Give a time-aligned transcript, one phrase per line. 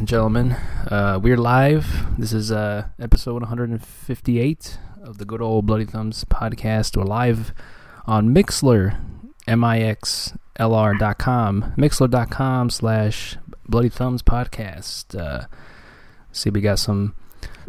[0.00, 0.52] And gentlemen,
[0.90, 2.06] uh, we're live.
[2.18, 6.96] This is uh, episode 158 of the Good Old Bloody Thumbs podcast.
[6.96, 7.52] We're live
[8.06, 8.98] on Mixlr,
[9.46, 10.54] M-I-X-L-R.com,
[11.76, 13.36] mixlr.com slash
[13.68, 15.20] Bloody Thumbs podcast.
[15.20, 15.44] Uh,
[16.32, 17.14] see, we got some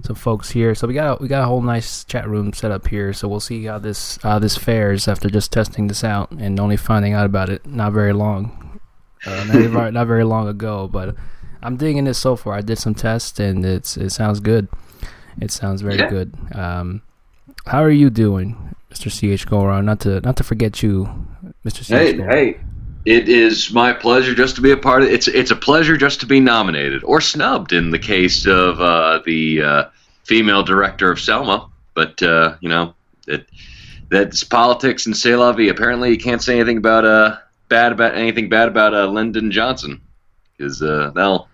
[0.02, 0.74] some folks here.
[0.74, 3.12] So we got we got a whole nice chat room set up here.
[3.12, 6.78] So we'll see how this how this fares after just testing this out and only
[6.78, 8.80] finding out about it not very long,
[9.26, 10.88] uh, not, not very long ago.
[10.88, 11.18] But
[11.64, 12.54] I'm digging this so far.
[12.56, 14.68] I did some tests and it's it sounds good.
[15.40, 16.10] It sounds very Yeah.
[16.10, 16.34] good.
[16.54, 17.02] Um,
[17.66, 19.10] how are you doing, Mr.
[19.12, 19.86] CH Goron?
[19.86, 21.10] Not to not to forget you,
[21.66, 21.84] Mr.
[21.84, 21.90] CH.
[21.90, 22.30] Hey, Goron.
[22.32, 22.58] hey,
[23.06, 25.14] it is my pleasure just to be a part of it.
[25.14, 29.20] It's it's a pleasure just to be nominated or snubbed in the case of uh,
[29.26, 29.84] the uh,
[30.24, 31.68] female director of Selma.
[31.94, 32.94] But uh, you know
[33.28, 33.46] that
[34.10, 35.70] that's politics and c'est la vie.
[35.70, 37.38] Apparently, you can't say anything about uh
[37.70, 40.02] bad about anything bad about uh, Lyndon Johnson
[40.58, 41.48] because uh, that'll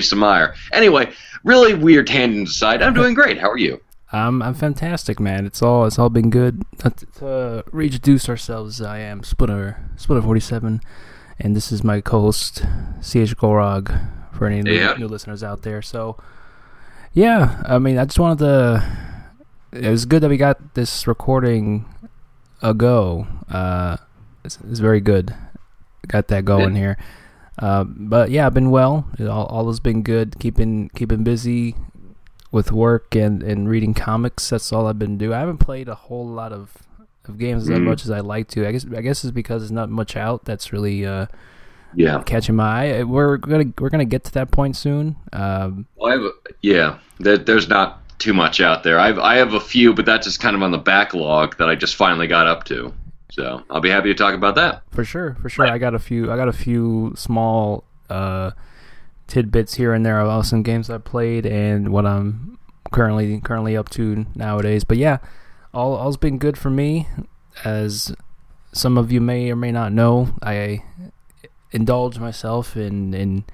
[0.00, 0.54] some ire.
[0.72, 1.12] Anyway,
[1.44, 3.38] really weird tangent aside, I'm doing great.
[3.38, 3.80] How are you?
[4.12, 5.46] I'm I'm fantastic, man.
[5.46, 6.62] It's all it's all been good.
[6.82, 10.80] Uh, To reintroduce ourselves, I am Splitter Splitter forty seven,
[11.38, 12.64] and this is my co-host
[13.02, 14.94] CH Gorog for any new, Yeah.
[14.94, 15.82] new listeners out there.
[15.82, 16.16] So,
[17.12, 18.82] yeah, I mean, I just wanted to.
[19.72, 21.84] It was good that we got this recording
[22.62, 23.26] ago.
[23.50, 23.98] Uh,
[24.44, 25.34] it's, it's very good.
[26.06, 26.96] Got that going here.
[27.58, 29.08] Uh, but yeah, I've been well.
[29.18, 30.38] It all, all has been good.
[30.38, 31.74] Keeping keeping busy
[32.52, 34.48] with work and, and reading comics.
[34.50, 35.32] That's all I've been doing.
[35.34, 36.72] I haven't played a whole lot of,
[37.26, 37.84] of games as Mhm.
[37.84, 38.66] much as I'd like to.
[38.66, 41.26] I guess I guess it's because there's not much out that's really uh,
[41.94, 42.22] Yeah.
[42.24, 43.02] catching my eye.
[43.02, 45.16] We're gonna we're gonna get to that point soon.
[45.32, 46.30] Um, Well, I have a,
[46.62, 48.98] yeah, there, there's not too much out there.
[48.98, 51.74] I've I have a few, but that's just kind of on the backlog that I
[51.74, 52.92] just finally got up to.
[53.30, 54.82] So I'll be happy to talk about that.
[54.90, 55.64] for sure, for sure.
[55.66, 55.72] Right.
[55.74, 56.32] I got a few.
[56.32, 58.52] I got a few small uh,
[59.26, 62.58] tidbits here and there about some games I played and what I'm
[62.90, 64.84] currently currently up to nowadays.
[64.84, 65.18] But yeah,
[65.74, 67.06] all all's been good for me.
[67.64, 68.14] As
[68.72, 70.82] some of you may or may not know, I
[71.70, 73.44] indulge myself in in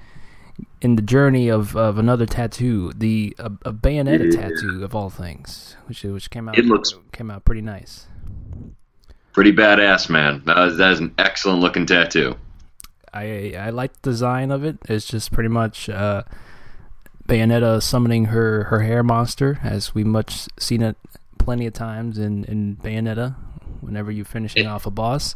[0.81, 4.39] in the journey of, of another tattoo, the a, a Bayonetta Yeah.
[4.41, 8.07] tattoo of all things, which which came out It looks- came out pretty nice.
[9.35, 10.41] Pretty badass, man.
[10.45, 12.37] That is, that is an excellent looking tattoo.
[13.13, 14.77] I I like the design of it.
[14.87, 16.23] It's just pretty much uh,
[17.27, 20.95] Bayonetta summoning her, her hair monster, as we much seen it
[21.37, 23.35] plenty of times in, in Bayonetta.
[23.81, 25.35] Whenever you're finishing It- off a boss,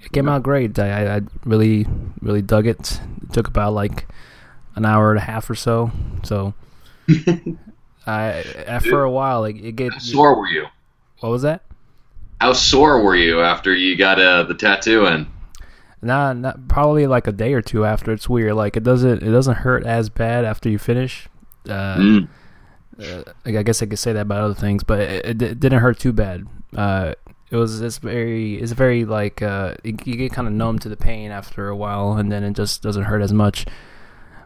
[0.00, 0.78] it came out great.
[0.78, 1.86] I, I, really
[2.22, 3.00] really dug it.
[3.24, 4.06] It took about like
[4.76, 5.90] an hour and a half or so.
[6.22, 6.54] So
[8.06, 10.66] I after a while, like it get How sore were you?
[11.18, 11.62] what was that?
[12.40, 15.26] How sore were you after you got uh, the tattoo in?
[16.02, 18.12] Not, not probably like a day or two after.
[18.12, 18.54] It's weird.
[18.54, 21.28] Like it doesn't it doesn't hurt as bad after you finish.
[21.68, 22.28] Uh, Mm.
[23.00, 25.80] uh, I guess I could say that about other things, but it, it, it didn't
[25.80, 26.46] hurt too bad.
[26.76, 27.14] Uh,
[27.50, 30.88] it was it's very it's very like uh, you, you get kind of numb to
[30.90, 33.64] the pain after a while, and then it just doesn't hurt as much,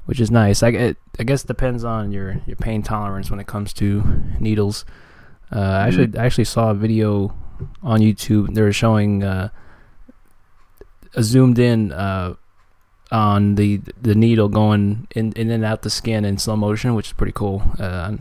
[0.05, 0.63] which is nice.
[0.63, 4.23] I it, I guess it depends on your, your pain tolerance when it comes to
[4.39, 4.85] needles.
[5.51, 7.35] Uh, I actually I actually saw a video
[7.83, 8.55] on YouTube.
[8.55, 9.49] They were showing uh,
[11.15, 12.35] a zoomed in uh,
[13.11, 17.07] on the the needle going in, in and out the skin in slow motion, which
[17.09, 17.63] is pretty cool.
[17.79, 18.17] Uh,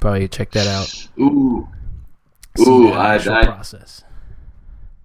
[0.00, 1.08] probably check that out.
[1.20, 1.68] Ooh,
[2.56, 4.04] See Ooh, I- I- process.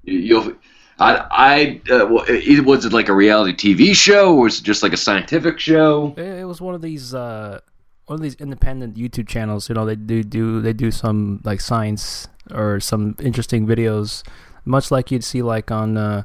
[0.04, 0.54] You- you'll.
[1.00, 4.64] I I uh, well, it, was it like a reality TV show or was it
[4.64, 6.16] just like a scientific show?
[6.18, 7.60] It, it was one of these uh,
[8.08, 9.70] one of these independent YouTube channels.
[9.70, 14.24] You know, they do do they do some like science or some interesting videos,
[14.66, 16.24] much like you'd see like on uh,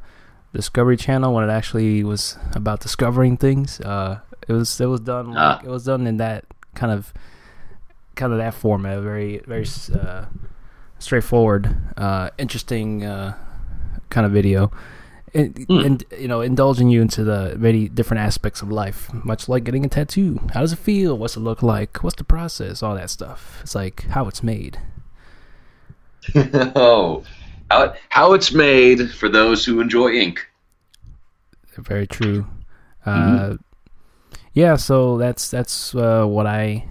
[0.54, 3.80] Discovery Channel when it actually was about discovering things.
[3.80, 5.60] Uh, it was it was done like, Ah.
[5.64, 6.44] it was done in that
[6.74, 7.12] kind of
[8.14, 10.26] kind of that format, very very uh,
[10.98, 13.34] straightforward, uh, interesting uh,
[14.10, 14.70] kind of video.
[15.34, 15.78] And, Hmm.
[15.78, 19.84] and you know, indulging you into the many different aspects of life, much like getting
[19.84, 20.38] a tattoo.
[20.52, 21.16] How does it feel?
[21.16, 22.02] What's it look like?
[22.04, 22.82] What's the process?
[22.82, 23.58] All that stuff.
[23.62, 24.78] It's like how it's made.
[26.34, 27.24] oh,
[27.70, 30.46] how, how it's made for those who enjoy ink.
[31.78, 32.46] Very true.
[33.06, 33.56] Uh,
[34.52, 36.86] yeah, so that's that's uh, what I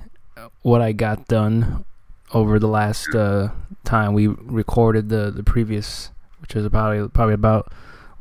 [0.64, 1.86] what I got done
[2.34, 3.50] over the last uh,
[3.84, 6.10] time we recorded the the previous,
[6.40, 7.72] which was probably probably about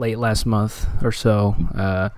[0.01, 1.55] late last month or so.
[1.75, 2.09] Uh,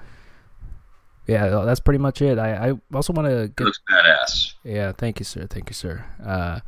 [1.26, 2.38] yeah, that's pretty much it.
[2.38, 4.54] I, I also want to get looks badass.
[4.64, 5.46] Yeah, thank you, sir.
[5.48, 6.04] Thank you, sir.
[6.24, 6.60] Uh,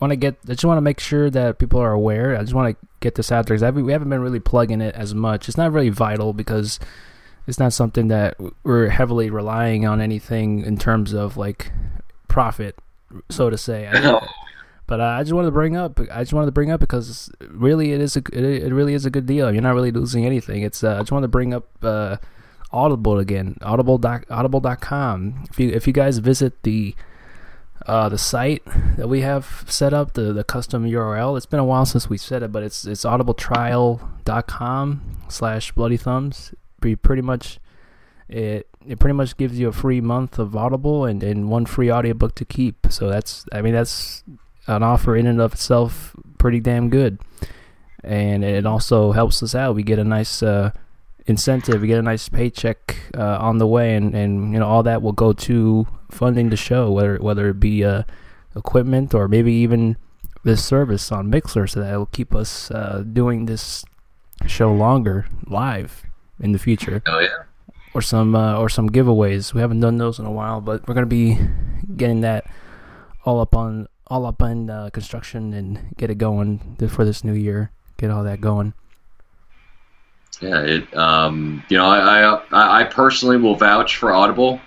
[0.00, 0.38] want to get.
[0.44, 2.36] I just want to make sure that people are aware.
[2.36, 4.94] I just want to get this out there because we haven't been really plugging it
[4.94, 5.48] as much.
[5.48, 6.78] It's not really vital because
[7.46, 11.72] it's not something that we're heavily relying on anything in terms of like
[12.28, 12.76] profit,
[13.30, 13.88] so to say.
[13.88, 14.20] I,
[14.88, 16.00] but uh, I just wanted to bring up.
[16.10, 19.04] I just wanted to bring up because really, it is a it, it really is
[19.04, 19.52] a good deal.
[19.52, 20.62] You're not really losing anything.
[20.62, 22.16] It's uh, I just wanted to bring up uh,
[22.72, 23.58] Audible again.
[23.60, 24.00] Audible
[24.30, 25.44] audible.com.
[25.50, 26.96] If you if you guys visit the
[27.86, 28.62] uh, the site
[28.96, 31.36] that we have set up, the, the custom URL.
[31.36, 36.54] It's been a while since we said it, but it's it's audibletrial.com slash bloody thumbs.
[36.80, 37.60] Pretty much
[38.28, 41.92] it it pretty much gives you a free month of Audible and, and one free
[41.92, 42.86] audiobook to keep.
[42.88, 44.24] So that's I mean that's
[44.68, 47.18] an offer in and of itself pretty damn good.
[48.04, 49.74] And it also helps us out.
[49.74, 50.70] We get a nice uh,
[51.26, 51.82] incentive.
[51.82, 55.02] We get a nice paycheck uh, on the way, and, and you know all that
[55.02, 58.04] will go to funding the show, whether whether it be uh,
[58.54, 59.96] equipment or maybe even
[60.44, 63.84] this service on Mixlr, so that will keep us uh, doing this
[64.46, 66.04] show longer live
[66.40, 67.02] in the future.
[67.06, 67.44] Oh yeah.
[67.94, 69.52] Or some uh, or some giveaways.
[69.52, 71.38] We haven't done those in a while, but we're gonna be
[71.96, 72.46] getting that
[73.24, 77.34] all up on all up on uh, construction and get it going for this new
[77.34, 77.70] year.
[77.96, 78.74] Get all that going.
[80.40, 80.96] Yeah, it.
[80.96, 84.60] Um, you know, I, I I personally will vouch for Audible,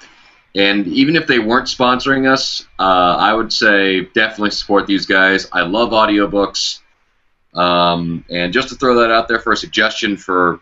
[0.54, 5.48] and even if they weren't sponsoring us, uh, I would say definitely support these guys.
[5.54, 6.80] I love audiobooks,
[7.54, 10.60] um, and just to throw that out there for a suggestion for,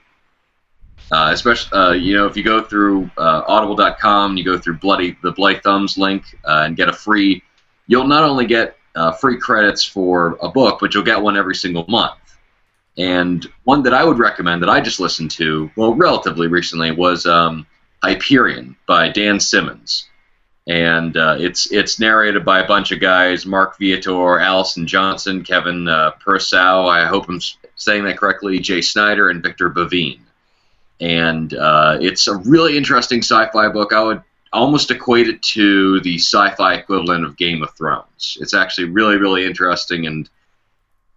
[1.12, 5.18] uh, especially uh, you know, if you go through uh, Audible.com, you go through Bloody
[5.24, 7.42] the Bloody Thumbs link uh, and get a free.
[7.90, 11.56] You'll not only get uh, free credits for a book, but you'll get one every
[11.56, 12.20] single month.
[13.00, 17.26] And one that I would recommend that I just listened to, well, relatively recently, was
[17.26, 17.66] um,
[18.04, 20.08] Hyperion by Dan Simmons.
[20.68, 25.88] And uh, it's it's narrated by a bunch of guys: Marc Vietor, Allyson Johnson, Kevin
[25.88, 26.12] uh.
[26.28, 27.42] I hope I'm
[27.76, 28.60] saying that correctly.
[28.60, 30.22] Jay Snyder and Victor Bevine.
[31.02, 33.94] And uh, it's a really interesting sci-fi book.
[33.94, 34.22] I would
[34.52, 38.38] almost equate it to the sci-fi equivalent of Game of Thrones.
[38.42, 40.30] It's actually really, really interesting and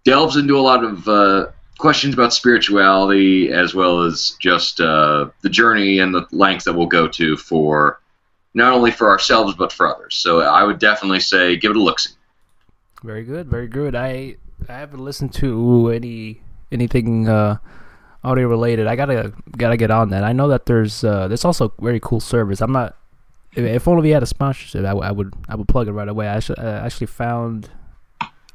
[0.04, 1.46] delves into a lot of uh,
[1.78, 6.86] questions about spirituality as well as just uh, the journey and the lengths that we'll
[6.86, 8.00] go to for
[8.54, 10.14] not only for ourselves but for others.
[10.16, 11.98] So I would definitely say give it a look.
[13.02, 13.94] Very good, very good.
[13.94, 14.36] I
[14.68, 16.40] I haven't listened to any
[16.70, 17.56] anything uh,
[18.22, 18.86] audio related.
[18.86, 20.24] I gotta gotta get on that.
[20.24, 22.60] I know that there's uh, there's also very cool service.
[22.60, 22.96] I'm not.
[23.54, 26.08] If only we had a sponsorship, I, w- I would I would plug it right
[26.08, 26.26] away.
[26.26, 27.68] I actually, I actually found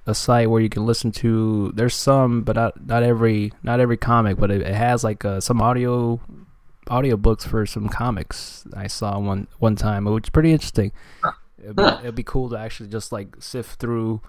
[0.07, 1.71] a site where you can listen to.
[1.75, 5.39] There's some, but not not every not every comic, but it, it has like uh,
[5.39, 6.19] some audio
[6.87, 8.65] audio books for some comics.
[8.75, 10.91] I saw one one time, which is pretty interesting.
[11.61, 14.21] It'd be, it'd be cool to actually just like sift through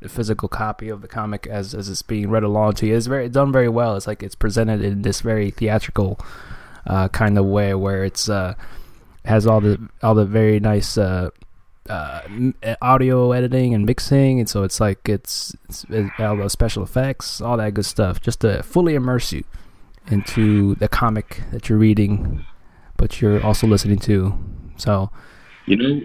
[0.00, 2.96] the physical copy of the comic as as it's being read along to you.
[2.96, 3.96] It's very done very well.
[3.96, 6.20] It's like it's presented in this very theatrical
[6.86, 8.54] uh, kind of way where it's uh,
[9.24, 11.30] has all the all the very nice uh,
[11.88, 12.20] uh,
[12.80, 15.84] audio editing and mixing, and so it's like it's, it's,
[16.18, 19.44] all those special effects, all that good stuff, just to fully immerse you
[20.10, 22.44] into the comic that you're reading,
[22.96, 24.38] but you're also listening to.
[24.76, 25.10] So,
[25.66, 26.00] you know,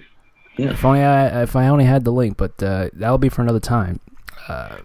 [0.57, 0.71] yeah.
[0.71, 3.61] If only I if I only had the link, but uh, that'll be for another
[3.61, 3.99] time.
[4.47, 4.77] Uh,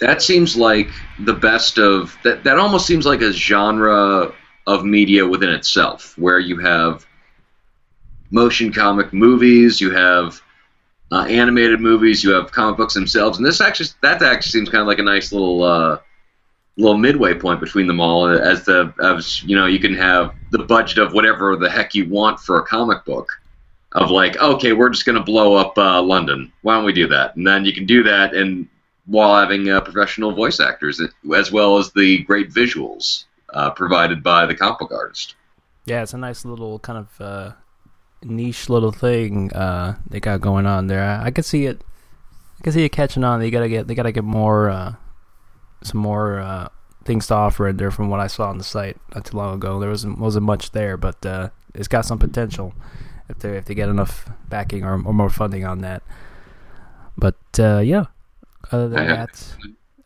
[0.00, 2.44] that seems like the best of that.
[2.44, 4.32] That almost seems like a genre
[4.66, 7.06] of media within itself, where you have
[8.30, 10.40] motion comic movies, you have
[11.12, 14.80] uh, animated movies, you have comic books themselves, and this actually that actually seems kind
[14.80, 15.98] of like a nice little uh,
[16.76, 18.26] little midway point between them all.
[18.26, 22.08] As the as you know, you can have the budget of whatever the heck you
[22.08, 23.28] want for a comic book.
[23.92, 26.52] Of like, okay, we're just going to blow up uh, London.
[26.62, 27.36] Why don't we do that?
[27.36, 28.66] And then you can do that, and
[29.06, 31.00] while having uh, professional voice actors,
[31.36, 35.34] as well as the great visuals uh, provided by the comic book artist.
[35.86, 37.52] Yeah, it's a nice little kind of uh,
[38.22, 41.02] niche little thing uh, they got going on there.
[41.02, 41.82] I, I could see it.
[42.58, 43.40] I can see it catching on.
[43.40, 43.86] They gotta get.
[43.86, 44.68] They gotta get more.
[44.68, 44.94] Uh,
[45.84, 46.68] some more uh,
[47.04, 49.54] things to offer in there from what I saw on the site not too long
[49.56, 49.78] ago.
[49.78, 52.74] There wasn't wasn't much there, but uh, it's got some potential
[53.28, 56.02] if they if they get enough backing or, or more funding on that.
[57.16, 58.06] But uh, yeah,
[58.72, 59.56] other than that,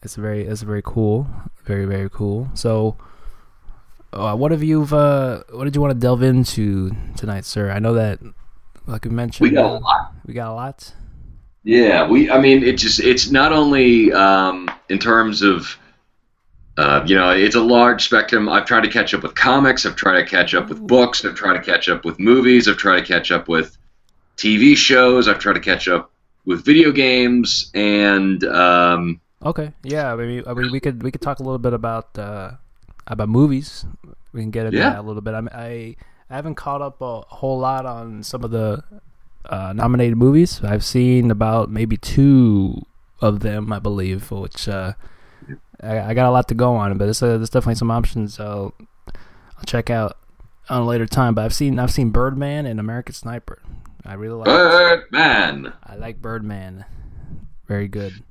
[0.03, 1.29] it's very it's very cool,
[1.65, 2.51] very very cool.
[2.55, 2.97] So
[4.13, 7.71] uh, what have you uh, what did you want to delve into tonight, sir?
[7.71, 8.21] I know that,
[8.87, 10.13] like we mentioned, we got a lot.
[10.27, 10.93] We got a lot.
[11.65, 12.31] Yeah, we.
[12.31, 15.79] I mean, it just it's not only um, in terms of.
[16.77, 18.49] Uh, you know, it's a large spectrum.
[18.49, 19.85] I've tried to catch up with comics.
[19.85, 21.25] I've tried to catch up with books.
[21.25, 22.69] I've tried to catch up with movies.
[22.69, 23.77] I've tried to catch up with
[24.37, 25.27] TV shows.
[25.27, 26.13] I've tried to catch up
[26.45, 27.73] with video games.
[27.75, 31.59] And um, okay, yeah, I mean, I mean, we could we could talk a little
[31.59, 32.53] bit about uh,
[33.09, 33.85] about movies.
[34.33, 34.91] We can get into Yeah.
[34.91, 35.35] that a little bit.
[35.35, 35.97] I, mean, I
[36.31, 38.85] I haven't caught up a whole lot on some of the
[39.49, 40.63] uh, nominated movies.
[40.63, 42.83] I've seen about maybe two
[43.21, 44.93] of them, I believe, which uh,
[45.83, 46.97] I, I got a lot to go on.
[46.99, 48.75] But there's, uh, there's definitely some options I'll,
[49.57, 50.19] I'll check out
[50.69, 51.35] on a later time.
[51.35, 53.61] But I've seen I've seen Birdman and American Sniper.
[54.05, 54.47] I really like.
[54.47, 55.73] Birdman.
[55.85, 56.85] I like Birdman.
[57.67, 58.23] Very good.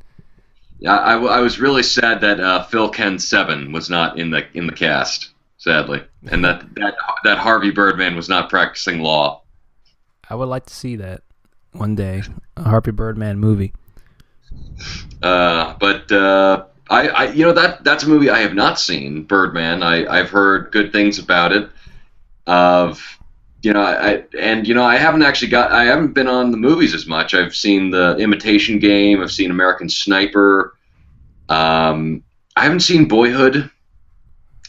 [0.80, 4.32] Yeah, I, w- I was really sad that uh, Phil Ken Sebben was not in
[4.32, 5.30] the in the cast.
[5.58, 9.42] Sadly, and that that that Harvey Birdman was not practicing law.
[10.30, 11.24] I would like to see that
[11.72, 12.22] one day.
[12.56, 13.74] A Harvey Birdman movie.
[15.22, 19.24] Uh, but uh, I, I, you know that that's a movie I have not seen.
[19.24, 19.82] Birdman.
[19.82, 21.70] I I've heard good things about it.
[22.46, 23.20] Of
[23.62, 26.58] you know, I and you know I haven't actually got I haven't been on the
[26.58, 27.34] movies as much.
[27.34, 29.22] I've seen the Imitation Game.
[29.22, 30.76] I've seen American Sniper.
[31.50, 32.24] Um,
[32.56, 33.70] I haven't seen Boyhood.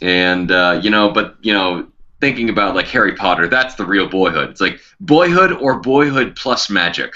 [0.01, 1.89] And uh, you know, but you know,
[2.21, 4.51] thinking about like Harry Potter, that's the real Boyhood.
[4.51, 7.13] It's like Boyhood or Boyhood plus magic,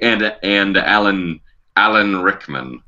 [0.00, 1.40] and and Alan
[1.76, 2.82] Alan Rickman.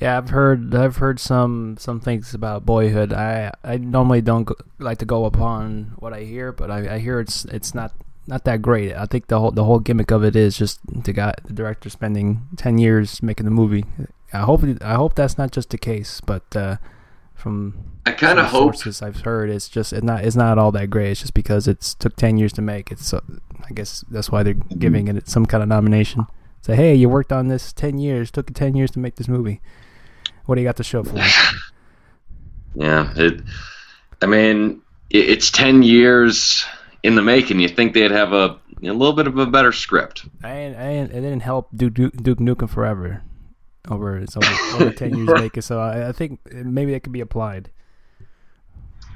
[0.00, 3.12] Yeah, I've heard I've heard some some things about Boyhood.
[3.14, 6.98] I I normally don't go, like to go upon what I hear, but I, I
[6.98, 7.92] hear it's it's not
[8.26, 8.94] not that great.
[8.94, 11.88] I think the whole the whole gimmick of it is just the guy the director
[11.88, 13.84] spending ten years making the movie.
[14.34, 16.76] I hope I hope that's not just the case, but uh,
[17.34, 18.74] from I kind of hope.
[18.76, 21.12] sources I've heard it's just it's not it's not all that great.
[21.12, 22.92] It's just because it's took ten years to make.
[22.92, 23.20] It's uh,
[23.64, 26.26] I guess that's why they're giving it some kind of nomination.
[26.60, 28.30] Say, hey, you worked on this ten years.
[28.30, 29.62] Took ten years to make this movie.
[30.46, 31.24] What do you got to show for it?
[32.78, 33.40] Yeah, it.
[34.20, 36.62] I mean, it, it's ten years
[37.02, 37.58] in the making.
[37.58, 40.26] You think they'd have a, a little bit of a better script?
[40.44, 43.22] I, ain't- I, it didn't help Duke, Duke, Duke Nukem Forever.
[43.88, 47.20] Over it's over, over ten years making, so I, I think maybe that could be
[47.22, 47.70] applied.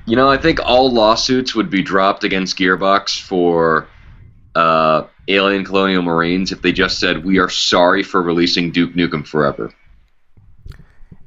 [0.06, 3.88] You know, I think all lawsuits would be dropped against Gearbox for
[4.54, 9.26] uh, Alien Colonial Marines if they just said we are sorry for releasing Duke Nukem
[9.26, 9.74] Forever.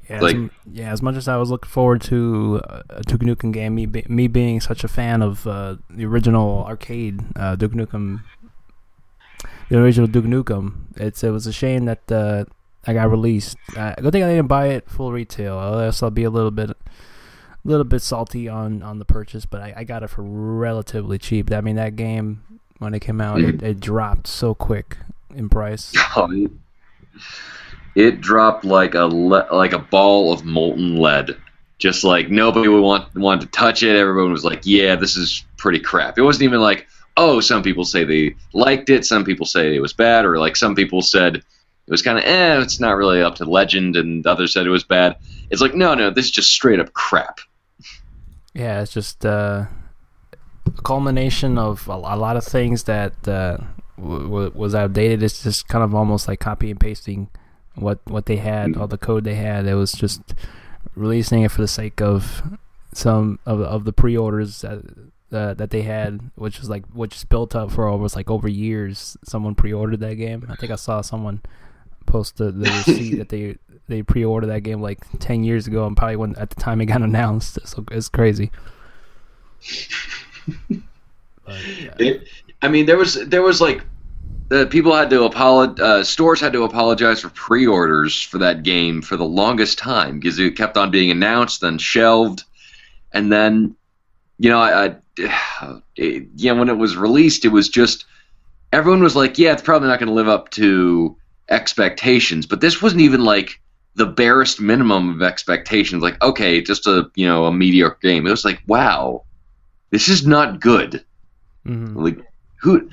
[0.08, 0.92] Yeah, Like- as, yeah.
[0.92, 4.04] As much as I was looking forward to uh, a Duke Nukem game, me be,
[4.08, 8.22] me being such a fan of uh, the original arcade uh, Duke Nukem,
[9.70, 12.44] the original Duke Nukem, it's it was a shame that uh,
[12.86, 13.56] I got released.
[13.76, 15.58] Uh, good thing I didn't buy it full retail.
[15.58, 16.76] Else I'll be a little bit, a
[17.64, 19.46] little bit salty on, on the purchase.
[19.46, 21.50] But I, I got it for relatively cheap.
[21.50, 22.42] I mean that game
[22.78, 24.98] when it came out, it, it dropped so quick
[25.34, 25.92] in price.
[27.94, 31.36] It, dropped like a le- like a ball of molten lead.
[31.78, 33.96] Just like nobody would want wanted to touch it.
[33.96, 36.86] Everyone was like, "Yeah, this is pretty crap." It wasn't even like,
[37.16, 40.56] "Oh, some people say they liked it, some people say it was bad," or like
[40.56, 41.42] some people said
[41.86, 44.70] it was kind of eh, it's not really up to legend, and others said it
[44.70, 45.16] was bad.
[45.50, 47.40] It's like, no, no, this is just straight up crap.
[48.54, 49.66] Yeah, it's just uh,
[50.66, 53.58] a culmination of a, lot of things that uh,
[53.98, 55.22] w- was outdated.
[55.22, 57.28] It's just kind of almost like copy and pasting
[57.74, 59.66] what what they had, all the code they had.
[59.66, 60.34] It was just
[60.94, 62.42] releasing it for the sake of
[62.92, 64.82] some of of the pre-orders that
[65.32, 69.16] uh, that they had, which was like which built up for almost like over years.
[69.24, 70.46] Someone pre-ordered that game.
[70.48, 71.42] I think I saw someone
[72.06, 73.56] post the, the receipt that they
[73.88, 76.86] they pre-ordered that game like ten years ago, and probably when at the time it
[76.86, 77.58] got announced.
[77.66, 78.50] So it's crazy.
[80.68, 81.94] But, yeah.
[81.98, 82.28] It,
[82.62, 83.84] I mean, there was there was like
[84.48, 85.80] the people had to apologize.
[85.80, 90.38] Uh, stores had to apologize for pre-orders for that game for the longest time because
[90.38, 92.44] it kept on being announced, then shelved,
[93.12, 93.74] and then
[94.38, 98.06] you know, I, I it, yeah, when it was released, it was just
[98.72, 101.16] everyone was like, yeah, it's probably not going to live up to
[101.48, 103.60] expectations, but this wasn't even like
[103.94, 106.02] the barest minimum of expectations.
[106.02, 108.26] Like, okay, just a you know a mediocre game.
[108.26, 109.24] It was like, wow,
[109.90, 111.04] this is not good.
[111.66, 111.94] Mhm.
[111.96, 112.18] Like
[112.60, 112.90] who?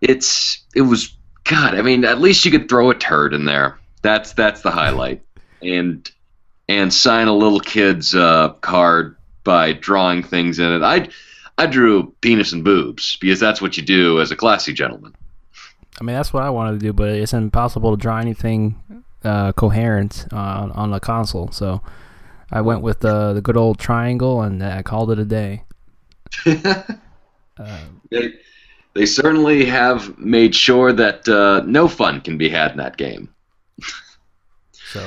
[0.00, 1.14] It's it was
[1.44, 1.74] God.
[1.74, 3.78] I mean, at least you could throw a turd in there.
[4.02, 5.22] That's that's the highlight,
[5.62, 6.10] and
[6.68, 10.82] and sign a little kid's uh, card by drawing things in it.
[10.82, 11.08] I
[11.58, 15.14] I drew penis and boobs because that's what you do as a classy gentleman.
[16.00, 19.52] I mean, that's what I wanted to do, but it's impossible to draw anything uh,
[19.52, 21.50] coherent uh, on on the console.
[21.52, 21.82] So
[22.50, 25.64] I went with the the good old triangle, and I called it a day.
[27.58, 27.78] Uh,
[28.94, 33.28] they certainly have made sure that uh, no fun can be had in that game.
[34.72, 35.06] so,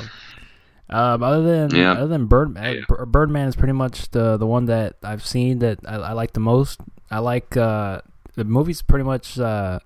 [0.90, 1.94] um, other than Yeah.
[1.94, 3.06] other than Birdman, Yeah.
[3.06, 6.40] Birdman is pretty much the the one that I've seen that I, I like the
[6.40, 6.80] most.
[7.12, 8.02] I like uh,
[8.36, 9.80] the movie's pretty much uh,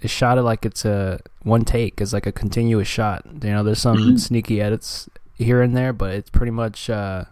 [0.00, 2.00] is shot it like it's a one take.
[2.00, 3.24] It's like a continuous shot.
[3.42, 7.24] You know, there's some sneaky edits here and there, but it's pretty much uh,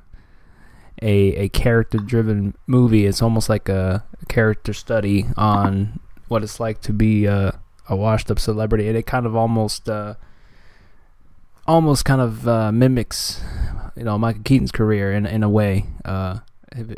[1.02, 3.06] a a character driven movie.
[3.06, 7.58] It's almost like a, a, character study on what it's like to be a,
[7.88, 10.14] a washed up celebrity, and it kind of almost uh,
[11.66, 13.42] almost kind of uh, mimics
[13.98, 15.86] you know Michael Keaton's career in in a way.
[16.04, 16.38] Uh,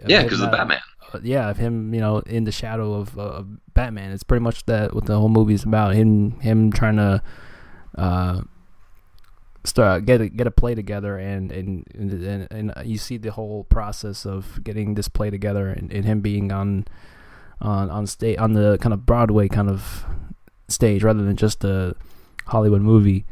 [0.06, 0.80] yeah, because of Batman.
[1.12, 3.42] Uh, yeah, of him, you know, in the shadow of, uh,
[3.74, 4.12] Batman.
[4.12, 5.94] It's pretty much that what the whole movie is about.
[5.94, 7.22] Him, him trying to
[7.96, 8.42] uh,
[9.64, 13.64] start get a, get a play together, and and, and and you see the whole
[13.64, 16.86] process of getting this play together, and, and him being on
[17.60, 20.04] on on stage on the kind of Broadway kind of
[20.68, 21.94] stage rather than just a
[22.46, 23.24] Hollywood movie.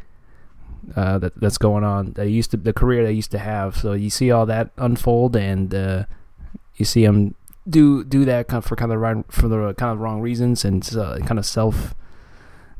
[0.96, 2.12] Uh, that that's going on.
[2.12, 3.76] They used to the career they used to have.
[3.76, 6.04] So you see all that unfold, and uh,
[6.76, 7.34] you see him
[7.68, 10.64] do do that kind of for kind of right, for the kind of wrong reasons
[10.64, 11.94] and uh, kind of self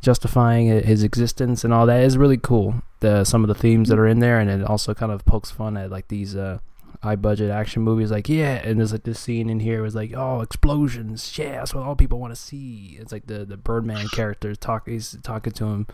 [0.01, 2.83] justifying his existence and all that is really cool.
[3.01, 5.51] The some of the themes that are in there, and it also kind of pokes
[5.51, 6.59] fun at like these uh,
[7.03, 8.11] high budget action movies.
[8.11, 11.75] Like yeah, and there's like this scene in here was like oh explosions, yeah, that's
[11.75, 12.97] what all people want to see.
[13.01, 15.87] It's like the the Birdman character talk he's talking to him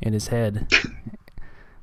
[0.00, 0.68] in his head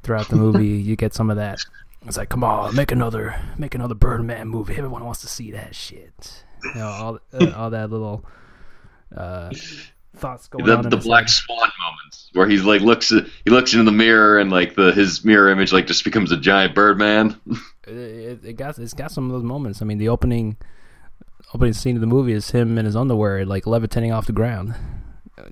[0.04, 0.68] throughout the movie.
[0.84, 1.60] You get some of that.
[2.06, 4.76] It's like, come on, make another, make another Birdman movie.
[4.76, 6.44] Everyone wants to see that shit.
[6.64, 8.26] You know, all, uh, all that little
[9.16, 9.50] uh,
[10.16, 10.90] thoughts going the, on.
[10.90, 11.30] The Black head.
[11.30, 15.24] Swan moments where he's like looks, he looks into the mirror and like the his
[15.24, 17.40] mirror image like just becomes a giant Birdman.
[17.88, 19.82] it, it, got it's got some of those moments.
[19.82, 20.58] I mean, the opening
[21.54, 24.76] opening scene of the movie is him in his underwear like levitating off the ground.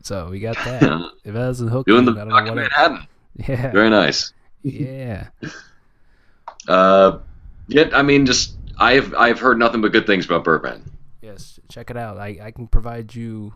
[0.03, 0.83] So we got that.
[1.23, 3.07] if that doesn't hook doing you, the fucking Manhattan.
[3.35, 4.33] Yeah, very nice.
[4.63, 5.27] Yeah.
[6.67, 7.17] Uh,
[7.67, 10.83] yet I mean, just I've I've heard nothing but good things about Birdman.
[11.19, 12.17] Yes, check it out.
[12.17, 13.55] I I can provide you,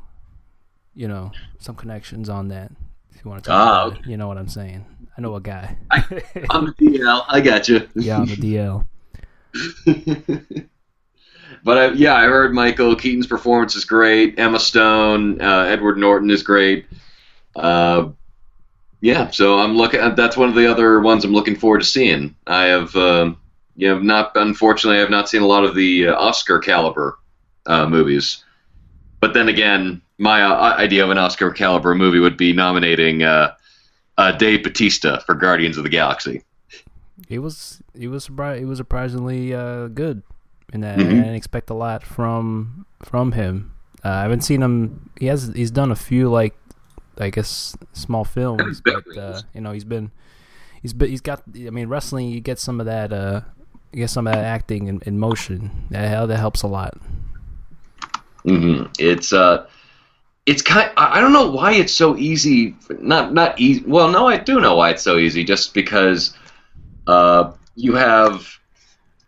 [0.96, 2.72] you know, some connections on that
[3.14, 4.02] if you want to talk ah, about okay.
[4.02, 4.10] it.
[4.10, 4.86] You know what I'm saying?
[5.18, 5.78] I know a guy.
[5.92, 6.04] I,
[6.52, 7.26] am the DL.
[7.28, 7.88] I got you.
[7.96, 8.86] Yeah, I'm the DL.
[11.64, 14.38] but I, yeah, I heard Michael Keaton's performance is great.
[14.38, 16.88] Emma Stone, uh, Edward Norton is great.
[17.56, 18.10] Uh,
[19.00, 20.02] yeah, so I'm looking.
[20.16, 22.36] That's one of the other ones I'm looking forward to seeing.
[22.48, 23.34] I have, uh,
[23.76, 27.20] you know, not unfortunately, I have not seen a lot of the uh, Oscar caliber
[27.68, 28.44] uh, movies.
[29.22, 33.54] But then again, my uh, idea of an Oscar caliber movie would be nominating uh,
[34.18, 36.44] uh, Dave Bautista for Guardians of the Galaxy.
[37.28, 38.60] He was he was surprised.
[38.60, 40.22] He was surprisingly good
[40.74, 40.98] in that.
[40.98, 41.10] Mm-hmm.
[41.10, 43.74] I didn't expect a lot from from him.
[44.04, 45.10] I haven't seen him.
[45.20, 46.56] He has he's done a few like
[47.18, 50.12] I guess small films, but uh, you know he's been
[50.82, 53.42] he's been, he's got I mean wrestling you get some of that uh
[53.92, 56.98] you get some of that acting in, in motion that that helps a lot.
[58.46, 58.92] Mm-hmm.
[59.00, 59.68] It's uh
[60.46, 64.38] it's kind I don't know why it's so easy not not easy well no I
[64.38, 66.36] do know why it's so easy just because
[67.08, 68.48] uh you have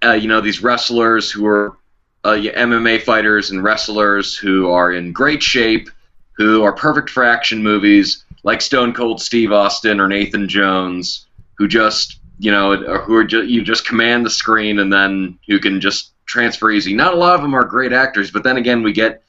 [0.03, 1.77] uh, you know these wrestlers who are
[2.23, 5.89] uh, MMA fighters and wrestlers who are in great shape
[6.38, 11.25] who are perfect for action movies, like Stone Cold Steve Austin or Nathan Jones,
[11.58, 15.60] who just you know who are just, you just command the screen and then who
[15.60, 16.93] can just transfer easy.
[16.93, 19.23] Not a lot of them are great actors, but then again, we get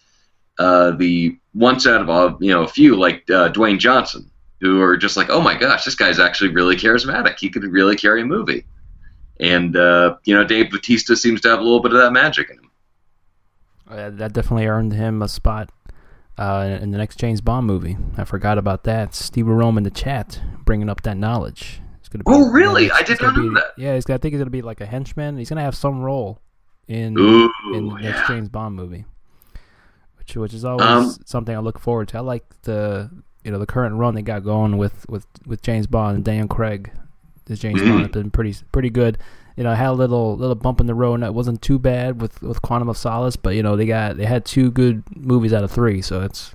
[0.59, 4.81] uh, the once out of a you know a few like uh, Dwayne Johnson, who
[4.83, 7.39] are just like, oh my gosh, this guy's actually really charismatic.
[7.39, 8.65] He could really carry a movie.
[9.41, 12.51] And uh, you know, Dave Bautista seems to have a little bit of that magic
[12.51, 12.71] in him.
[13.89, 15.71] Uh, that definitely earned him a spot
[16.37, 17.97] uh, in the next James Bond movie.
[18.17, 19.15] I forgot about that.
[19.15, 21.81] Steve Rome in the chat bringing up that knowledge.
[22.01, 22.91] It's gonna be, oh, really?
[22.91, 23.73] I did not know that.
[23.77, 25.37] Yeah, he's gonna, I think he's going to be like a henchman.
[25.37, 26.41] He's going to have some role
[26.87, 28.11] in Ooh, in the yeah.
[28.11, 29.05] next James Bond movie,
[30.29, 32.19] which which is always um, something I look forward to.
[32.19, 33.11] I like the
[33.45, 36.49] you know the current run they got going with with, with James Bond and Daniel
[36.49, 36.91] Craig.
[37.47, 37.91] This James mm-hmm.
[37.91, 39.19] Bond has been pretty pretty good
[39.59, 42.23] you know, had a little little bump in the road, and it wasn't too bad
[42.23, 43.35] with with Quantum of Solace.
[43.35, 46.55] But you know, they got they had two good movies out of three, so it's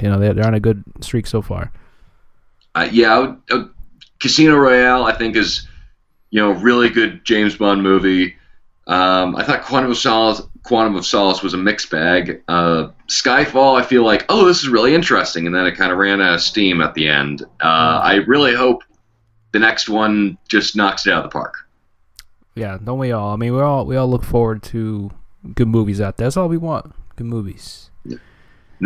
[0.00, 1.70] you know they're, they're on a good streak so far.
[2.74, 3.64] Uh, yeah, uh,
[4.20, 5.68] Casino Royale, I think is
[6.30, 8.34] you know really good James Bond movie.
[8.86, 12.42] Um, I thought Quantum of Solace Quantum of Solace was a mixed bag.
[12.48, 15.98] Uh, Skyfall, I feel like, oh, this is really interesting, and then it kind of
[15.98, 17.42] ran out of steam at the end.
[17.62, 18.82] Uh, I really hope
[19.52, 21.54] the next one just knocks it out of the park
[22.54, 23.32] yeah, don't we all?
[23.32, 25.10] I mean, we all we all look forward to
[25.54, 26.26] good movies out there.
[26.26, 26.94] That's all we want.
[27.16, 27.90] Good movies.
[28.04, 28.18] The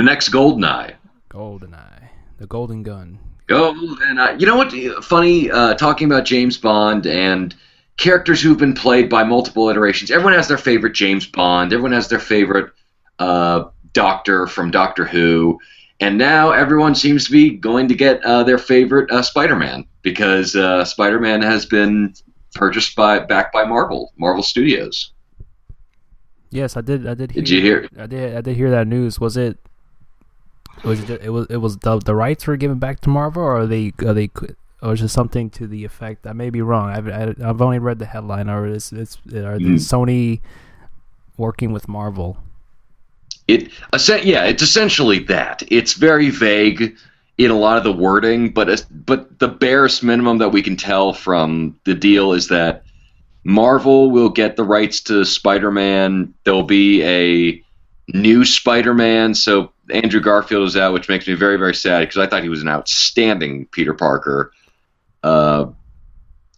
[0.02, 0.94] next Goldeneye.
[1.30, 2.08] Goldeneye,
[2.38, 3.18] the Golden Gun.
[3.48, 4.40] Goldeneye.
[4.40, 4.72] You know what?
[5.04, 7.54] Funny uh, talking about James Bond and
[7.96, 10.10] characters who've been played by multiple iterations.
[10.10, 11.72] Everyone has their favorite James Bond.
[11.72, 12.72] Everyone has their favorite
[13.18, 15.58] uh, Doctor from Doctor Who.
[16.00, 20.56] And now everyone seems to be going to get uh, their favorite uh, Spider-Man because
[20.56, 22.14] uh, Spider-Man has been
[22.54, 25.12] purchased by back by Marvel, Marvel Studios.
[26.50, 27.06] Yes, I did.
[27.06, 27.32] I did.
[27.32, 27.88] Did you hear?
[27.98, 28.36] I did.
[28.36, 29.18] I did hear that news.
[29.18, 29.58] Was it?
[30.84, 31.22] Was it?
[31.22, 31.46] It was.
[31.48, 33.92] It was the the rights were given back to Marvel, or are they?
[34.00, 34.30] Are they?
[34.84, 36.26] Or is it something to the effect?
[36.26, 36.90] I may be wrong.
[36.90, 38.50] I've I, I've only read the headline.
[38.50, 39.78] Or it's it's are Mm.
[39.78, 40.40] Sony
[41.38, 42.36] working with Marvel?
[43.48, 43.72] It
[44.24, 45.62] yeah, it's essentially that.
[45.68, 46.96] It's very vague
[47.38, 51.14] in a lot of the wording, but but the barest minimum that we can tell
[51.14, 52.84] from the deal is that
[53.44, 56.32] Marvel will get the rights to Spider-Man.
[56.44, 57.62] There'll be a
[58.14, 59.34] new Spider-Man.
[59.34, 62.48] So Andrew Garfield is out, which makes me very very sad because I thought he
[62.50, 64.52] was an outstanding Peter Parker.
[65.24, 65.72] Uh,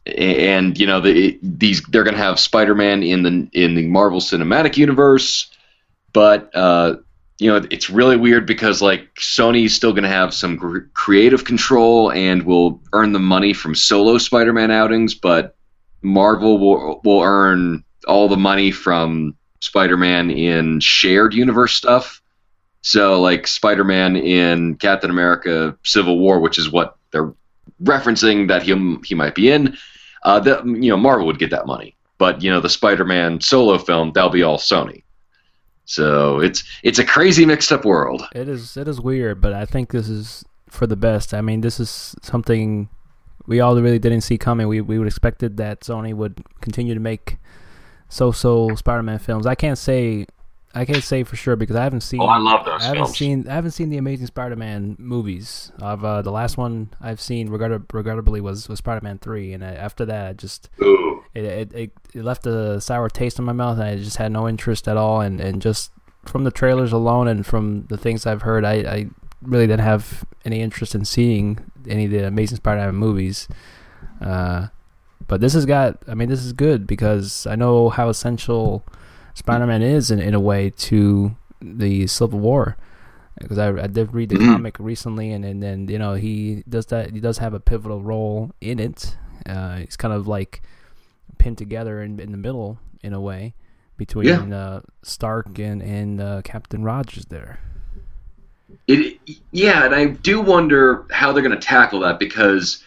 [0.05, 4.20] and you know the, these they're going to have Spider-Man in the in the Marvel
[4.20, 5.50] Cinematic Universe
[6.16, 6.96] but uh,
[7.37, 12.11] you know it's really weird because like Sony's still going to have some creative control
[12.11, 15.57] and will earn the money from solo Spider-Man outings, but
[16.00, 22.22] Marvel will will earn all the money from Spider-Man in shared universe stuff.
[22.81, 27.35] So like Spider-Man in Captain America: Civil War, which is what they're
[27.82, 29.76] referencing that he he might be in.
[30.22, 33.78] Uh, that you know Marvel would get that money, but you know the Spider-Man solo
[33.78, 35.02] film that'll be all Sony.
[35.84, 38.26] So it's it's a crazy mixed up world.
[38.34, 38.76] It is.
[38.76, 41.32] It is weird, but I think this is for the best.
[41.32, 42.88] I mean, this is something
[43.46, 44.66] we all really didn't see coming.
[44.66, 47.38] We we would expected that Sony would continue to make
[48.08, 49.46] so-so Spider-Man films.
[49.46, 50.26] I can't say.
[50.76, 52.20] I can't say for sure because I haven't seen.
[52.20, 53.16] Oh, I love those I haven't films.
[53.16, 53.48] seen.
[53.48, 55.72] I haven't seen the Amazing Spider-Man movies.
[55.80, 59.72] I've uh, the last one I've seen, regrettab- regrettably, was was Spider-Man three, and I,
[59.72, 61.24] after that, I just Ooh.
[61.32, 64.32] it, it, it, it left a sour taste in my mouth and I just had
[64.32, 65.92] no interest at all and, and just
[66.24, 69.06] from the trailers alone and from the things I've heard I, I
[69.42, 73.48] really didn't have any interest in seeing any of the Amazing Spider-Man movies
[74.20, 74.68] uh,
[75.28, 78.84] but this has got I mean this is good because I know how essential
[79.37, 82.77] Spider-Man is in, in a way to the Civil War
[83.38, 84.46] because I, I did read the Mhm.
[84.55, 88.03] comic recently and, and then you know he does that he does have a pivotal
[88.03, 90.62] role in it uh, he's kind of like
[91.38, 93.55] pinned together in, in the middle in a way
[93.99, 94.57] between Yeah.
[94.57, 97.61] uh, Stark and and uh, Captain Rogers there.
[98.88, 99.18] It
[99.53, 102.83] yeah, and I do wonder how they're going to tackle that because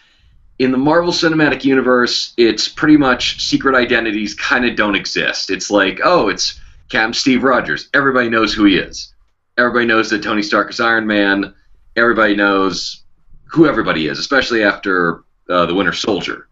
[0.59, 5.49] in the Marvel Cinematic Universe, it's pretty much secret identities kind of don't exist.
[5.49, 7.87] It's like, oh, it's Captain Steve Rogers.
[7.93, 9.13] Everybody knows who he is.
[9.57, 11.53] Everybody knows that Tony Stark is Iron Man.
[11.95, 13.03] Everybody knows
[13.45, 16.49] who everybody is, especially after uh, the Winter Soldier.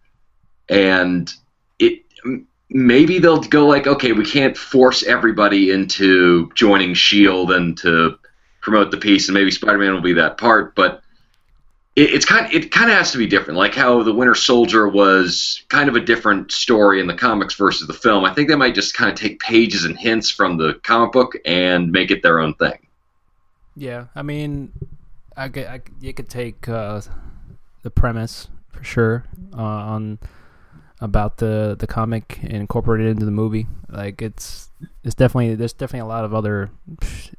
[0.70, 1.32] And
[1.78, 2.02] it
[2.70, 8.18] maybe they'll go like, okay, we can't force everybody into joining Shield and to
[8.60, 10.74] promote the peace, and maybe Spider-Man will be that part.
[10.74, 11.02] But
[11.98, 14.88] it, it's kind it kind of has to be different, like how the Winter Soldier
[14.88, 18.24] was kind of a different story in the comics versus the film.
[18.24, 21.34] I think they might just kind of take pages and hints from the comic book
[21.44, 22.78] and make it their own thing.
[23.76, 24.72] Yeah, I mean,
[25.36, 27.00] I, I, you could take uh,
[27.82, 30.18] the premise for sure uh, on
[31.00, 33.66] about the the comic and incorporate it into the movie.
[33.88, 34.70] Like it's
[35.02, 36.70] it's definitely there's definitely a lot of other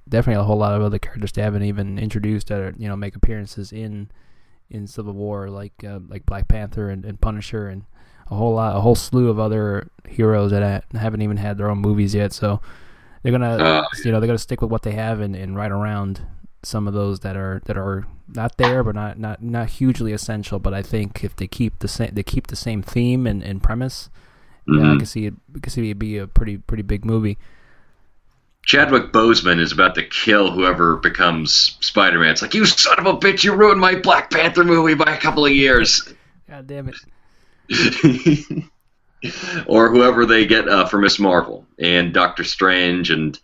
[0.07, 2.97] definitely a whole lot of other characters they haven't even introduced that are, you know
[2.97, 4.09] make appearances in
[4.69, 7.83] in Civil War like uh, like Black Panther and, and Punisher and
[8.31, 11.79] a whole lot a whole slew of other heroes that haven't even had their own
[11.79, 12.31] movies yet.
[12.33, 12.61] So
[13.23, 15.71] they're gonna Uh, you know they're gonna stick with what they have and, and right
[15.71, 16.21] around
[16.61, 20.59] some of those that are that are not there but not not not hugely essential.
[20.59, 23.63] But I think if they keep the same they keep the same theme and, and
[23.63, 24.09] premise,
[24.67, 24.97] yeah, I Mhm.
[24.99, 25.33] can see it.
[25.55, 27.37] I can see it be a pretty pretty big movie.
[28.63, 32.31] Chadwick Boseman is about to kill whoever becomes Spider-Man.
[32.31, 35.19] It's like you son of a bitch, you ruined my Black Panther movie by a
[35.19, 36.13] couple of years.
[36.49, 36.95] God damn it!
[39.67, 43.39] or whoever they get uh, for Miss Marvel and Doctor Strange and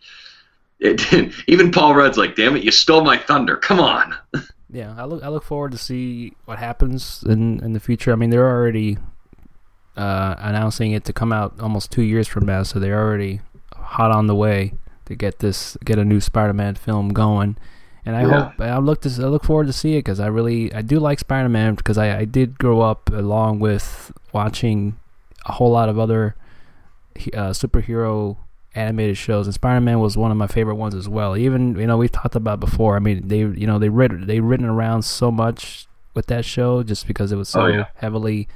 [0.80, 3.58] it, even Paul Rudd's like, damn it, you stole my thunder.
[3.58, 4.16] Come on.
[4.70, 8.12] Yeah, I look I look forward to see what happens in in the future.
[8.12, 8.98] I mean, they're already
[9.96, 13.42] uh, announcing it to come out almost two years from now, so they're already
[13.74, 14.74] hot on the way
[15.06, 17.58] to get this get a new Spider-Man film going.
[18.06, 18.28] And I Yeah.
[18.52, 21.00] hope I look to I look forward to see it because I really I do
[21.00, 24.98] like Spider-Man because I, I did grow up along with watching
[25.46, 26.36] a whole lot of other
[27.34, 28.38] uh, superhero
[28.76, 31.38] animated shows, and Spider-Man was one of my favorite ones as well.
[31.38, 32.96] Even you know we've talked about before.
[32.96, 36.84] I mean they you know they writ they written around so much with that show
[36.84, 37.86] just because it was so Oh, yeah.
[37.96, 38.48] heavily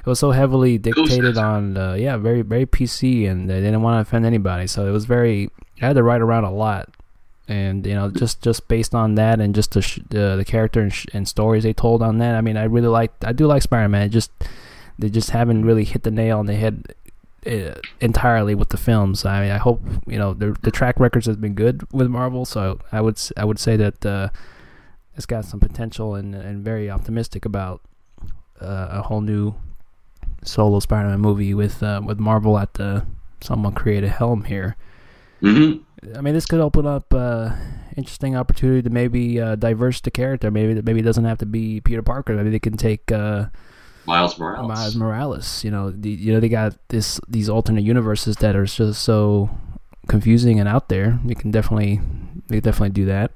[0.00, 3.96] it was so heavily dictated on uh, yeah very very PC and they didn't want
[3.96, 5.48] to offend anybody so it was very
[5.84, 6.88] I had to write around a lot
[7.46, 10.80] and you know just just based on that and just the sh- uh, the character
[10.80, 13.46] and, sh- and stories they told on that I mean I really like I do
[13.46, 14.30] like Spider-Man just
[14.98, 16.94] they just haven't really hit the nail on the head
[17.46, 19.24] uh, entirely with the films.
[19.24, 22.44] I mean, I hope you know the the track records has been good with Marvel,
[22.44, 24.28] so I would I would say that uh,
[25.16, 27.80] it's got some potential and and very optimistic about
[28.60, 29.54] uh, a whole new
[30.42, 33.04] solo Spider-Man movie with uh, with Marvel at the
[33.40, 34.76] somewhat creative helm here.
[35.42, 36.16] Mm-hmm.
[36.16, 37.50] I mean, this could open up uh,
[37.96, 40.50] interesting opportunity to maybe uh, diverse the character.
[40.50, 42.34] Maybe maybe it doesn't have to be Peter Parker.
[42.34, 43.46] Maybe they can take uh,
[44.06, 44.68] Miles Morales.
[44.68, 45.64] Miles Morales.
[45.64, 49.50] You know, the, you know they got this these alternate universes that are just so
[50.08, 51.18] confusing and out there.
[51.24, 52.00] You can definitely
[52.48, 53.32] they definitely do that.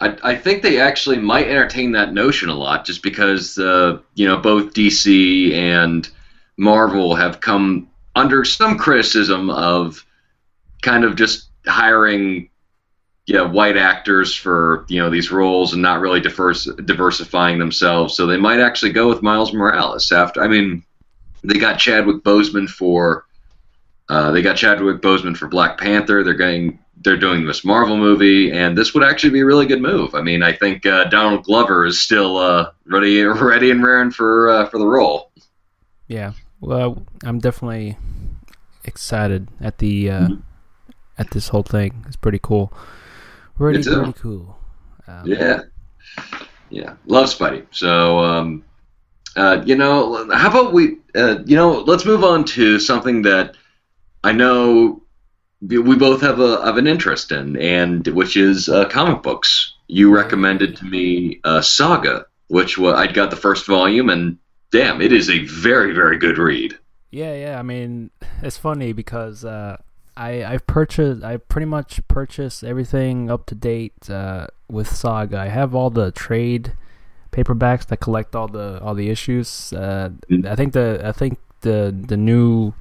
[0.00, 4.26] I, I think they actually might entertain that notion a lot, just because uh, you
[4.26, 6.08] know both DC and
[6.56, 10.04] Marvel have come under some criticism of
[10.82, 12.50] kind of just hiring
[13.26, 18.14] you know, white actors for you know these roles and not really diverse, diversifying themselves.
[18.14, 20.42] So they might actually go with Miles Morales after.
[20.42, 20.84] I mean,
[21.44, 23.24] they got Chadwick Boseman for
[24.08, 26.24] uh, they got Chadwick Boseman for Black Panther.
[26.24, 29.80] They're going they're doing this Marvel movie, and this would actually be a really good
[29.80, 30.14] move.
[30.14, 34.50] I mean, I think uh, Donald Glover is still uh, ready ready and raring for
[34.50, 35.30] uh, for the role.
[36.08, 37.96] Yeah, well, I'm definitely
[38.84, 40.40] excited at the uh, mm-hmm.
[41.22, 42.04] At this whole thing.
[42.06, 42.72] It's pretty cool.
[43.56, 44.58] Pretty pretty cool.
[45.06, 45.60] Um, yeah,
[46.68, 47.66] yeah, love Spidey.
[47.70, 48.64] So, um,
[49.36, 53.56] uh, you know, how about we, uh, you know, let's move on to something that
[54.24, 55.02] I know
[55.60, 59.74] we both have a have an interest in, and which is uh, comic books.
[59.86, 64.38] You recommended to me uh, Saga, which well, I got the first volume, and
[64.72, 66.76] damn, it is a very very good read.
[67.10, 67.58] Yeah, yeah.
[67.58, 68.10] I mean,
[68.42, 69.76] it's funny because uh,
[70.16, 75.38] I I've purchased I pretty much purchased everything up to date uh, with Saga.
[75.38, 76.74] I have all the trade
[77.30, 79.72] paperbacks that collect all the all the issues.
[79.72, 80.46] Uh, mm-hmm.
[80.46, 82.74] I think the I think the the new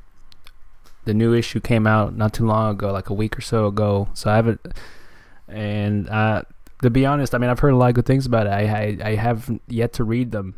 [1.06, 4.10] the new issue came out not too long ago, like a week or so ago.
[4.14, 4.62] So I haven't.
[5.48, 6.44] And uh,
[6.82, 8.52] to be honest, I mean I've heard a lot of good things about it.
[8.52, 10.56] I I, I have yet to read them,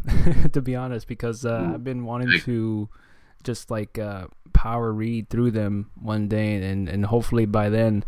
[0.53, 1.73] to be honest, because uh, mm-hmm.
[1.75, 2.89] I've been wanting to
[3.43, 8.03] just like uh, power read through them one day, and and hopefully by then,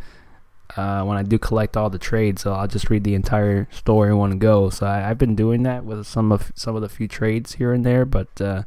[0.75, 4.09] uh, when I do collect all the trades, so I'll just read the entire story
[4.09, 4.69] in one go.
[4.69, 7.71] So I, have been doing that with some of some of the few trades here
[7.71, 8.63] and there, but uh,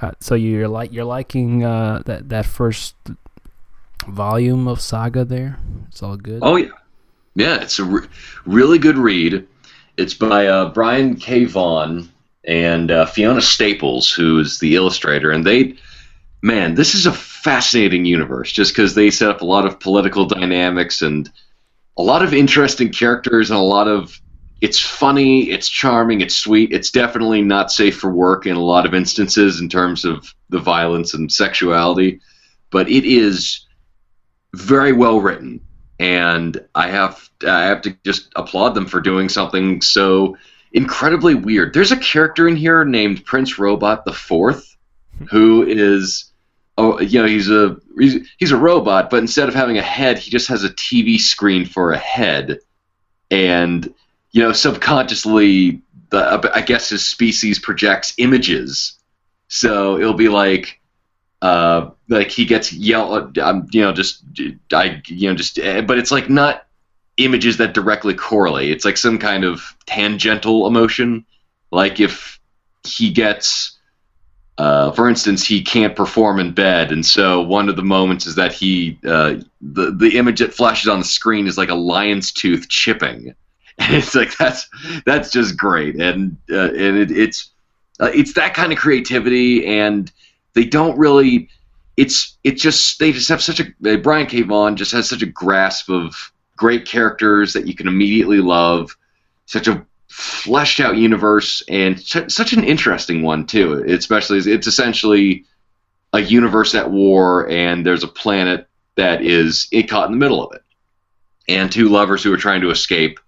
[0.00, 2.94] uh, so you're like you're liking uh, that that first
[4.08, 5.58] volume of Saga there.
[5.88, 6.40] It's all good.
[6.42, 6.68] Oh yeah,
[7.34, 7.62] yeah.
[7.62, 8.08] It's a re-
[8.44, 9.46] really good read.
[9.96, 11.44] It's by uh, Brian K.
[11.44, 12.10] Vaughan
[12.44, 15.74] and uh, Fiona Staples, who is the illustrator, and they
[16.44, 20.26] man, this is a fascinating universe just because they set up a lot of political
[20.26, 21.30] dynamics and
[21.96, 24.20] a lot of interesting characters and a lot of
[24.60, 26.70] it's funny, it's charming, it's sweet.
[26.70, 30.58] It's definitely not safe for work in a lot of instances in terms of the
[30.58, 32.20] violence and sexuality,
[32.70, 33.66] but it is
[34.54, 35.60] very well written,
[35.98, 40.36] and I have I have to just applaud them for doing something so
[40.72, 41.72] incredibly weird.
[41.72, 44.76] There's a character in here named Prince Robot the Fourth,
[45.30, 46.32] who is
[46.78, 50.18] oh, you know, he's a he's, he's a robot, but instead of having a head,
[50.18, 52.58] he just has a TV screen for a head,
[53.30, 53.92] and
[54.32, 58.98] you know, subconsciously, the I guess his species projects images,
[59.48, 60.80] so it'll be like.
[61.42, 64.24] Uh, like he gets yelled, um, you know, just
[64.72, 66.64] I, you know, just, but it's like not
[67.16, 68.70] images that directly correlate.
[68.70, 71.24] It's like some kind of tangential emotion.
[71.70, 72.40] Like if
[72.84, 73.73] he gets
[74.56, 78.36] uh, for instance, he can't perform in bed, and so one of the moments is
[78.36, 82.30] that he uh, the the image that flashes on the screen is like a lion's
[82.30, 83.34] tooth chipping,
[83.78, 84.68] and it's like that's
[85.06, 87.50] that's just great, and uh, and it, it's
[87.98, 90.12] uh, it's that kind of creativity, and
[90.54, 91.48] they don't really.
[91.96, 94.42] It's it's just they just have such a Brian K.
[94.42, 98.96] Vaughan just has such a grasp of great characters that you can immediately love,
[99.46, 103.84] such a fleshed out universe and ch- such an interesting one too.
[103.88, 105.44] Especially it's essentially
[106.12, 110.46] a universe at war, and there's a planet that is it caught in the middle
[110.46, 110.62] of it,
[111.48, 113.18] and two lovers who are trying to escape,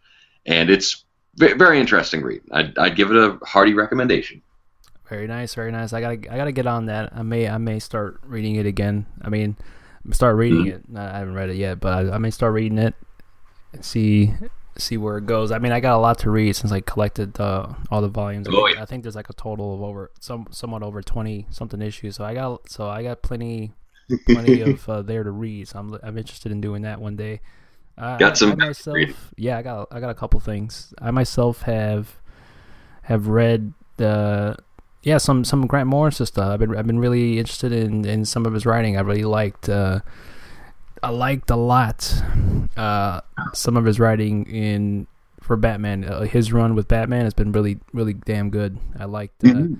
[0.46, 2.40] and it's very interesting read.
[2.52, 4.40] I'd, I'd give it a hearty recommendation.
[5.08, 5.92] Very nice, very nice.
[5.92, 7.12] I gotta I gotta get on that.
[7.12, 9.06] I may I may start reading it again.
[9.22, 9.56] I mean,
[10.12, 10.96] start reading mm-hmm.
[10.96, 11.00] it.
[11.00, 12.94] I haven't read it yet, but I, I may start reading it
[13.72, 14.34] and see
[14.78, 15.50] see where it goes.
[15.50, 18.48] I mean, I got a lot to read since I collected uh, all the volumes.
[18.48, 18.82] I, oh, think, yeah.
[18.82, 22.16] I think there's like a total of over some somewhat over twenty something issues.
[22.16, 23.72] So I got so I got plenty
[24.26, 25.68] plenty of uh, there to read.
[25.68, 27.40] So I'm I'm interested in doing that one day.
[27.98, 30.92] Uh, got some I myself, yeah, I got I got a couple things.
[31.00, 32.16] I myself have
[33.02, 34.56] have read the
[35.02, 36.48] yeah, some some Grant Morrison stuff.
[36.48, 38.96] I've been I've been really interested in in some of his writing.
[38.96, 39.68] I really liked.
[39.68, 40.00] Uh,
[41.06, 42.20] I liked a lot
[42.76, 43.20] uh,
[43.54, 45.06] some of his writing in
[45.40, 46.02] for Batman.
[46.02, 48.76] Uh, his run with Batman has been really really damn good.
[48.98, 49.44] I liked.
[49.44, 49.74] Uh, mm-hmm.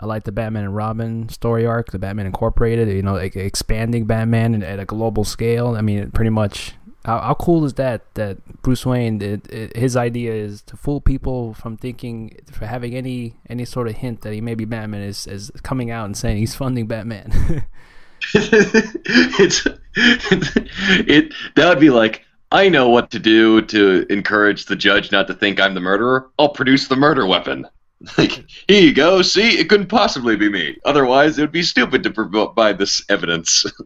[0.00, 2.88] I like the Batman and Robin story arc, the Batman Incorporated.
[2.88, 5.76] You know, like expanding Batman at a global scale.
[5.76, 8.12] I mean, pretty much how, how cool is that?
[8.14, 12.96] That Bruce Wayne, it, it, his idea is to fool people from thinking, for having
[12.96, 16.16] any any sort of hint that he may be Batman, is is coming out and
[16.16, 17.64] saying he's funding Batman.
[18.34, 25.12] it's, it that would be like I know what to do to encourage the judge
[25.12, 26.30] not to think I'm the murderer.
[26.38, 27.66] I'll produce the murder weapon.
[28.16, 29.22] Like here you go.
[29.22, 30.76] See, it couldn't possibly be me.
[30.84, 33.66] Otherwise, it would be stupid to provide this evidence.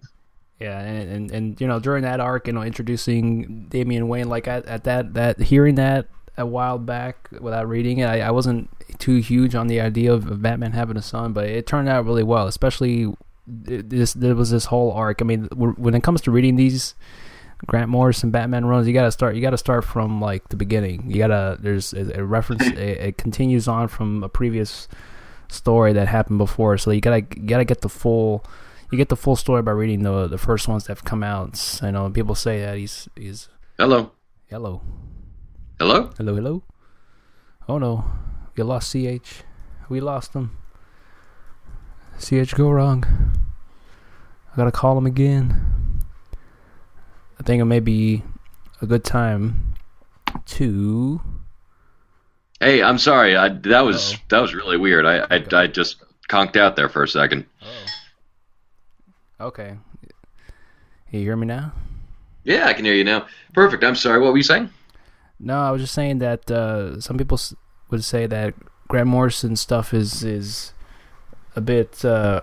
[0.60, 4.46] Yeah, and, and, and you know during that arc, you know, introducing Damian Wayne, like
[4.46, 6.06] at, at that that hearing that
[6.38, 10.30] a while back without reading it, I, I wasn't too huge on the idea of,
[10.30, 12.46] of Batman having a son, but it turned out really well.
[12.46, 13.12] Especially
[13.52, 15.20] this there was this whole arc.
[15.20, 16.94] I mean, when it comes to reading these
[17.66, 19.36] Grant Morrison Batman runs, you gotta start.
[19.36, 21.10] You gotta start from like the beginning.
[21.10, 22.64] You gotta there's a, a reference.
[22.64, 22.78] Mm-hmm.
[22.78, 24.88] it, it continues on from a previous
[25.48, 28.44] story that happened before, so you gotta you gotta get the full
[28.90, 31.80] you get the full story by reading the the first ones that have come out.
[31.82, 34.12] I know people say that he's he's hello,
[34.50, 34.82] hello,
[35.78, 36.62] hello, hello, hello.
[37.68, 38.04] Oh no,
[38.56, 39.44] you lost CH.
[39.88, 40.56] We lost him.
[42.18, 43.04] CH go wrong.
[44.52, 46.00] I gotta call him again.
[47.40, 48.22] I think it may be
[48.80, 49.74] a good time
[50.46, 51.20] to.
[52.60, 53.36] Hey, I'm sorry.
[53.36, 54.18] I, that was Uh-oh.
[54.28, 55.06] that was really weird.
[55.06, 57.46] I I, I just conked out there for a second.
[57.62, 59.46] Oh.
[59.46, 59.76] Okay.
[61.10, 61.72] You hear me now?
[62.44, 63.26] Yeah, I can hear you now.
[63.54, 63.82] Perfect.
[63.84, 64.20] I'm sorry.
[64.20, 64.70] What were you saying?
[65.40, 67.38] No, I was just saying that uh, some people
[67.90, 68.54] would say that
[68.88, 70.72] Grant Morrison stuff is is
[71.56, 72.42] a bit uh,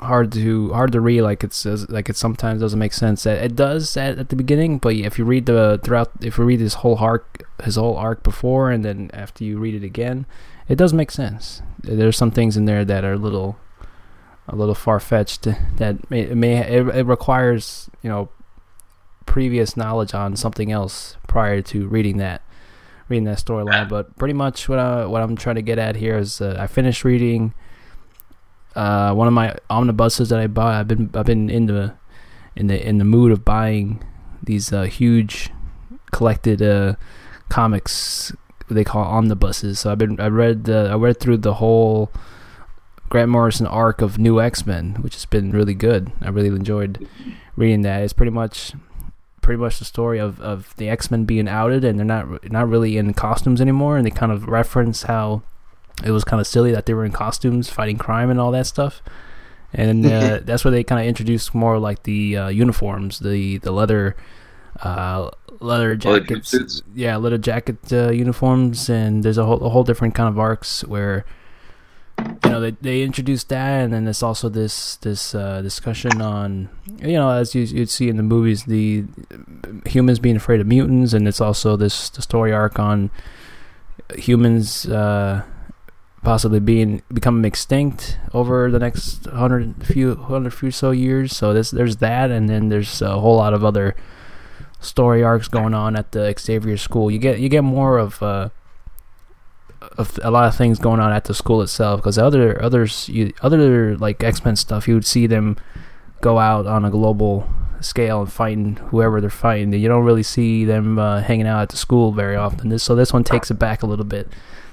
[0.00, 1.22] hard to hard to read.
[1.22, 3.26] Like it's like it sometimes doesn't make sense.
[3.26, 6.60] It does at, at the beginning, but if you read the throughout, if you read
[6.60, 10.26] his whole arc, his whole arc before, and then after you read it again,
[10.68, 11.62] it does make sense.
[11.82, 13.58] There's some things in there that are a little
[14.48, 15.48] a little far fetched.
[15.76, 18.28] That may, it may it, it requires you know
[19.24, 22.42] previous knowledge on something else prior to reading that
[23.08, 23.88] reading that storyline.
[23.88, 26.66] But pretty much what I what I'm trying to get at here is uh, I
[26.66, 27.54] finished reading
[28.76, 30.74] uh, one of my omnibuses that I bought.
[30.74, 31.94] I've been I've been in the
[32.54, 34.04] in the in the mood of buying
[34.42, 35.50] these uh, huge
[36.12, 36.94] collected uh,
[37.48, 38.32] comics
[38.68, 39.80] they call omnibuses.
[39.80, 42.10] So I've been I read I read through the whole
[43.08, 46.12] Grant Morrison arc of New X Men, which has been really good.
[46.20, 47.08] I really enjoyed
[47.56, 48.02] reading that.
[48.02, 48.72] It's pretty much
[49.40, 52.68] pretty much the story of, of the X Men being outed and they're not not
[52.68, 55.42] really in costumes anymore, and they kind of reference how
[56.04, 58.66] it was kind of silly that they were in costumes fighting crime and all that
[58.66, 59.02] stuff.
[59.72, 63.72] And uh, that's where they kind of introduced more like the uh, uniforms, the the
[63.72, 64.16] leather
[64.82, 65.30] uh,
[65.60, 70.28] leather jackets, yeah, leather jacket uh, uniforms, and there's a whole a whole different kind
[70.28, 71.24] of arcs where
[72.18, 76.68] you know they they introduced that, and then there's also this this uh, discussion on
[77.00, 79.04] you know as you, you'd see in the movies the
[79.86, 83.10] humans being afraid of mutants, and it's also this the story arc on
[84.14, 85.42] humans uh,
[86.26, 91.36] possibly being becoming extinct over the next hundred few hundred few so years.
[91.36, 93.94] So there's there's that, and then there's a whole lot of other
[94.80, 97.12] story arcs going on at the Xavier School.
[97.12, 98.48] You get you get more of uh,
[99.96, 103.32] of a lot of things going on at the school itself because other others you,
[103.40, 105.56] other like X Men stuff you would see them
[106.22, 107.48] go out on a global
[107.80, 109.72] scale and fighting whoever they're fighting.
[109.72, 112.70] You don't really see them uh, hanging out at the school very often.
[112.70, 114.26] This, so this one takes it back a little bit.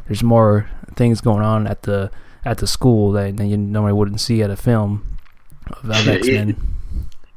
[0.07, 2.11] There's more things going on at the
[2.45, 5.17] at the school that, that you normally wouldn't see at a film
[5.67, 6.49] of, X Men.
[6.49, 6.55] It,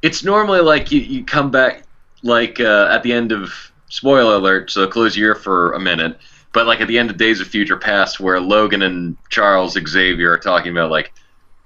[0.02, 1.84] it's normally like you, you come back
[2.22, 3.52] like uh, at the end of
[3.88, 6.18] spoiler alert, so close your ear for a minute
[6.56, 10.32] but like at the end of Days of Future Past, where Logan and Charles Xavier
[10.32, 11.12] are talking about like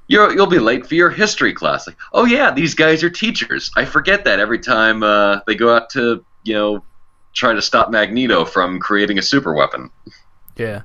[0.08, 1.86] you'll you'll be late for your history class.
[1.86, 3.70] Like, oh yeah, these guys are teachers.
[3.76, 6.82] I forget that every time uh, they go out to you know
[7.34, 9.92] try to stop Magneto from creating a super weapon.
[10.60, 10.82] Yeah,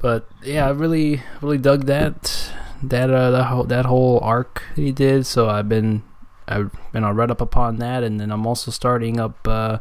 [0.00, 2.52] but yeah, I really really dug that
[2.82, 5.26] that uh, that whole that whole arc he did.
[5.26, 6.02] So I've been
[6.48, 9.46] I've been all read up upon that, and then I'm also starting up.
[9.46, 9.78] Uh,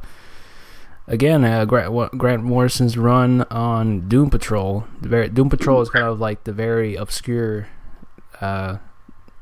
[1.08, 4.86] again, uh, Grant, Grant Morrison's run on Doom Patrol.
[5.02, 7.68] The very, Doom Patrol is kind of like the very obscure,
[8.42, 8.78] uh,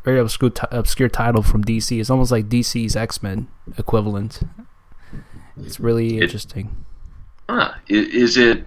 [0.03, 1.99] very obscure, t- obscure title from DC.
[1.99, 4.41] It's almost like DC's X Men equivalent.
[5.57, 6.85] It's really it, interesting.
[7.49, 7.73] Huh.
[7.87, 8.65] Is it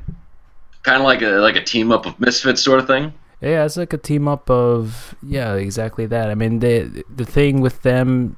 [0.84, 3.12] kind of like a like a team up of misfits sort of thing?
[3.40, 6.30] Yeah, it's like a team up of yeah, exactly that.
[6.30, 8.36] I mean, the the thing with them,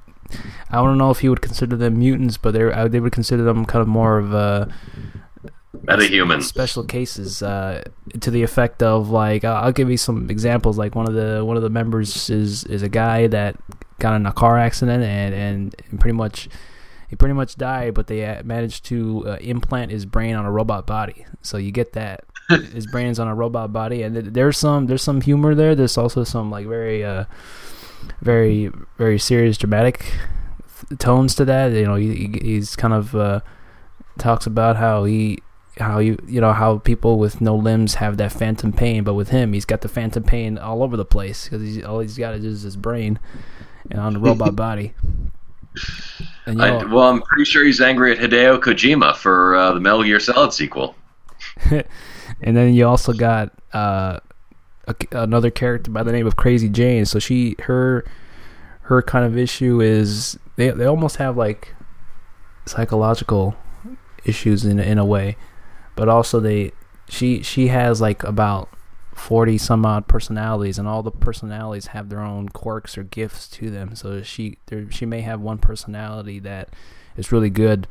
[0.71, 3.67] I don't know if you would consider them mutants, but they they would consider them
[3.67, 4.73] kind of more of a
[5.85, 7.83] metahuman special cases uh,
[8.21, 10.79] to the effect of like I'll give you some examples.
[10.79, 13.57] Like one of the one of the members is is a guy that
[13.99, 16.49] got in a car accident and and pretty much
[17.09, 20.51] he pretty much died, but they uh, managed to uh, implant his brain on a
[20.51, 21.25] robot body.
[21.43, 25.21] So you get that his brain's on a robot body, and there's some there's some
[25.21, 25.75] humor there.
[25.75, 27.25] There's also some like very uh,
[28.21, 30.13] very very serious dramatic
[30.99, 31.73] tones to that.
[31.73, 33.41] You know, he, he's kind of uh,
[34.19, 35.43] talks about how he
[35.79, 39.31] how you you know how people with no limbs have that phantom pain, but with
[39.31, 42.35] him, he's got the phantom pain all over the place because he's all he's got
[42.35, 43.19] is his brain
[43.91, 44.95] and on the robot body.
[46.47, 49.81] And, I, know, well, I'm pretty sure he's angry at Hideo Kojima for uh, the
[49.81, 50.95] Metal Gear Solid sequel.
[52.41, 54.20] and then you also got uh,
[54.87, 57.05] a, another character by the name of Crazy Jane.
[57.05, 58.05] So she her
[58.82, 61.74] her kind of issue is they they almost have like
[62.66, 63.57] psychological
[64.24, 65.37] issues in in a way,
[65.95, 66.72] but also they
[67.09, 68.68] she she has like about
[69.14, 73.70] 40 some odd personalities and all the personalities have their own quirks or gifts to
[73.70, 76.68] them so she there, she may have one personality that
[77.16, 77.89] is really good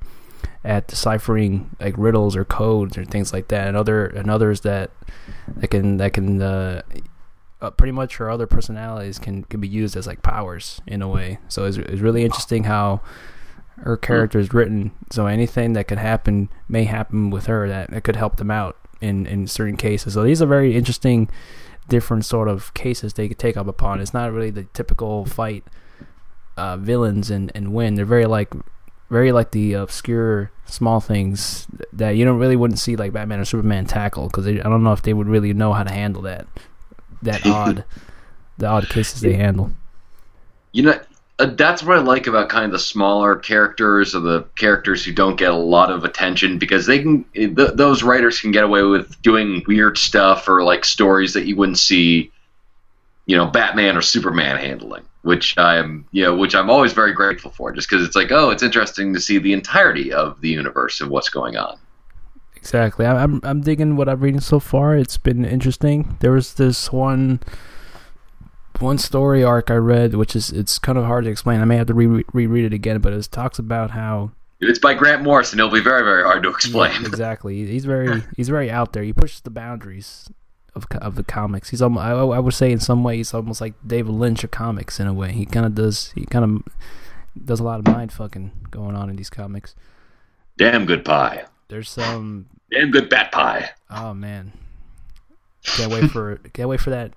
[0.64, 4.92] at deciphering like riddles or codes or things like that and other and others that
[5.56, 6.82] that can that can uh,
[7.62, 11.08] uh, pretty much her other personalities can can be used as like powers in a
[11.08, 13.02] way so it's, it's really interesting how
[13.78, 18.04] her character is written so anything that could happen may happen with her that, that
[18.04, 20.14] could help them out in in certain cases.
[20.14, 21.30] So these are very interesting,
[21.88, 24.02] different sort of cases they could take up upon.
[24.02, 25.64] It's not really the typical fight
[26.58, 27.96] uh, villains and and win.
[27.96, 28.54] They're very like
[29.10, 33.46] very like the obscure small things that you don't really wouldn't see like Batman or
[33.46, 36.48] Superman tackle because I don't know if they would really know how to handle that
[37.22, 37.84] that odd
[38.58, 39.72] the odd cases they handle.
[40.72, 41.00] You know,
[41.40, 45.12] uh, that's what I like about kind of the smaller characters or the characters who
[45.12, 48.84] don't get a lot of attention because they can th- those writers can get away
[48.84, 52.32] with doing weird stuff or like stories that you wouldn't see
[53.26, 57.52] you know Batman or Superman handling which I'm you know which I'm always very grateful
[57.52, 61.02] for just because it's like oh it's interesting to see the entirety of the universe
[61.02, 61.78] and what's going on
[62.56, 66.92] exactly I'm I'm digging what I'm reading so far it's been interesting there was this
[66.92, 67.40] one
[68.82, 71.62] one story arc I read, which is it's kind of hard to explain.
[71.62, 74.94] I may have to re- reread it again, but it talks about how it's by
[74.94, 75.60] Grant Morrison.
[75.60, 77.02] It'll be very very hard to explain.
[77.02, 77.66] Yeah, exactly.
[77.66, 79.04] He's very he's very out there.
[79.04, 80.30] He pushes the boundaries
[80.76, 81.70] of of the comics.
[81.70, 85.00] He's almost I, I would say in some ways almost like David Lynch of comics
[85.00, 85.32] in a way.
[85.32, 86.74] He kind of does he kind of
[87.46, 89.76] does a lot of mind fucking going on in these comics.
[90.58, 91.46] Damn good pie.
[91.68, 93.72] There's some damn good bat pie.
[93.90, 94.54] Oh man.
[95.64, 97.14] Can't wait for can't wait for that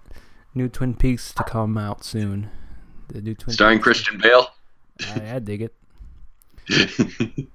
[0.55, 2.51] new Twin Peaks to come out soon.
[3.09, 3.85] The new Twin starring Peaks.
[3.85, 4.49] Christian Bale.
[5.15, 5.75] I, I dig it.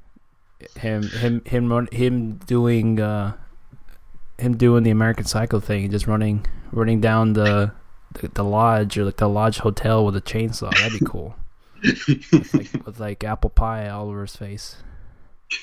[0.75, 3.33] him, him, him, him doing, uh,
[4.37, 7.71] him doing the American Psycho thing, and just running, running down the,
[8.13, 10.71] the, the lodge or like the lodge hotel with a chainsaw.
[10.71, 11.35] That'd be cool.
[11.83, 14.77] with, like, with like apple pie all over his face.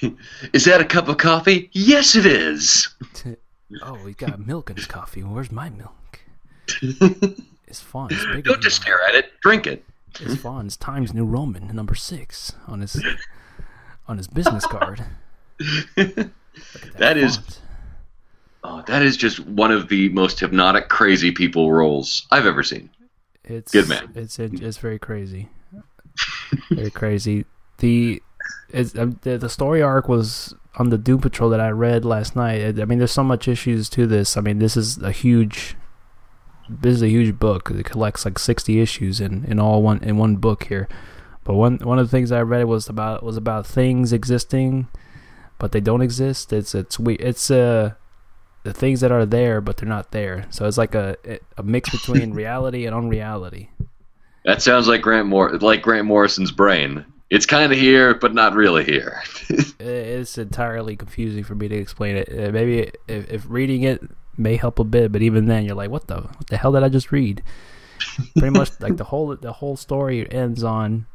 [0.52, 1.68] Is that a cup of coffee?
[1.72, 2.88] Yes, it is.
[3.82, 5.22] oh, he's got milk in his coffee.
[5.22, 6.20] Where's my milk?
[7.66, 8.08] it's fun.
[8.12, 9.32] It's big Don't just stare at it.
[9.40, 9.84] Drink it.
[10.20, 10.66] It's fun.
[10.66, 13.02] It's Times New Roman number six on his
[14.06, 15.04] on his business card.
[15.96, 16.30] that,
[16.98, 17.38] that is.
[18.62, 22.90] Oh, that is just one of the most hypnotic, crazy people roles I've ever seen.
[23.44, 24.12] It's good man.
[24.14, 25.48] It's it's very crazy,
[26.70, 27.46] very crazy.
[27.78, 28.22] The
[28.68, 32.36] it's, um, the the story arc was on the Doom Patrol that I read last
[32.36, 32.78] night.
[32.78, 34.36] I mean, there's so much issues to this.
[34.36, 35.76] I mean, this is a huge
[36.68, 37.70] this is a huge book.
[37.70, 40.88] It collects like sixty issues in, in all one in one book here.
[41.44, 44.88] But one one of the things I read was about was about things existing,
[45.58, 46.52] but they don't exist.
[46.52, 47.94] It's it's we it's uh
[48.62, 50.46] the things that are there, but they're not there.
[50.50, 51.16] So it's like a
[51.56, 53.70] a mix between reality and unreality.
[54.44, 57.04] That sounds like Grant Mor like Grant Morrison's brain.
[57.30, 59.22] It's kind of here, but not really here.
[59.78, 62.28] it's entirely confusing for me to explain it.
[62.28, 64.02] Uh, maybe if, if reading it
[64.36, 66.82] may help a bit, but even then, you're like, what the what the hell did
[66.82, 67.42] I just read?
[68.36, 71.06] Pretty much like the whole the whole story ends on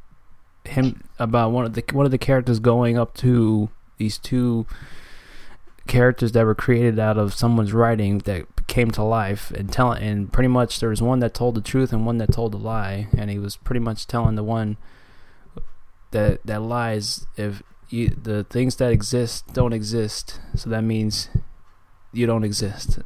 [0.64, 4.66] him about one of the one of the characters going up to these two
[5.88, 10.34] characters that were created out of someone's writing that came to life and telling and
[10.34, 13.08] pretty much there was one that told the truth and one that told the lie
[13.16, 14.76] and he was pretty much telling the one
[16.10, 21.30] that that lies if you, the things that exist don't exist so that means
[22.16, 23.00] you don't exist.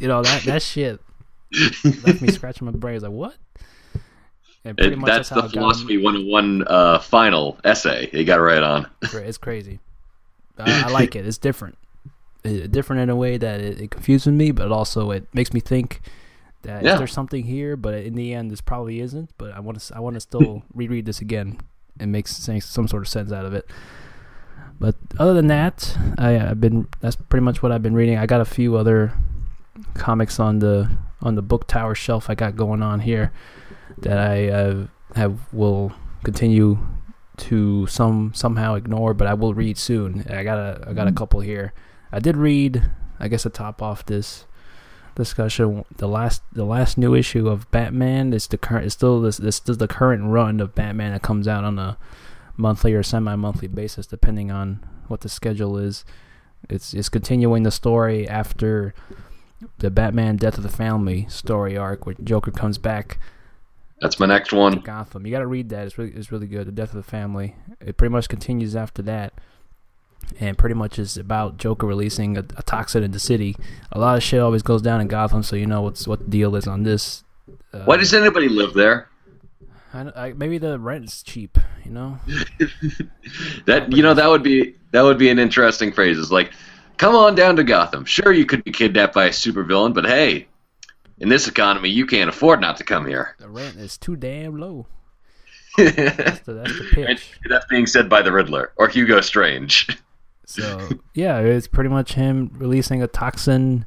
[0.00, 1.00] You know that that shit
[1.84, 2.92] left me scratching my brain.
[2.92, 3.34] I was like, what?
[4.64, 8.10] And pretty much that's, that's the philosophy 101 uh, final essay.
[8.12, 8.90] You got right on.
[9.12, 9.78] It's crazy.
[10.58, 11.26] I, I like it.
[11.26, 11.78] It's different.
[12.46, 16.00] Different in a way that it, it, confuses me, but also it makes me think
[16.62, 16.96] that yeah.
[16.96, 19.30] there's something here, but in the end, this probably isn't.
[19.38, 21.58] But I want to I want to still reread this again
[21.98, 23.68] and make some sort of sense out of it.
[24.78, 28.18] But other than that, I, have been that's pretty much what I've been reading.
[28.18, 29.12] I got a few other
[29.94, 30.90] comics on the
[31.22, 33.32] on the book tower shelf I got going on here
[33.98, 35.92] that I uh, have will
[36.24, 36.78] continue
[37.36, 40.26] to some somehow ignore, but I will read soon.
[40.28, 41.16] I got a I got a mm-hmm.
[41.16, 41.72] couple here.
[42.16, 42.82] I did read,
[43.20, 44.46] I guess to top off this
[45.14, 48.86] discussion, the last the last new issue of Batman is the current.
[48.86, 51.98] It's still this this is the current run of Batman that comes out on a
[52.56, 56.06] monthly or semi-monthly basis, depending on what the schedule is.
[56.70, 58.94] It's it's continuing the story after
[59.76, 63.18] the Batman Death of the Family story arc, where Joker comes back.
[64.00, 64.80] That's my next one.
[64.80, 65.26] Gotham.
[65.26, 65.84] You got to read that.
[65.84, 66.66] It's really it's really good.
[66.66, 67.56] The Death of the Family.
[67.78, 69.34] It pretty much continues after that,
[70.40, 73.56] and pretty much is about Joker releasing a, a toxin in the city.
[73.92, 76.30] A lot of shit always goes down in Gotham, so you know what's what the
[76.30, 77.24] deal is on this.
[77.72, 79.08] Uh, Why does anybody live there?
[79.92, 82.18] I, I, maybe the rent's cheap, you know.
[83.66, 86.18] that you know that would be that would be an interesting phrase.
[86.18, 86.52] It's like,
[86.96, 88.04] come on down to Gotham.
[88.04, 90.48] Sure, you could be kidnapped by a supervillain, but hey,
[91.18, 93.36] in this economy, you can't afford not to come here.
[93.38, 94.86] The rent is too damn low.
[95.76, 97.32] that's, the, that's the pitch.
[97.44, 99.98] And that's being said by the Riddler or Hugo Strange.
[100.46, 103.84] So yeah, it's pretty much him releasing a toxin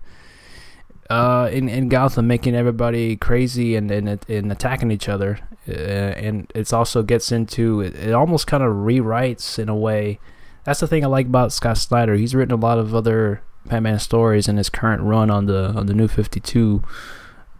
[1.09, 5.39] uh, in in Gotham, making everybody crazy and and, and attacking each other.
[5.67, 10.19] Uh, and it also gets into it, it almost kind of rewrites in a way.
[10.65, 12.15] That's the thing I like about Scott Snyder.
[12.15, 15.85] He's written a lot of other Batman stories in his current run on the on
[15.85, 16.83] the New Fifty Two.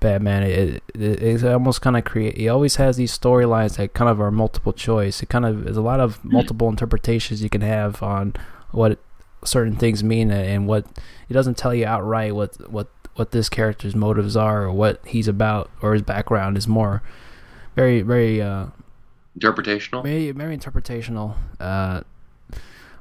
[0.02, 2.38] Batman, it, it, it almost kind of create.
[2.38, 5.22] He always has these storylines that kind of are multiple choice.
[5.22, 8.34] It kind of is a lot of multiple interpretations you can have on
[8.72, 9.00] what
[9.46, 10.86] certain things mean and what
[11.30, 15.28] it doesn't tell you outright what what what this character's motives are or what he's
[15.28, 17.02] about or his background is more
[17.76, 18.68] very very uh,
[19.38, 20.04] interpretational.
[20.04, 21.36] Very very interpretational.
[21.60, 22.02] Uh,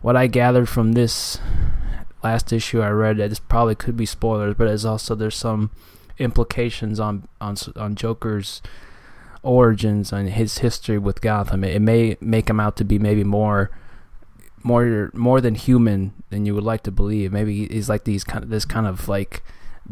[0.00, 1.38] what I gathered from this
[2.22, 5.70] last issue I read, this probably could be spoilers, but it's also there's some
[6.18, 8.62] implications on on on Joker's
[9.42, 11.64] origins and his history with Gotham.
[11.64, 13.70] It, it may make him out to be maybe more
[14.62, 17.32] more more than human than you would like to believe.
[17.32, 19.42] Maybe he's like these kind of this kind of like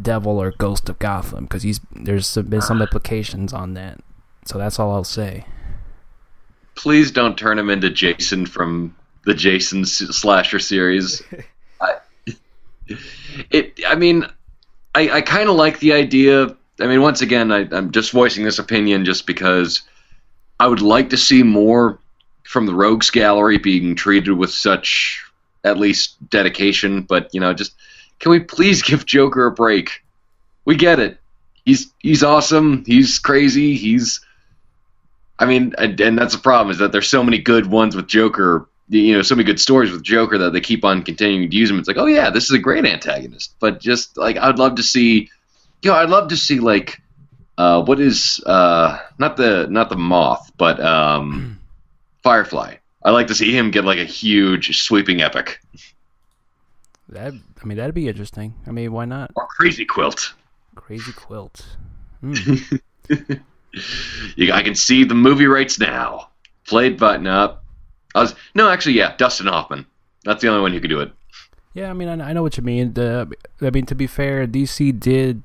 [0.00, 4.00] devil or ghost of Gotham because he's there's some, been some implications on that.
[4.44, 5.44] So that's all I'll say.
[6.74, 8.94] Please don't turn him into Jason from
[9.24, 11.22] the Jason slasher series.
[11.80, 11.94] I,
[13.50, 13.80] it.
[13.86, 14.26] I mean,
[14.94, 16.56] I, I kind of like the idea.
[16.80, 19.82] I mean, once again, I, I'm just voicing this opinion just because
[20.60, 21.98] I would like to see more
[22.46, 25.24] from the Rogues Gallery being treated with such
[25.64, 27.02] at least dedication.
[27.02, 27.74] But you know, just
[28.20, 30.02] can we please give Joker a break?
[30.64, 31.18] We get it.
[31.64, 32.84] He's he's awesome.
[32.86, 33.76] He's crazy.
[33.76, 34.20] He's
[35.38, 38.06] I mean, and, and that's the problem is that there's so many good ones with
[38.06, 38.68] Joker.
[38.88, 41.68] You know, so many good stories with Joker that they keep on continuing to use
[41.68, 41.78] him.
[41.78, 43.54] It's like, oh yeah, this is a great antagonist.
[43.58, 45.28] But just like I'd love to see,
[45.82, 47.02] you know, I'd love to see like,
[47.58, 51.55] uh, what is uh, not the not the moth, but um,
[52.26, 52.74] Firefly.
[53.04, 55.60] I like to see him get like a huge sweeping epic.
[57.08, 58.52] That I mean, that'd be interesting.
[58.66, 59.30] I mean, why not?
[59.36, 60.34] Or Crazy Quilt.
[60.74, 61.64] Crazy Quilt.
[62.22, 62.80] Mm.
[64.36, 66.30] you, I can see the movie rights now.
[66.66, 67.62] Played button up.
[68.14, 69.86] I was no, actually, yeah, Dustin Hoffman.
[70.24, 71.12] That's the only one who could do it.
[71.74, 72.94] Yeah, I mean, I, I know what you mean.
[72.94, 75.42] The, I mean, to be fair, DC did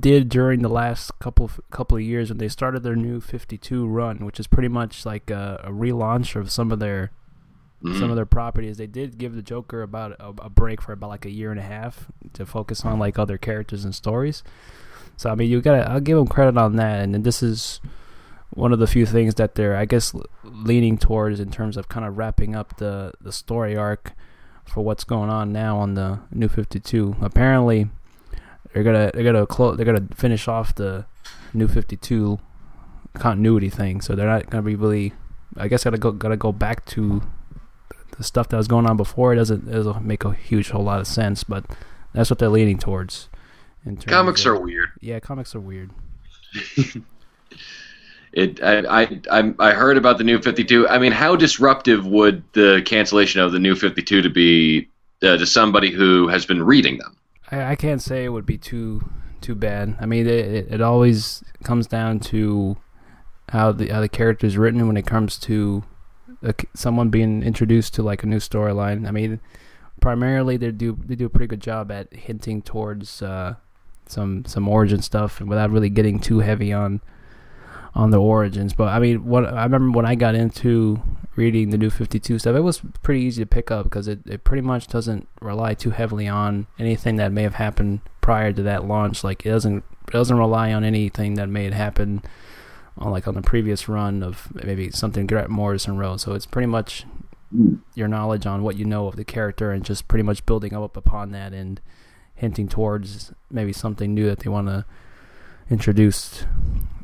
[0.00, 3.86] did during the last couple of, couple of years when they started their new 52
[3.86, 7.10] run, which is pretty much like a, a relaunch of some of their
[7.82, 7.98] mm-hmm.
[7.98, 8.76] some of their properties.
[8.76, 11.60] They did give the Joker about a, a, break for about like a year and
[11.60, 14.42] a half to focus on like other characters and stories.
[15.16, 17.80] So I mean, you gotta I'll give them credit on that, and this is
[18.50, 22.06] one of the few things that they're I guess leaning towards in terms of kind
[22.06, 24.12] of wrapping up the the story arc
[24.64, 27.16] for what's going on now on the New 52.
[27.20, 27.88] Apparently,
[28.76, 31.06] they're gonna they're gonna close they're gonna finish off the
[31.54, 32.38] New 52
[33.14, 35.14] continuity thing, so they're not gonna be really.
[35.56, 37.22] I guess gotta go gotta go back to
[38.18, 39.32] the stuff that was going on before.
[39.32, 41.64] It doesn't it doesn't make a huge whole lot of sense, but
[42.12, 43.30] that's what they're leaning towards.
[44.06, 44.90] comics of, are weird.
[45.00, 45.90] Yeah, comics are weird.
[48.34, 50.86] it I, I I I heard about the new 52.
[50.86, 54.90] I mean, how disruptive would the cancellation of the new 52 to be
[55.22, 57.16] uh, to somebody who has been reading them?
[57.50, 59.08] I, I can't say it would be too
[59.40, 59.96] too bad.
[60.00, 62.76] I mean, it, it always comes down to
[63.50, 65.84] how the how the character is written when it comes to
[66.42, 69.06] a, someone being introduced to like a new storyline.
[69.06, 69.40] I mean,
[70.00, 73.56] primarily they do they do a pretty good job at hinting towards uh,
[74.06, 77.00] some some origin stuff without really getting too heavy on
[77.96, 78.74] on the origins.
[78.74, 81.02] But I mean, what I remember when I got into
[81.34, 84.44] reading the new 52 stuff, it was pretty easy to pick up because it, it
[84.44, 88.84] pretty much doesn't rely too heavily on anything that may have happened prior to that
[88.84, 89.24] launch.
[89.24, 92.22] Like it doesn't it doesn't rely on anything that may have happened
[92.98, 96.20] on like on the previous run of maybe something Grant Morrison wrote.
[96.20, 97.06] So it's pretty much
[97.94, 100.98] your knowledge on what you know of the character and just pretty much building up
[100.98, 101.80] upon that and
[102.34, 104.84] hinting towards maybe something new that they want to
[105.70, 106.44] introduce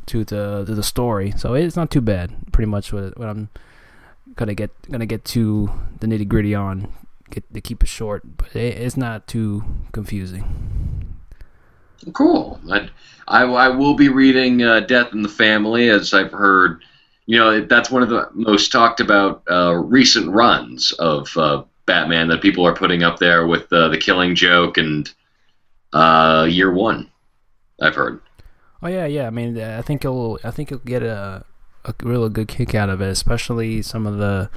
[0.06, 1.32] to the to the story.
[1.36, 2.32] So it's not too bad.
[2.52, 3.48] Pretty much what, what I'm
[4.36, 6.92] gonna get gonna get to the nitty gritty on.
[7.30, 11.16] Get to keep it short, but it, it's not too confusing.
[12.12, 12.60] Cool.
[12.70, 12.88] I,
[13.28, 16.82] I, I will be reading uh, Death in the Family, as I've heard.
[17.26, 22.28] You know, that's one of the most talked about uh, recent runs of uh, Batman
[22.28, 25.10] that people are putting up there with uh, the Killing Joke and
[25.92, 27.08] uh, Year One.
[27.80, 28.20] I've heard.
[28.82, 29.26] Oh yeah, yeah.
[29.26, 31.44] I mean, I think you'll, I think you'll get a,
[31.84, 34.50] a really good kick out of it, especially some of the,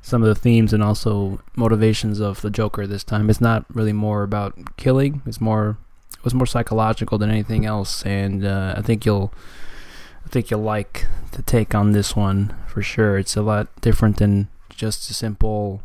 [0.00, 3.28] some of the themes and also motivations of the Joker this time.
[3.28, 5.78] It's not really more about killing; it's more
[6.12, 9.32] it was more psychological than anything else, and uh, I think you'll
[10.24, 13.18] I think you'll like the take on this one for sure.
[13.18, 15.82] It's a lot different than just a simple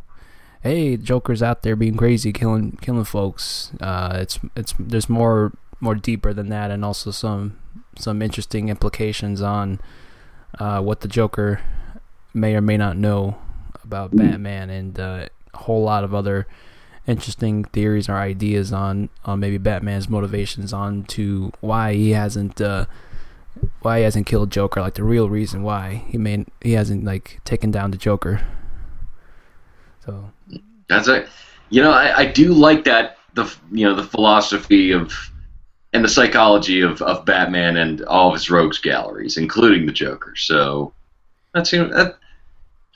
[0.61, 3.71] hey Joker's out there being crazy killing killing folks.
[3.81, 7.57] Uh, it's it's there's more more deeper than that, and also some
[7.97, 9.79] some interesting implications on
[10.57, 11.61] uh, what the Joker
[12.33, 13.37] may or may not know
[13.83, 16.47] about Batman and uh, a whole lot of other
[17.07, 22.85] interesting theories or ideas on on maybe Batman's motivations on to why he hasn't uh,
[23.81, 27.41] why he hasn't killed Joker, like the real reason why he may he hasn't like
[27.43, 28.41] taken down the Joker.
[30.05, 30.31] So
[30.87, 31.27] that's a
[31.69, 35.13] you know I, I do like that the you know the philosophy of
[35.93, 40.35] and the psychology of, of Batman and all of his rogues galleries, including the Joker.
[40.35, 40.93] So
[41.53, 42.17] that's you know, that,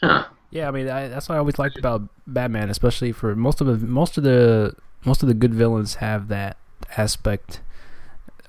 [0.01, 0.25] huh.
[0.51, 3.67] Yeah, I mean I, that's what I always liked about Batman, especially for most of
[3.67, 4.75] the most of the
[5.05, 6.57] most of the good villains have that
[6.95, 7.61] aspect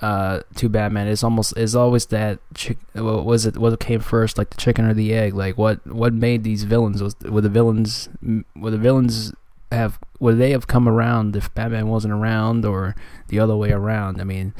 [0.01, 1.09] uh, to Batman.
[1.09, 4.84] It's almost is always that chick, what was it what came first, like the chicken
[4.84, 5.34] or the egg?
[5.34, 7.03] Like what what made these villains?
[7.03, 8.11] Was were the villains
[8.55, 9.32] were the villains
[9.75, 12.95] have would they have come around if Batman wasn't around, or
[13.29, 14.20] the other way around?
[14.20, 14.55] I mean,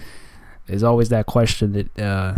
[0.67, 2.35] there's always that question that uh,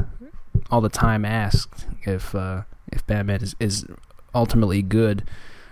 [0.70, 2.62] all the time asked if uh,
[2.92, 3.86] if Batman is, is
[4.34, 5.24] ultimately good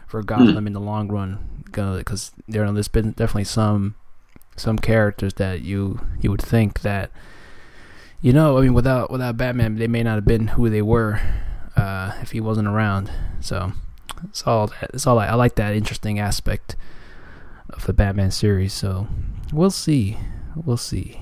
[0.06, 0.66] for Gotham mm.
[0.66, 3.96] in the long run because there there's been definitely some
[4.56, 7.10] some characters that you you would think that
[8.20, 11.20] you know I mean without without Batman they may not have been who they were
[11.76, 13.72] uh, if he wasn't around so
[14.24, 16.76] it's all that it's all I, I like that interesting aspect
[17.74, 19.06] of the Batman series so
[19.52, 20.16] we'll see
[20.64, 21.20] we'll see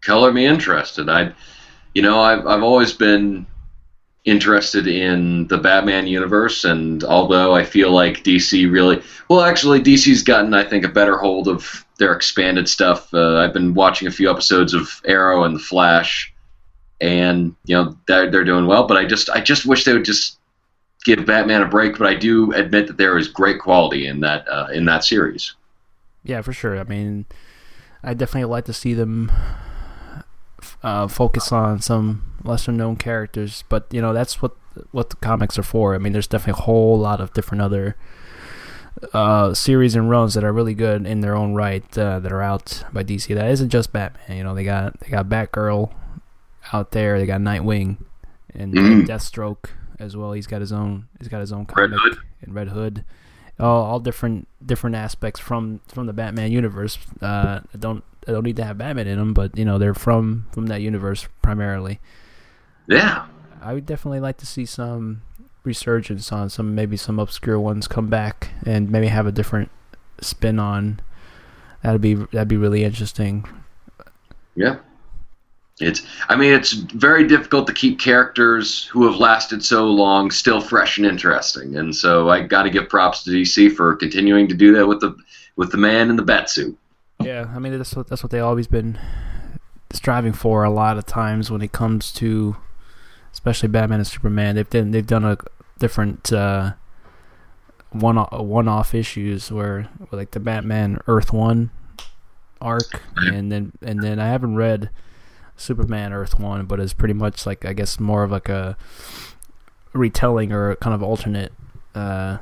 [0.00, 1.32] color me interested I
[1.94, 3.46] you know I've I've always been
[4.24, 10.22] interested in the Batman universe, and although I feel like DC really, well, actually, DC's
[10.22, 13.12] gotten, I think, a better hold of their expanded stuff.
[13.12, 16.32] Uh, I've been watching a few episodes of Arrow and The Flash,
[17.00, 18.86] and you know they're they're doing well.
[18.86, 20.38] But I just I just wish they would just
[21.04, 21.98] give Batman a break.
[21.98, 25.54] But I do admit that there is great quality in that uh, in that series.
[26.24, 26.78] Yeah, for sure.
[26.78, 27.26] I mean,
[28.02, 29.30] I definitely like to see them
[30.82, 34.52] uh, focus on some lesser known characters, but you know that's what
[34.90, 35.94] what the comics are for.
[35.94, 37.96] I mean, there's definitely a whole lot of different other
[39.12, 42.42] uh, series and runs that are really good in their own right uh, that are
[42.42, 43.34] out by DC.
[43.34, 44.36] That isn't just Batman.
[44.36, 45.92] You know, they got they got Batgirl
[46.72, 47.18] out there.
[47.18, 47.98] They got Nightwing
[48.54, 49.06] and mm.
[49.06, 50.32] Deathstroke as well.
[50.32, 51.08] He's got his own.
[51.18, 53.04] He's got his own comic Red and Red Hood.
[53.58, 56.98] All, all different different aspects from from the Batman universe.
[57.20, 60.46] Uh, don't I don't need to have Batman in them, but you know they're from
[60.52, 62.00] from that universe primarily.
[62.88, 63.26] Yeah,
[63.62, 65.22] I would definitely like to see some
[65.62, 69.70] resurgence on some maybe some obscure ones come back and maybe have a different
[70.20, 71.00] spin on.
[71.82, 73.46] That'd be that'd be really interesting.
[74.54, 74.78] Yeah.
[75.80, 80.60] It's I mean it's very difficult to keep characters who have lasted so long still
[80.60, 81.76] fresh and interesting.
[81.76, 85.00] And so I got to give props to DC for continuing to do that with
[85.00, 85.16] the
[85.56, 86.78] with the man in the bat suit.
[87.20, 88.98] Yeah, I mean that's what that's what they always been
[89.90, 92.56] striving for a lot of times when it comes to
[93.32, 94.54] especially Batman and Superman.
[94.54, 95.38] They've done they've done a
[95.80, 96.74] different uh,
[97.90, 101.70] one one off issues where like the Batman Earth One
[102.60, 104.90] arc, and then and then I haven't read
[105.56, 108.76] Superman Earth One, but it's pretty much like I guess more of like a
[109.92, 111.52] retelling or kind of alternate
[111.94, 112.38] uh,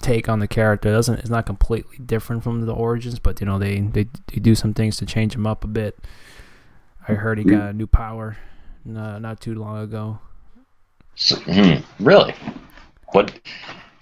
[0.00, 0.88] take on the character.
[0.88, 4.40] It doesn't it's not completely different from the origins, but you know they they, they
[4.40, 5.98] do some things to change him up a bit.
[7.08, 8.36] I heard he got a new power
[8.86, 10.18] uh, not too long ago.
[11.14, 12.34] So, hmm, really?
[13.12, 13.32] What?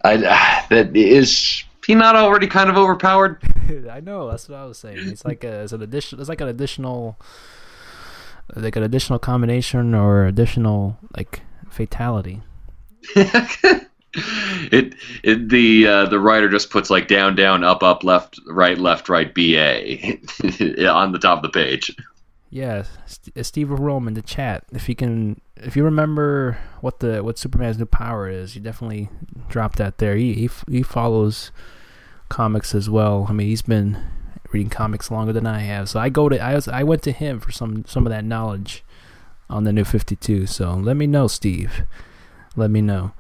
[0.05, 0.16] I
[0.70, 3.40] that is he not already kind of overpowered?
[3.90, 4.99] I know that's what I was saying.
[5.09, 6.20] It's like a, it's an addition.
[6.20, 7.16] It's like an additional,
[8.55, 12.42] like an additional combination or additional like fatality.
[13.14, 18.78] it, it the uh, the writer just puts like down down up up left right
[18.78, 19.80] left right ba
[20.88, 21.94] on the top of the page.
[22.51, 24.64] Yeah, St- Steve Rome in the chat.
[24.72, 29.09] If you can, if you remember what the what Superman's new power is, you definitely
[29.49, 30.16] drop that there.
[30.16, 31.51] He he, he follows
[32.28, 33.26] comics as well.
[33.28, 33.99] I mean, he's been
[34.57, 37.12] reading comics longer than I have, so I go to I was I went to
[37.12, 38.82] him for some some of that knowledge
[39.50, 40.46] on the new Fifty Two.
[40.46, 41.82] So let me know, Steve.
[42.57, 43.12] Let me know.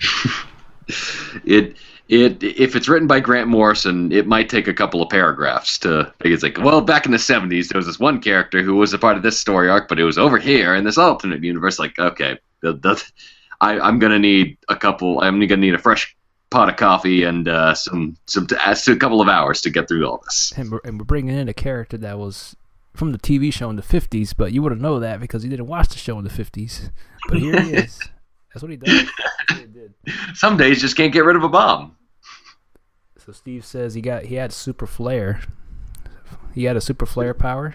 [1.44, 1.76] it
[2.08, 6.12] it if it's written by Grant Morrison, it might take a couple of paragraphs to.
[6.22, 8.98] It's like, well, back in the '70s, there was this one character who was a
[8.98, 11.78] part of this story arc, but it was over here in this alternate universe.
[11.78, 13.12] Like, okay, that,
[13.60, 15.20] I, I'm gonna need a couple.
[15.20, 16.16] I'm gonna need a fresh
[16.50, 18.56] pot of coffee and uh, some some to,
[18.92, 20.52] a couple of hours to get through all this.
[20.56, 22.56] And we're, and we're bringing in a character that was
[22.94, 25.66] from the TV show in the '50s, but you wouldn't know that because you didn't
[25.66, 26.90] watch the show in the '50s.
[27.28, 27.98] But here he is.
[28.52, 29.08] That's what he does.
[29.48, 29.94] What he did.
[30.34, 31.96] Some days just can't get rid of a bomb.
[33.24, 35.40] So Steve says he got he had super flare.
[36.52, 37.74] He had a super flare power.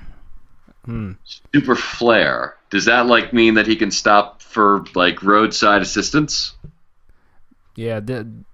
[0.83, 1.13] Hmm.
[1.53, 2.55] Super flare.
[2.69, 6.55] Does that like mean that he can stop for like roadside assistance?
[7.75, 7.99] Yeah,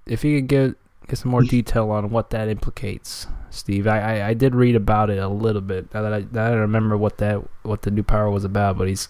[0.08, 0.76] if you could get
[1.08, 3.86] get some more detail on what that implicates, Steve.
[3.86, 5.94] I, I, I did read about it a little bit.
[5.94, 8.78] Now that I, now that I remember what that what the new power was about,
[8.78, 9.08] but he's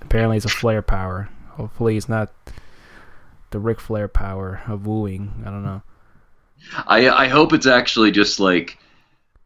[0.00, 1.28] apparently it's a flare power.
[1.50, 2.32] Hopefully, it's not
[3.50, 5.42] the Ric Flair power of wooing.
[5.46, 5.82] I don't know.
[6.86, 8.78] I I hope it's actually just like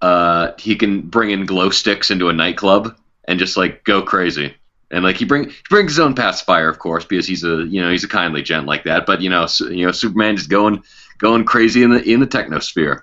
[0.00, 2.96] uh, he can bring in glow sticks into a nightclub
[3.26, 4.54] and just like go crazy.
[4.94, 7.80] And like he bring he brings his own pacifier, of course, because he's a you
[7.80, 9.06] know he's a kindly gent like that.
[9.06, 10.84] But you know you know Superman just going
[11.18, 13.02] going crazy in the in the technosphere.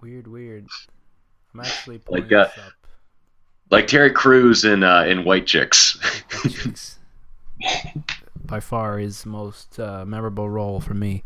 [0.00, 0.66] Weird, weird.
[1.54, 2.48] I'm actually Like, uh,
[3.70, 5.98] like Terry Crews in uh, in White Chicks.
[6.42, 6.98] White Chicks.
[8.44, 11.22] By far his most uh, memorable role for me.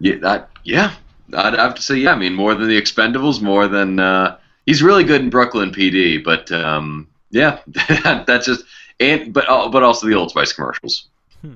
[0.00, 0.92] yeah, that, yeah,
[1.34, 2.12] I'd have to say yeah.
[2.12, 6.24] I mean, more than the Expendables, more than uh, he's really good in Brooklyn PD.
[6.24, 7.06] But um,
[7.36, 7.60] yeah,
[8.26, 8.64] that's just
[8.98, 11.08] and but uh, but also the Old Spice commercials.
[11.42, 11.54] Hmm.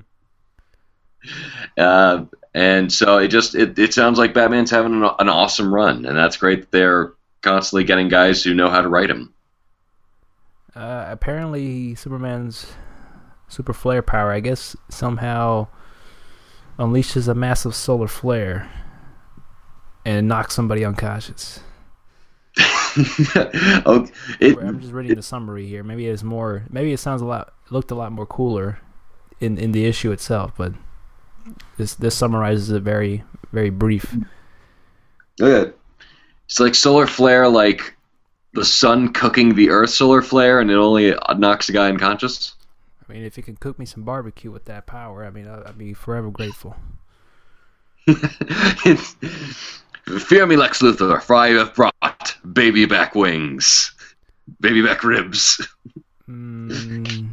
[1.77, 6.05] Uh, and so it just it, it sounds like Batman's having an, an awesome run,
[6.05, 6.61] and that's great.
[6.61, 9.33] That they're constantly getting guys who know how to write him.
[10.75, 12.67] Uh, apparently, Superman's
[13.47, 15.67] super flare power, I guess, somehow
[16.79, 18.71] unleashes a massive solar flare
[20.05, 21.59] and knocks somebody unconscious.
[23.85, 25.83] okay, it, I'm just reading the summary here.
[25.83, 26.63] Maybe it's more.
[26.69, 27.53] Maybe it sounds a lot.
[27.69, 28.79] Looked a lot more cooler
[29.39, 30.73] in in the issue itself, but
[31.77, 34.15] this this summarizes it very very brief.
[35.41, 35.71] Okay.
[36.45, 37.95] It's like solar flare, like
[38.53, 42.55] the sun cooking the Earth solar flare, and it only knocks a guy unconscious.
[43.07, 45.63] I mean, if you can cook me some barbecue with that power, I mean, I'd,
[45.63, 46.75] I'd be forever grateful.
[50.19, 53.93] Fear me, Lex Luthor, for I have brought baby back wings,
[54.59, 55.65] baby back ribs.
[56.29, 57.29] Mm,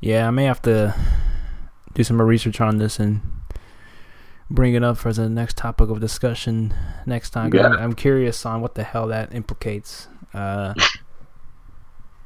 [0.00, 0.94] yeah, I may have to
[1.94, 3.20] do some more research on this and
[4.50, 6.74] bring it up for the next topic of discussion
[7.06, 7.46] next time.
[7.46, 7.68] I'm, Yeah.
[7.68, 10.08] I'm curious on what the hell that implicates.
[10.32, 10.74] Uh,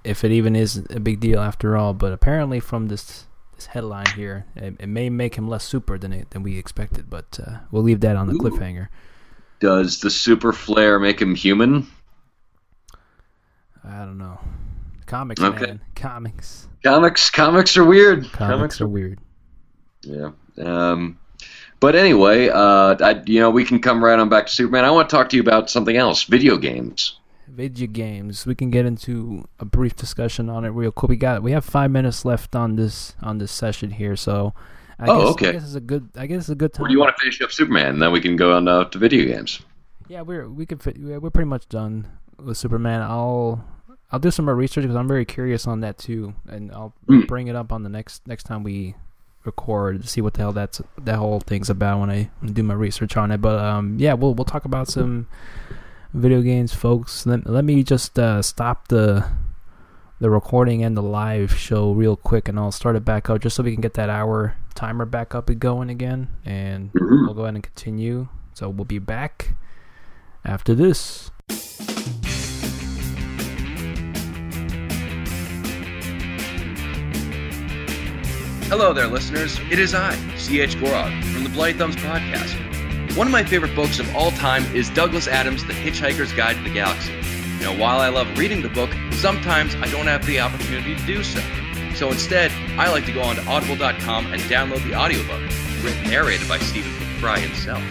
[0.04, 3.24] if it even is a big deal after all, but apparently from this
[3.54, 7.10] this headline here, it, it may make him less super than it, than we expected.
[7.10, 8.38] But uh, we'll leave that on the Ooh.
[8.38, 8.88] cliffhanger.
[9.60, 11.86] Does the super flare make him human?
[13.84, 14.38] I don't know.
[15.06, 15.66] Comics, Okay.
[15.66, 15.80] man.
[15.94, 16.68] Comics.
[16.84, 18.30] Comics, comics are weird.
[18.32, 19.18] Comics, are weird.
[20.02, 20.30] Yeah.
[20.58, 21.18] Um,
[21.80, 24.84] but anyway, uh, I, you know, we can come right on back to Superman.
[24.84, 27.18] I want to talk to you about something else: video games.
[27.48, 28.46] video games.
[28.46, 31.08] We can get into a brief discussion on it real quick.
[31.08, 34.54] We got we have five minutes left on this on this session here, so
[34.98, 35.48] I Oh, guess, okay.
[35.48, 36.84] I guess it's a good I guess it's a good time.
[36.84, 38.84] Or do you want to finish up Superman, and then we can go on uh,
[38.84, 39.60] to video games?
[40.08, 42.06] Yeah, we're we could fit, yeah, we're pretty much done
[42.42, 43.02] with Superman.
[43.02, 43.64] I'll
[44.10, 47.26] I'll do some more research because I'm very curious on that too, and I'll Mm.
[47.28, 48.94] bring it up on the next next time we
[49.44, 52.74] record to see what the hell that's that whole thing's about when I do my
[52.74, 53.40] research on it.
[53.40, 55.28] But um, yeah, we'll we'll talk about some
[56.14, 57.24] video games, folks.
[57.26, 59.24] Let, let me just uh, stop the
[60.20, 63.54] the recording and the live show real quick, and I'll start it back up just
[63.56, 67.26] so we can get that hour timer back up and going again, and Mhm.
[67.26, 68.28] we'll go ahead and continue.
[68.54, 69.56] So we'll be back
[70.44, 71.30] after this.
[78.70, 79.58] Hello there, listeners.
[79.70, 80.76] It is I, C.H.
[80.76, 83.16] Gorod, from the Bloody Thumbs podcast.
[83.16, 86.62] One of my favorite books of all time is Douglas Adams' The Hitchhiker's Guide to
[86.62, 87.12] the Galaxy.
[87.60, 91.24] Now, while I love reading the book, sometimes I don't have the opportunity to do
[91.24, 91.40] so.
[91.98, 95.42] So instead, I like to go onto audible.com and download the audiobook,
[95.82, 97.82] written narrated by Stephen Fry himself.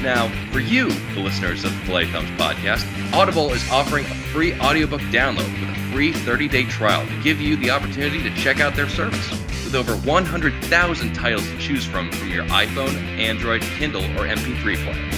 [0.00, 4.54] Now, for you, the listeners of the Bloody Thumbs podcast, Audible is offering a free
[4.60, 8.76] audiobook download with a free 30-day trial to give you the opportunity to check out
[8.76, 9.28] their service.
[9.64, 15.10] With over 100,000 titles to choose from from your iPhone, Android, Kindle, or MP3 player.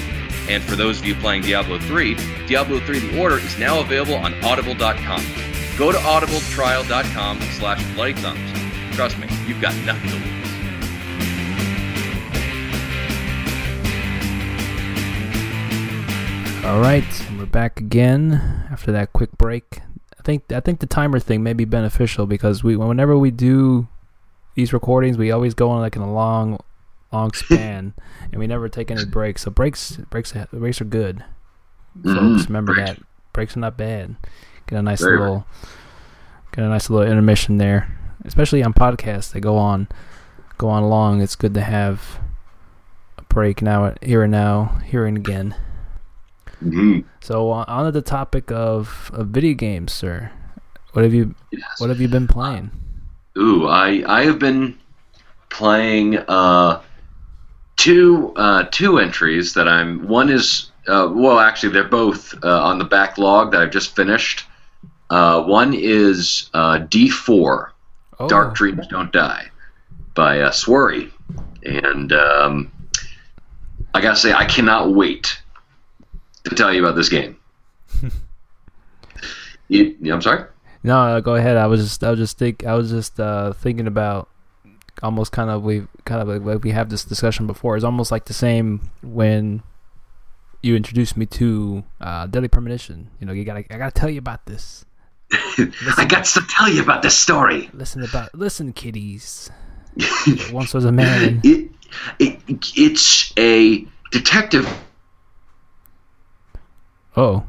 [0.48, 2.14] And for those of you playing Diablo 3,
[2.46, 5.57] Diablo 3 The Order is now available on audible.com.
[5.78, 8.50] Go to audibletrial.com slash bloody thumbs.
[8.96, 10.24] Trust me, you've got nothing to lose.
[16.64, 17.04] All right,
[17.38, 19.80] we're back again after that quick break.
[20.18, 23.88] I think I think the timer thing may be beneficial because we whenever we do
[24.54, 26.58] these recordings, we always go on like in a long,
[27.10, 27.94] long span,
[28.30, 29.42] and we never take any breaks.
[29.44, 31.24] So breaks breaks breaks are good.
[32.02, 32.90] Mhm, Folks, remember breaks.
[32.90, 33.02] that
[33.32, 34.16] breaks are not bad.
[34.68, 35.22] Get a nice Very right.
[35.22, 35.46] little
[36.52, 37.88] get a nice little intermission there,
[38.24, 39.32] especially on podcasts.
[39.32, 39.88] They go on
[40.58, 41.20] go on long.
[41.20, 42.20] It's good to have
[43.16, 45.54] a break now, here and now, here and again.
[46.62, 47.04] Mhm.
[47.20, 50.30] So uh, on to the topic of, of video games, sir.
[50.92, 51.62] What have you Yes.
[51.78, 52.70] What have you been playing?
[53.38, 54.76] Ooh, I I have been
[55.48, 56.80] playing uh,
[57.76, 60.08] two uh, two entries that I'm.
[60.08, 64.44] One is uh, well, actually, they're both uh, on the backlog that I've just finished.
[65.10, 67.70] Uh, one is uh, D4,
[68.20, 69.46] Oh, Dark Dreams Don't Die,
[70.14, 71.10] by uh, Swery,
[71.62, 72.72] and um,
[73.94, 75.40] I gotta say, I cannot wait
[76.44, 77.36] to tell you about this game.
[79.68, 80.44] you, I'm sorry.
[80.82, 81.56] No, uh, go ahead.
[81.56, 84.28] I was just I was just think I was just uh, thinking about
[85.02, 87.76] almost kind of we kind of like, like we have this discussion before.
[87.76, 89.62] It's almost like the same when
[90.62, 93.10] you introduced me to uh, Deadly Premonition.
[93.20, 94.84] You know, you gotta I gotta tell you about this.
[95.96, 97.68] I got to tell you about this story.
[97.72, 99.50] Listen about listen, kiddies.
[100.52, 101.40] Once was a man.
[101.44, 101.70] it,
[102.18, 102.40] it
[102.76, 104.68] it's a detective
[107.16, 107.44] Oh.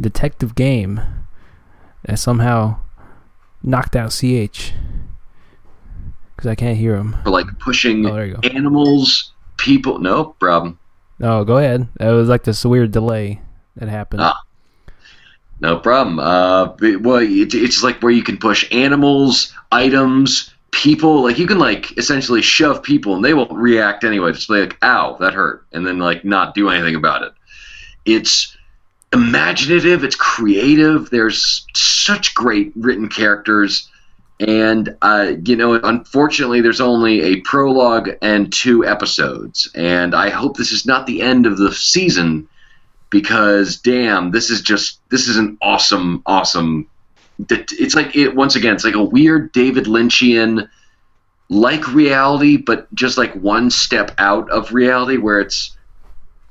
[0.00, 1.00] Detective game
[2.06, 2.78] that somehow
[3.62, 4.72] knocked out CH.
[6.34, 7.16] Because I can't hear him.
[7.22, 8.48] for like pushing Oh, there you go.
[8.48, 9.98] animals, people.
[9.98, 10.78] No problem.
[11.18, 11.86] No, go ahead.
[12.00, 13.40] It was like this weird delay
[13.76, 14.22] that happened.
[14.22, 14.40] Ah.
[15.62, 16.18] No problem.
[16.18, 21.22] Uh, well, it, it's like where you can push animals, items, people.
[21.22, 24.32] Like you can like essentially shove people, and they will react anyway.
[24.32, 27.32] Just be like, "Ow, that hurt," and then like not do anything about it.
[28.04, 28.56] It's
[29.12, 30.02] imaginative.
[30.02, 31.10] It's creative.
[31.10, 33.88] There's such great written characters,
[34.40, 40.56] and uh, you know, unfortunately, there's only a prologue and two episodes, and I hope
[40.56, 42.48] this is not the end of the season
[43.12, 46.88] because damn, this is just this is an awesome, awesome.
[47.48, 48.74] It's like it once again.
[48.74, 50.68] It's like a weird David Lynchian,
[51.48, 55.76] like reality, but just like one step out of reality, where it's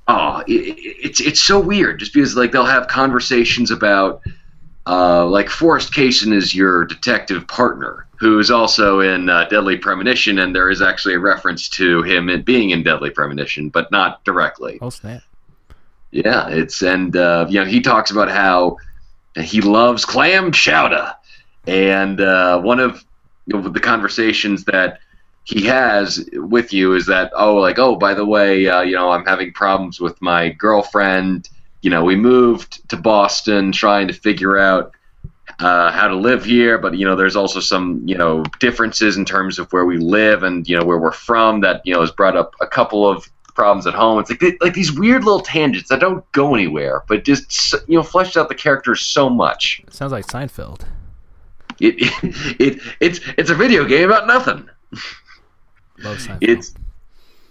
[0.08, 2.00] oh, it, it- it's it's so weird.
[2.00, 4.22] Just because like they'll have conversations about.
[4.88, 10.40] Uh, like Forrest Kaysen is your detective partner, who is also in uh, Deadly Premonition,
[10.40, 14.24] and there is actually a reference to him in being in Deadly Premonition, but not
[14.24, 14.80] directly.
[14.82, 15.22] Oh, snap.
[16.12, 18.78] Yeah, it's and uh, you know he talks about how
[19.36, 21.16] he loves clam chowder,
[21.66, 23.04] and uh, one of
[23.48, 25.00] you know, the conversations that
[25.44, 29.10] he has with you is that oh like oh by the way uh, you know
[29.10, 31.50] I'm having problems with my girlfriend.
[31.82, 34.94] You know we moved to Boston trying to figure out
[35.60, 39.24] uh, how to live here, but you know there's also some you know differences in
[39.24, 42.12] terms of where we live and you know where we're from that you know has
[42.12, 43.30] brought up a couple of
[43.62, 44.18] problems at home.
[44.18, 47.96] It's like they, like these weird little tangents that don't go anywhere, but just you
[47.96, 49.84] know fleshed out the characters so much.
[49.86, 50.82] It Sounds like Seinfeld.
[51.80, 51.94] It,
[52.60, 54.68] it, it's it's a video game about nothing.
[56.00, 56.74] Love Seinfeld.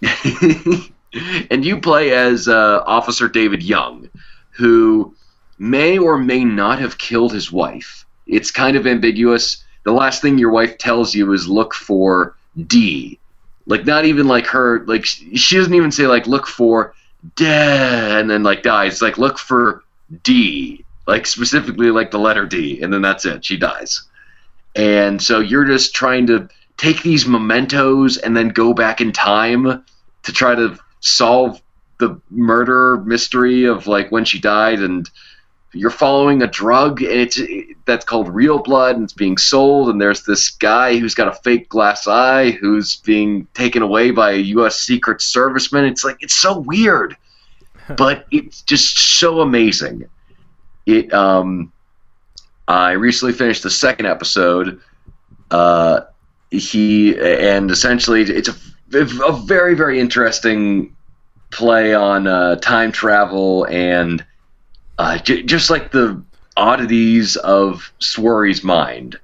[0.03, 0.91] It's
[1.49, 4.09] and you play as uh, Officer David Young,
[4.49, 5.15] who
[5.59, 8.05] may or may not have killed his wife.
[8.27, 9.63] It's kind of ambiguous.
[9.85, 12.35] The last thing your wife tells you is look for
[12.67, 13.17] D.
[13.65, 16.93] Like not even like her like she doesn't even say like look for
[17.35, 18.93] dead and then like dies.
[18.93, 19.83] It's like look for
[20.23, 20.83] D.
[21.07, 23.45] like specifically like the letter D, and then that's it.
[23.45, 24.01] She dies,
[24.75, 29.85] and so you're just trying to take these mementos and then go back in time
[30.23, 31.61] to try to solve
[31.99, 35.09] the murder mystery of like when she died and
[35.73, 37.39] you're following a drug and it's
[37.85, 39.89] that's called real blood and it's being sold.
[39.89, 44.31] And there's this guy who's got a fake glass eye who's being taken away by
[44.31, 45.89] a US secret serviceman.
[45.89, 47.15] It's like it's so weird
[47.97, 50.05] but it's just so amazing.
[50.85, 51.71] It um
[52.67, 54.79] I recently finished the second episode.
[55.49, 56.01] Uh
[56.49, 58.55] he and essentially it's a,
[58.93, 60.95] a very very interesting
[61.51, 64.25] play on uh, time travel and
[65.01, 66.21] uh, j- just like the
[66.57, 69.19] oddities of Swery's mind.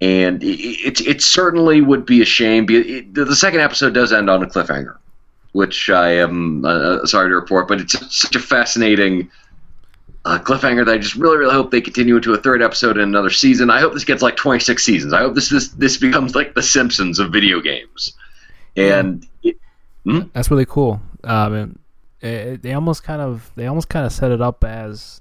[0.00, 2.66] And it, it, it certainly would be a shame.
[2.68, 4.96] It, the second episode does end on a cliffhanger,
[5.52, 9.28] which I am uh, sorry to report, but it's such a fascinating
[10.24, 13.02] uh, cliffhanger that I just really, really hope they continue into a third episode in
[13.02, 13.70] another season.
[13.70, 15.12] I hope this gets like 26 seasons.
[15.12, 18.12] I hope this this, this becomes like the Simpsons of video games.
[18.76, 19.56] And it,
[20.04, 20.20] hmm?
[20.32, 21.00] that's really cool.
[21.24, 21.76] Um,
[22.22, 25.20] it, they almost kind of they almost kind of set it up as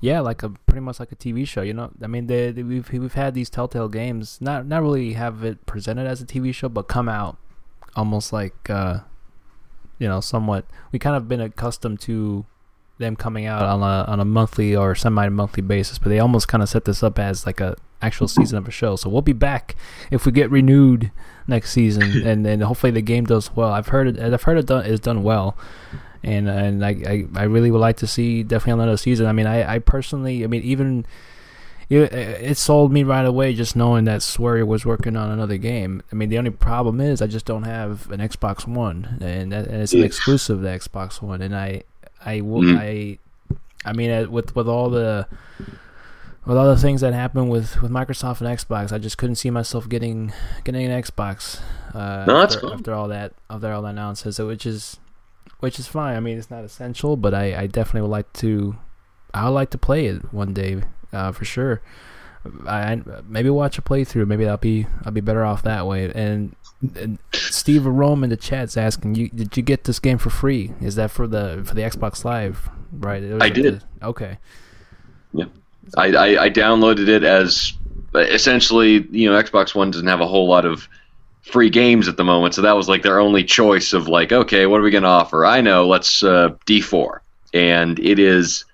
[0.00, 1.62] yeah, like a pretty much like a TV show.
[1.62, 5.14] You know, I mean, they, they, we've we've had these Telltale games, not not really
[5.14, 7.38] have it presented as a TV show, but come out
[7.96, 9.00] almost like uh,
[9.98, 10.66] you know, somewhat.
[10.92, 12.46] We kind of been accustomed to
[12.98, 16.46] them coming out on a on a monthly or semi monthly basis, but they almost
[16.46, 18.94] kind of set this up as like a actual season of a show.
[18.94, 19.74] So we'll be back
[20.12, 21.10] if we get renewed
[21.48, 23.72] next season, and then hopefully the game does well.
[23.72, 24.20] I've heard it.
[24.20, 25.56] I've heard it done is done well
[26.22, 29.26] and and I, I, I really would like to see definitely another season.
[29.26, 31.06] I mean, I, I personally, I mean, even
[31.88, 36.02] it, it sold me right away just knowing that Swery was working on another game.
[36.12, 39.68] I mean, the only problem is I just don't have an Xbox One, and, that,
[39.68, 41.82] and it's an exclusive to Xbox One, and I
[42.24, 42.76] I mm-hmm.
[42.78, 43.18] I
[43.84, 45.26] I mean, with with all the
[46.48, 49.50] with all the things that happened with, with Microsoft and Xbox, I just couldn't see
[49.50, 50.32] myself getting
[50.64, 51.60] getting an Xbox
[51.94, 54.98] uh, no, after, after, all that after all that nonsense, which is
[55.60, 56.16] which is fine.
[56.16, 58.76] I mean, it's not essential, but I, I definitely would like to.
[59.34, 60.82] I would like to play it one day
[61.12, 61.82] uh, for sure.
[62.66, 64.26] I maybe watch a playthrough.
[64.26, 66.10] Maybe I'll be I'll be better off that way.
[66.14, 66.54] And,
[66.94, 70.72] and Steve Rome in the chat's asking you, did you get this game for free?
[70.80, 72.68] Is that for the for the Xbox Live?
[72.92, 73.22] Right.
[73.40, 73.82] I did.
[74.00, 74.38] The, okay.
[75.32, 75.46] Yeah,
[75.96, 77.74] I, I I downloaded it as
[78.14, 80.88] essentially you know Xbox One doesn't have a whole lot of
[81.48, 84.66] free games at the moment, so that was like their only choice of like, okay,
[84.66, 85.44] what are we going to offer?
[85.44, 87.20] I know, let's uh, D4,
[87.54, 88.64] and it is.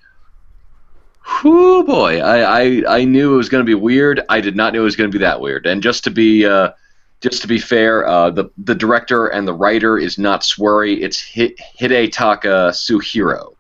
[1.42, 4.20] Whoo boy, I, I, I knew it was going to be weird.
[4.28, 5.66] I did not know it was going to be that weird.
[5.66, 6.72] And just to be uh,
[7.22, 11.00] just to be fair, uh, the the director and the writer is not Swery.
[11.00, 13.54] It's Hidetaka Suehiro,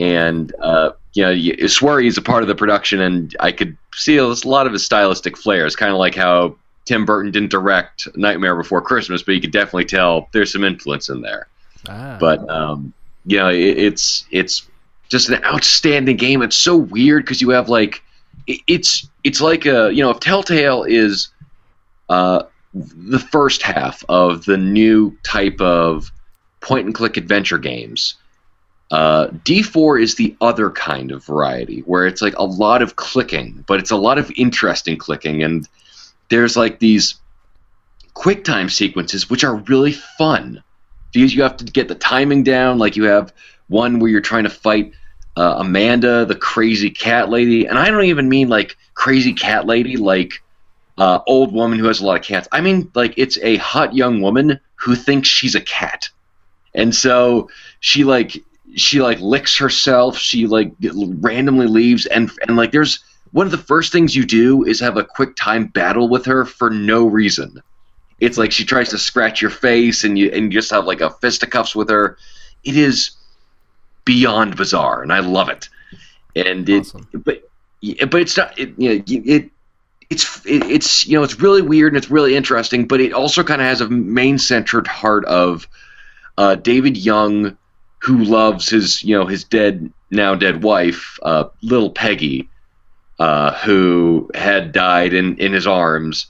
[0.00, 1.32] and uh, you know,
[1.68, 4.84] Swery is a part of the production, and I could see a lot of his
[4.84, 5.68] stylistic flair.
[5.70, 9.84] kind of like how Tim Burton didn't direct Nightmare Before Christmas, but you could definitely
[9.84, 11.46] tell there's some influence in there.
[11.88, 12.16] Ah.
[12.18, 12.92] But um,
[13.26, 14.68] you know, it, it's it's
[15.08, 16.42] just an outstanding game.
[16.42, 18.02] It's so weird because you have like
[18.46, 21.28] it, it's it's like a you know if Telltale is
[22.08, 26.10] uh, the first half of the new type of
[26.60, 28.14] point and click adventure games.
[28.90, 33.64] Uh, D4 is the other kind of variety where it's like a lot of clicking,
[33.68, 35.68] but it's a lot of interesting clicking and
[36.30, 37.16] there's like these
[38.14, 40.62] quick time sequences which are really fun
[41.12, 42.78] because you have to get the timing down.
[42.78, 43.32] Like you have
[43.68, 44.92] one where you're trying to fight
[45.36, 49.96] uh, Amanda, the crazy cat lady, and I don't even mean like crazy cat lady,
[49.96, 50.42] like
[50.98, 52.48] uh, old woman who has a lot of cats.
[52.52, 56.08] I mean like it's a hot young woman who thinks she's a cat,
[56.74, 57.50] and so
[57.80, 58.36] she like
[58.76, 60.16] she like licks herself.
[60.16, 63.00] She like randomly leaves, and and like there's
[63.32, 66.44] one of the first things you do is have a quick time battle with her
[66.44, 67.62] for no reason.
[68.18, 71.00] It's like she tries to scratch your face, and you and you just have like
[71.00, 72.18] a fisticuffs with her.
[72.64, 73.12] It is
[74.04, 75.68] beyond bizarre, and I love it.
[76.36, 77.08] And it, awesome.
[77.12, 77.48] but
[78.10, 79.50] but it's not it, you know, it
[80.10, 83.42] it's it, it's you know it's really weird and it's really interesting, but it also
[83.42, 85.66] kind of has a main centered heart of
[86.36, 87.56] uh, David Young,
[88.00, 92.50] who loves his you know his dead now dead wife, uh, little Peggy,
[93.20, 96.26] uh, who had died in, in his arms.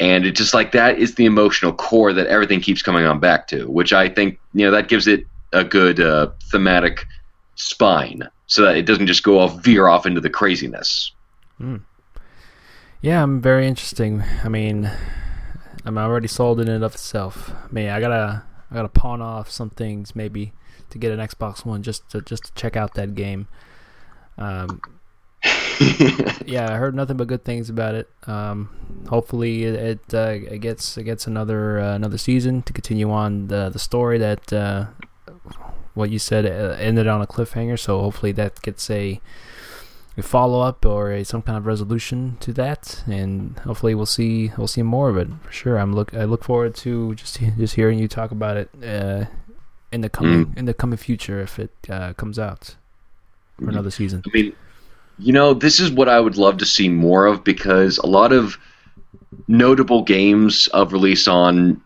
[0.00, 3.48] And it's just like that is the emotional core that everything keeps coming on back
[3.48, 7.04] to, which I think, you know, that gives it a good uh, thematic
[7.56, 11.10] spine so that it doesn't just go off, veer off into the craziness.
[11.60, 11.82] Mm.
[13.02, 14.22] Yeah, I'm very interesting.
[14.44, 14.88] I mean,
[15.84, 17.50] I'm already sold in and of itself.
[17.50, 20.52] I mean, I gotta, I gotta pawn off some things maybe
[20.90, 23.48] to get an Xbox One just to just to check out that game.
[24.36, 24.80] Um,
[26.46, 28.08] yeah, I heard nothing but good things about it.
[28.26, 33.10] Um, hopefully, it it, uh, it gets it gets another uh, another season to continue
[33.10, 34.86] on the the story that uh,
[35.94, 37.78] what you said uh, ended on a cliffhanger.
[37.78, 39.20] So hopefully that gets a,
[40.16, 44.52] a follow up or a, some kind of resolution to that, and hopefully we'll see
[44.56, 45.78] we'll see more of it for sure.
[45.78, 49.26] I'm look I look forward to just just hearing you talk about it uh,
[49.92, 50.56] in the coming mm.
[50.56, 52.76] in the coming future if it uh, comes out
[53.56, 53.70] for mm-hmm.
[53.70, 54.22] another season.
[54.26, 54.56] I mean,
[55.18, 58.32] you know, this is what I would love to see more of because a lot
[58.32, 58.58] of
[59.46, 61.82] notable games of release on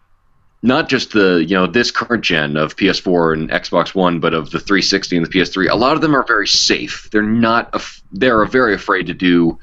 [0.63, 4.51] not just the you know this current gen of PS4 and Xbox One, but of
[4.51, 5.71] the 360 and the PS3.
[5.71, 7.09] A lot of them are very safe.
[7.11, 7.71] They're not.
[7.75, 9.59] Af- they're very afraid to do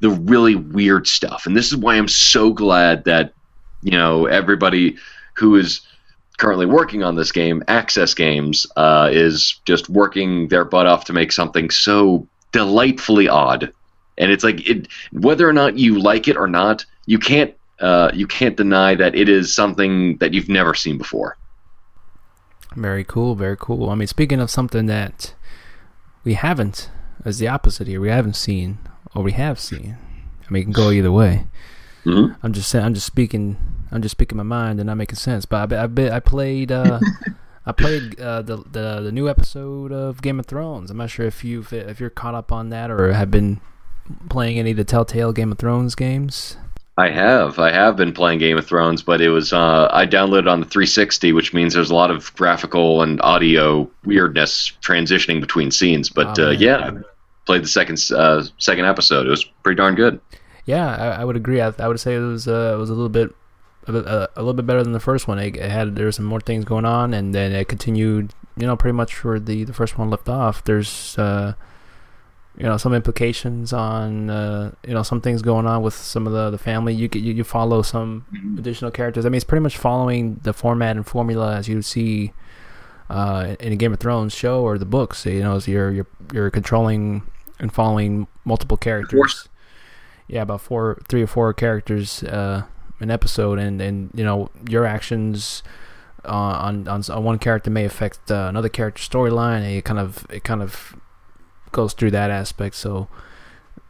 [0.00, 3.32] the really weird stuff, and this is why I'm so glad that
[3.82, 4.96] you know everybody
[5.34, 5.80] who is
[6.36, 11.12] currently working on this game, Access Games, uh, is just working their butt off to
[11.12, 13.72] make something so delightfully odd.
[14.16, 18.12] And it's like it, whether or not you like it or not, you can't uh,
[18.14, 21.36] you can't deny that it is something that you've never seen before.
[22.76, 23.90] Very cool, very cool.
[23.90, 25.34] I mean, speaking of something that
[26.22, 26.90] we haven't,
[27.24, 28.78] as the opposite here, we haven't seen
[29.14, 29.98] or we have seen.
[30.48, 31.48] I mean, it can go either way.
[32.04, 32.34] Mm-hmm.
[32.42, 32.84] I'm just saying.
[32.84, 33.56] I'm just speaking.
[33.90, 35.44] I'm just speaking my mind and not making sense.
[35.44, 36.70] But I, I, I played.
[36.70, 37.00] Uh,
[37.66, 40.90] I played uh, the, the the new episode of Game of Thrones.
[40.90, 43.60] I'm not sure if you if you're caught up on that or have been
[44.28, 46.56] playing any of the Telltale Game of Thrones games.
[46.96, 47.58] I have.
[47.58, 50.66] I have been playing Game of Thrones, but it was uh, I downloaded on the
[50.66, 56.08] 360, which means there's a lot of graphical and audio weirdness transitioning between scenes.
[56.08, 56.92] But oh, uh, yeah, I
[57.46, 59.26] played the second uh, second episode.
[59.26, 60.20] It was pretty darn good.
[60.66, 61.60] Yeah, I, I would agree.
[61.60, 63.34] I, I, would say it was uh, it was a little bit
[63.86, 65.38] a, a, little bit better than the first one.
[65.38, 68.32] It, it had there were some more things going on, and then it continued.
[68.56, 70.62] You know, pretty much where the the first one left off.
[70.64, 71.54] There's uh,
[72.56, 76.32] you know some implications on uh, you know some things going on with some of
[76.32, 76.94] the the family.
[76.94, 78.58] You you, you follow some mm-hmm.
[78.58, 79.26] additional characters.
[79.26, 82.32] I mean, it's pretty much following the format and formula as you see
[83.10, 85.26] uh, in a Game of Thrones show or the books.
[85.26, 87.22] You know, you're you're you're controlling
[87.58, 89.48] and following multiple characters.
[90.26, 92.62] Yeah, about four, three or four characters uh,
[93.00, 95.62] an episode, and and you know your actions.
[96.26, 99.98] Uh, on, on, on one character may affect uh, another character's storyline, and it kind
[99.98, 100.96] of it kind of
[101.74, 102.74] goes through that aspect.
[102.76, 103.08] So,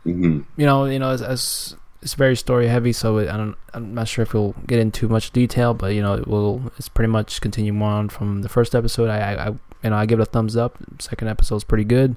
[0.04, 0.40] mm-hmm.
[0.56, 3.94] you know, you know, as, as, it's very story heavy, so it, I don't, I'm
[3.94, 6.72] not sure if we'll get into much detail, but you know, it will.
[6.76, 9.08] It's pretty much continuing on from the first episode.
[9.08, 9.48] I, I, I
[9.84, 10.76] you know, I give it a thumbs up.
[10.98, 12.16] Second episode is pretty good,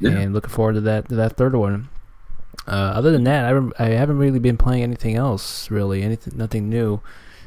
[0.00, 0.10] yeah.
[0.10, 1.90] and looking forward to that to that third one.
[2.66, 6.68] Uh, other than that, I, I haven't really been playing anything else really, anything, nothing
[6.68, 7.00] new.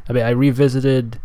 [0.08, 1.20] I mean, I revisited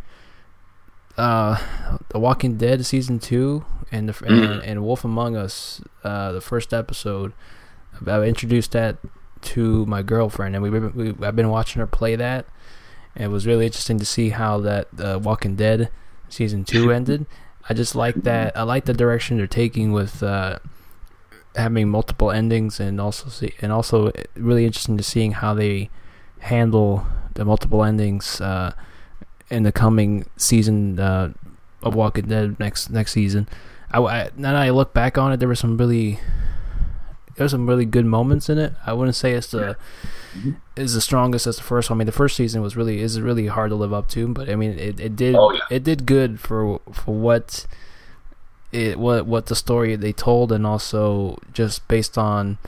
[1.16, 1.61] uh,
[2.09, 4.28] The Walking Dead season two and the mm.
[4.28, 7.33] and, and, Wolf Among Us, uh, the first episode.
[8.07, 8.96] I introduced that
[9.42, 12.46] to my girlfriend, and we, we I've been watching her play that.
[13.14, 15.91] And it was really interesting to see how that uh, Walking Dead
[16.30, 17.26] season two ended.
[17.68, 18.57] I just like that.
[18.57, 20.58] I like the direction they're taking with uh,
[21.57, 25.91] having multiple endings, and also see, and also really interesting to seeing how they
[26.41, 28.72] handle the multiple endings uh,
[29.50, 31.33] in the coming season uh,
[31.83, 33.49] of Walking Dead next next season.
[33.91, 36.18] I, I now I look back on it, there were some really
[37.37, 38.74] there were some really good moments in it.
[38.84, 39.76] I wouldn't say it's the
[40.34, 40.53] mm-hmm.
[40.76, 41.96] is the strongest as the first one.
[41.96, 44.50] I mean, the first season was really is really hard to live up to, but
[44.50, 45.61] I mean, it, it did oh, yeah.
[45.70, 47.66] it did good for for what
[48.72, 52.58] it what what the story they told, and also just based on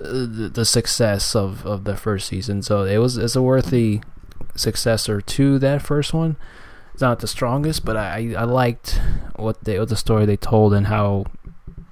[0.00, 2.62] uh, the, the success of, of the first season.
[2.62, 4.00] So it was it's a worthy
[4.54, 6.36] successor to that first one.
[6.92, 9.00] It's not the strongest, but I I liked
[9.36, 11.26] what they what the story they told and how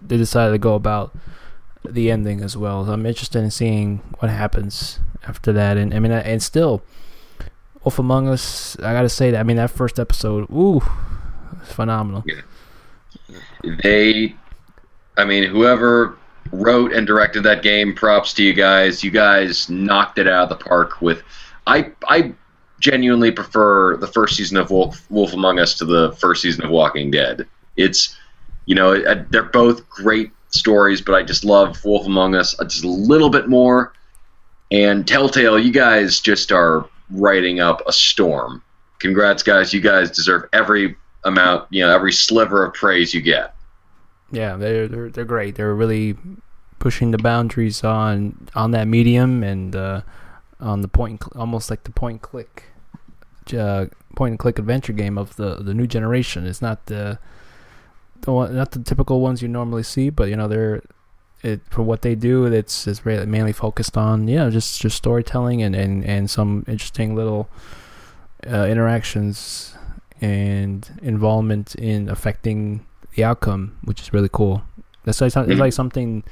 [0.03, 1.17] they decided to go about
[1.85, 2.85] the ending as well.
[2.85, 5.77] So I'm interested in seeing what happens after that.
[5.77, 6.83] And I mean, and still,
[7.85, 8.77] Wolf Among Us.
[8.81, 9.41] I gotta say that.
[9.41, 10.81] I mean, that first episode, ooh,
[11.65, 12.25] phenomenal.
[12.27, 12.43] Yeah.
[13.83, 14.35] They,
[15.17, 16.17] I mean, whoever
[16.53, 19.03] wrote and directed that game, props to you guys.
[19.03, 21.23] You guys knocked it out of the park with.
[21.67, 22.35] I I
[22.81, 26.71] genuinely prefer the first season of Wolf, Wolf Among Us to the first season of
[26.71, 27.49] Walking Dead.
[27.77, 28.17] It's,
[28.67, 32.85] you know, uh, they're both great stories, but I just love Wolf Among Us just
[32.85, 33.95] a little bit more.
[34.71, 38.63] And Telltale, you guys just are writing up a storm.
[38.99, 39.73] Congrats, guys!
[39.73, 43.55] You guys deserve every amount, you know, every sliver of praise you get.
[44.31, 45.55] Yeah, they're they're, they're great.
[45.57, 46.17] They're really
[46.79, 50.03] pushing the boundaries on on that medium and uh,
[50.61, 52.65] on the point, almost like the point click
[53.57, 53.87] uh,
[54.17, 56.47] point and click adventure game of the the new generation.
[56.47, 57.19] It's not the
[58.23, 60.83] the one, not the typical ones you normally see, but you know they're
[61.45, 65.63] it for what they do, it's it's really mainly focused on yeah, just just storytelling
[65.63, 67.49] and and and some interesting little
[68.51, 69.77] uh, interactions
[70.25, 74.63] and involvement in affecting the outcome, which is really cool.
[75.05, 76.25] That's like it's like something.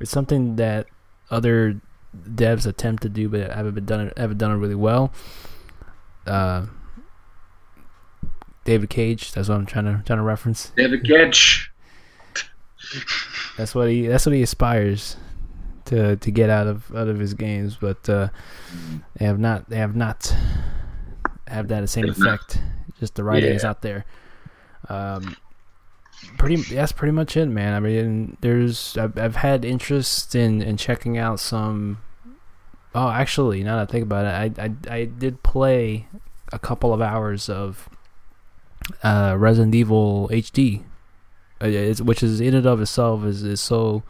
[0.00, 0.86] It's something that
[1.30, 1.80] other
[2.28, 5.12] devs attempt to do, but haven't been done haven't done it really well.
[6.26, 6.66] Uh,
[8.64, 9.30] David Cage.
[9.30, 10.72] That's what I'm trying to trying to reference.
[10.76, 11.70] David Cage.
[13.56, 14.08] That's what he.
[14.08, 15.16] That's what he aspires
[15.84, 18.30] to to get out of out of his games, but uh,
[19.16, 19.70] they have not.
[19.70, 20.34] They have not
[21.46, 22.58] have that same effect.
[23.02, 23.56] Just the writing yeah.
[23.56, 24.04] is out there.
[24.88, 25.36] Um,
[26.38, 26.54] pretty.
[26.54, 27.74] That's pretty much it, man.
[27.74, 28.96] I mean, there's.
[28.96, 31.98] I've, I've had interest in in checking out some.
[32.94, 36.06] Oh, actually, now that I think about it, I I I did play
[36.52, 37.88] a couple of hours of
[39.02, 40.84] uh, Resident Evil HD,
[41.60, 44.04] uh, which is in and of itself is, is so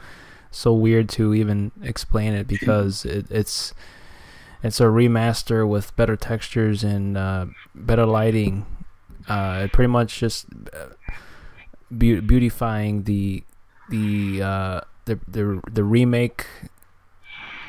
[0.51, 3.73] so weird to even explain it because it, it's
[4.62, 8.66] it's a remaster with better textures and uh, better lighting.
[9.28, 10.86] Uh, pretty much just uh,
[11.97, 13.44] be- beautifying the
[13.89, 16.47] the uh, the the the remake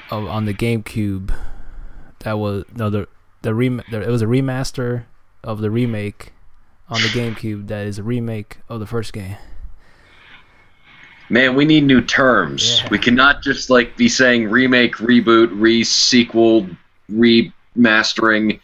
[0.10, 1.36] of on the GameCube.
[2.20, 3.08] That was no the
[3.42, 5.06] the rem it was a remaster
[5.44, 6.34] of the remake
[6.90, 9.38] on the GameCube that is a remake of the first game.
[11.30, 12.82] Man, we need new terms.
[12.82, 12.90] Yeah.
[12.92, 16.68] We cannot just like be saying remake, reboot, re-sequel,
[17.10, 18.60] remastering,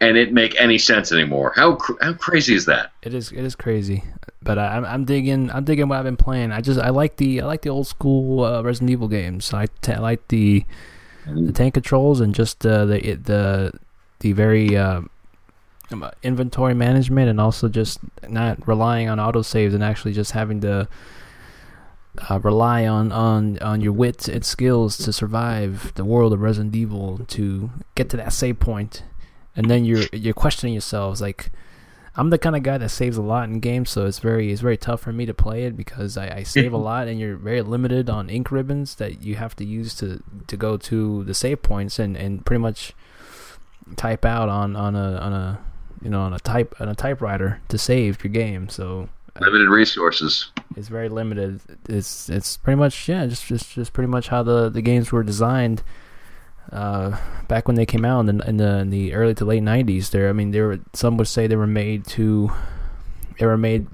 [0.00, 1.52] and it make any sense anymore.
[1.56, 2.92] How how crazy is that?
[3.02, 4.04] It is it is crazy,
[4.42, 6.52] but I, am I'm digging I'm digging what I've been playing.
[6.52, 9.52] I just I like the I like the old school uh, Resident Evil games.
[9.52, 10.64] I, t- I like the
[11.26, 13.72] the tank controls and just uh, the the
[14.20, 15.02] the very uh,
[15.90, 17.98] um, inventory management and also just
[18.28, 20.88] not relying on autosaves and actually just having to
[22.28, 26.74] uh, rely on, on, on your wits and skills to survive the world of Resident
[26.74, 29.02] Evil to get to that save point,
[29.56, 31.50] and then you're you're questioning yourselves like.
[32.16, 34.60] I'm the kind of guy that saves a lot in games, so it's very it's
[34.60, 36.84] very tough for me to play it because I, I save a mm-hmm.
[36.84, 40.56] lot, and you're very limited on ink ribbons that you have to use to to
[40.56, 42.94] go to the save points and, and pretty much
[43.96, 45.60] type out on, on a on a
[46.02, 48.68] you know on a type on a typewriter to save your game.
[48.68, 50.50] So uh, limited resources.
[50.76, 51.60] It's very limited.
[51.88, 55.22] It's it's pretty much yeah, just just just pretty much how the the games were
[55.22, 55.82] designed.
[56.72, 57.16] Uh,
[57.48, 60.10] back when they came out in the, in the in the early to late '90s,
[60.10, 62.52] there I mean, there were some would say they were made to,
[63.38, 63.88] they were made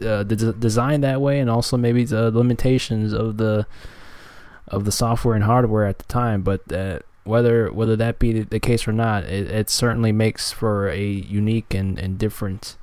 [0.00, 3.66] uh, the design that way, and also maybe the limitations of the
[4.68, 6.42] of the software and hardware at the time.
[6.42, 10.88] But uh, whether whether that be the case or not, it, it certainly makes for
[10.88, 12.76] a unique and, and different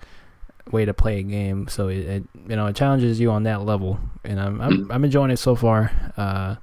[0.72, 1.68] way to play a game.
[1.68, 4.94] So it, it, you know it challenges you on that level, and I'm I'm, mm.
[4.94, 5.92] I'm enjoying it so far.
[6.16, 6.56] Uh,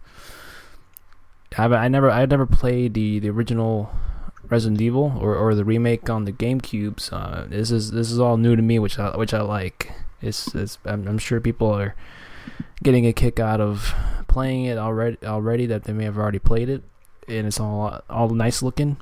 [1.56, 3.90] I I never I never played the, the original
[4.48, 7.00] Resident Evil or, or the remake on the GameCube.
[7.00, 9.92] So uh, this is this is all new to me, which I which I like.
[10.22, 11.94] It's, it's I'm, I'm sure people are
[12.82, 13.94] getting a kick out of
[14.28, 16.82] playing it already already that they may have already played it,
[17.28, 18.96] and it's all all nice looking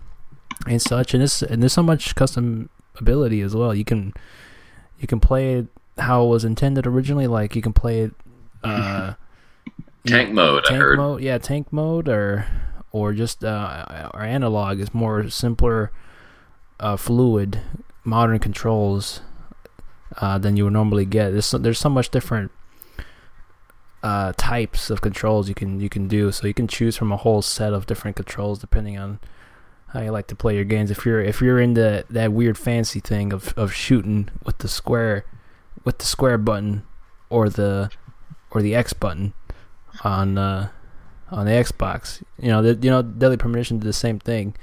[0.66, 1.14] and such.
[1.14, 3.74] And this and there's so much custom ability as well.
[3.74, 4.12] You can
[4.98, 5.66] you can play it
[5.98, 7.26] how it was intended originally.
[7.26, 8.14] Like you can play it
[8.62, 9.14] uh,
[10.06, 10.64] tank mode.
[10.64, 12.46] Tank mode, yeah, tank mode, or
[12.92, 15.90] or just uh, or analog is more simpler,
[16.80, 17.60] uh, fluid,
[18.04, 19.20] modern controls
[20.18, 21.30] uh, than you would normally get.
[21.30, 22.52] There's so, there's so much different
[24.02, 26.30] uh, types of controls you can you can do.
[26.30, 29.18] So you can choose from a whole set of different controls depending on
[29.88, 30.90] how you like to play your games.
[30.90, 35.24] If you're if you're into that weird fancy thing of, of shooting with the square
[35.84, 36.84] with the square button
[37.30, 37.90] or the
[38.50, 39.32] or the X button
[40.04, 40.68] on uh,
[41.30, 44.54] on the Xbox, you know, the, you know, Deadly Premonition did the same thing.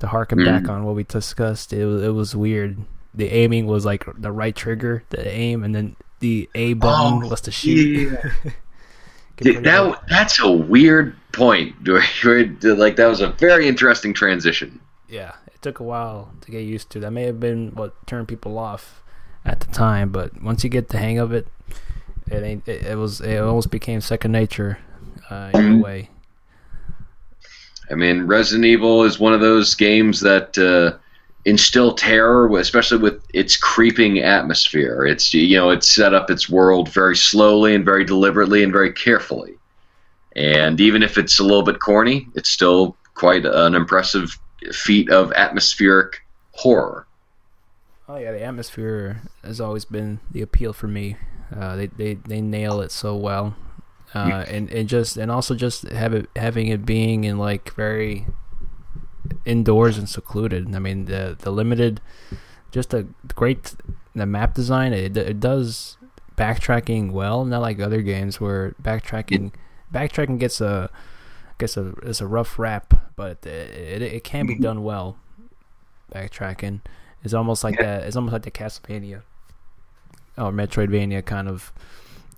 [0.00, 0.44] To harken mm.
[0.44, 2.78] back on what we discussed, it was, it was weird.
[3.14, 7.28] The aiming was like the right trigger, the aim, and then the A button oh,
[7.28, 8.12] was to shoot.
[8.12, 8.50] Yeah.
[9.60, 11.76] that that's a weird point.
[11.86, 14.80] like that was a very interesting transition.
[15.08, 17.00] Yeah, it took a while to get used to.
[17.00, 19.02] That may have been what turned people off
[19.44, 21.46] at the time, but once you get the hang of it,
[22.30, 22.68] it ain't.
[22.68, 23.20] It, it was.
[23.20, 24.78] It almost became second nature
[25.30, 25.80] uh, in a mm-hmm.
[25.80, 26.10] way.
[27.90, 30.98] I mean, Resident Evil is one of those games that uh,
[31.44, 35.04] instill terror, especially with its creeping atmosphere.
[35.04, 38.92] It's you know it's set up its world very slowly and very deliberately and very
[38.92, 39.54] carefully.
[40.36, 44.36] And even if it's a little bit corny, it's still quite an impressive
[44.72, 47.06] feat of atmospheric horror.
[48.08, 51.16] Oh yeah, the atmosphere has always been the appeal for me.
[51.54, 53.56] Uh, they they they nail it so well.
[54.14, 58.26] uh, and and just and also just have it having it being in like very
[59.44, 60.72] indoors and secluded.
[60.74, 62.00] I mean the the limited,
[62.70, 63.74] just a great
[64.14, 64.92] the map design.
[64.92, 65.96] It it does
[66.36, 69.52] backtracking well, not like other games where backtracking
[69.92, 70.90] backtracking gets a
[71.58, 75.18] gets a it's a rough rap, but it, it, it can be done well.
[76.12, 76.80] Backtracking
[77.24, 78.04] is almost like that.
[78.04, 79.22] It's almost like the Castlevania
[80.36, 81.72] or Metroidvania kind of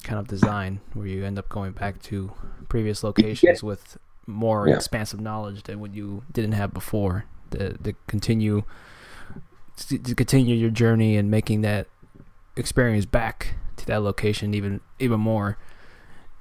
[0.02, 2.32] kind of design where you end up going back to
[2.68, 3.66] previous locations yeah.
[3.66, 4.74] with more yeah.
[4.74, 7.24] expansive knowledge than what you didn't have before.
[7.50, 8.64] To, to continue
[9.76, 11.86] to, to continue your journey and making that
[12.56, 15.58] experience back to that location even even more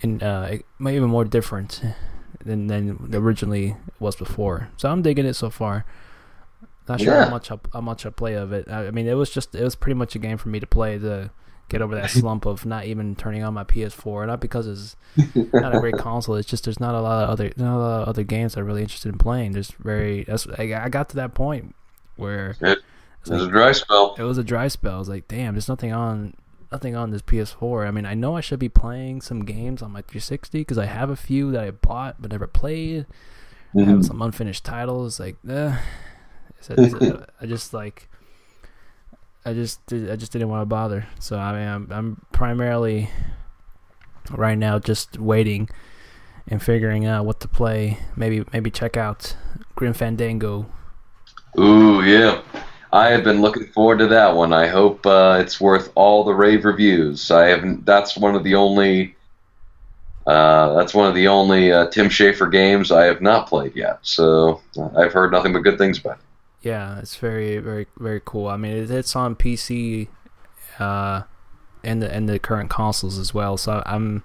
[0.01, 1.81] and uh, even more different
[2.43, 4.69] than than originally was before.
[4.77, 5.85] So I'm digging it so far.
[6.87, 7.25] Not sure yeah.
[7.25, 8.67] how much I, how much I play of it.
[8.69, 10.67] I, I, mean, it was just it was pretty much a game for me to
[10.67, 11.31] play to
[11.69, 14.27] get over that slump of not even turning on my PS4.
[14.27, 14.95] Not because it's
[15.53, 16.35] not a great console.
[16.35, 18.61] It's just there's not a lot of other not a lot of other games that
[18.61, 19.53] I'm really interested in playing.
[19.53, 21.75] There's very that's I, I got to that point
[22.17, 22.79] where it, it
[23.23, 24.15] was like, a dry spell.
[24.17, 24.95] It was a dry spell.
[24.95, 26.35] I was like, damn, there's nothing on
[26.71, 27.87] nothing on this PS4.
[27.87, 30.85] I mean, I know I should be playing some games on my 360 because I
[30.85, 33.05] have a few that I bought but never played.
[33.69, 33.79] Mm-hmm.
[33.79, 34.01] I have mm-hmm.
[34.03, 35.19] some unfinished titles.
[35.19, 35.77] Like, eh.
[37.41, 38.09] I just like,
[39.45, 41.07] I just, I just didn't want to bother.
[41.19, 43.09] So I mean, I'm, I'm primarily
[44.31, 45.69] right now just waiting
[46.47, 47.99] and figuring out what to play.
[48.15, 49.35] Maybe, maybe check out
[49.75, 50.67] Grim Fandango.
[51.59, 52.41] Ooh, yeah.
[52.91, 54.53] I have been looking forward to that one.
[54.53, 57.29] I hope uh, it's worth all the rave reviews.
[57.29, 57.85] I haven't.
[57.85, 59.15] That's one of the only.
[60.25, 63.99] Uh, that's one of the only uh, Tim Schafer games I have not played yet.
[64.01, 66.24] So uh, I've heard nothing but good things about it.
[66.65, 68.47] Yeah, it's very, very, very cool.
[68.47, 70.07] I mean, it's on PC,
[70.79, 71.21] uh,
[71.83, 73.55] and the and the current consoles as well.
[73.55, 74.23] So I'm.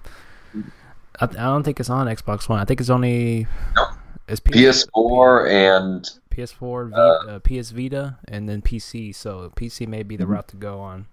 [1.19, 2.59] I, I don't think it's on Xbox One.
[2.59, 3.45] I think it's only.
[3.75, 3.89] Nope.
[4.27, 9.13] It's PS4 and PS4, uh, uh, PS Vita, and then PC.
[9.13, 10.33] So PC may be the mm-hmm.
[10.33, 11.05] route to go on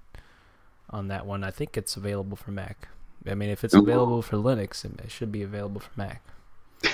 [0.89, 1.45] on that one.
[1.45, 2.89] I think it's available for Mac.
[3.29, 6.23] I mean, if it's available for Linux, it should be available for Mac.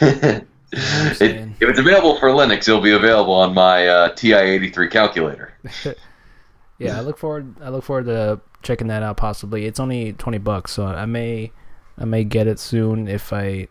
[0.76, 5.54] it, if it's available for Linux, it'll be available on my uh, TI-83 calculator.
[6.78, 7.54] yeah, I look forward.
[7.62, 9.16] I look forward to checking that out.
[9.16, 11.52] Possibly, it's only twenty bucks, so I may,
[11.98, 13.68] I may get it soon if I.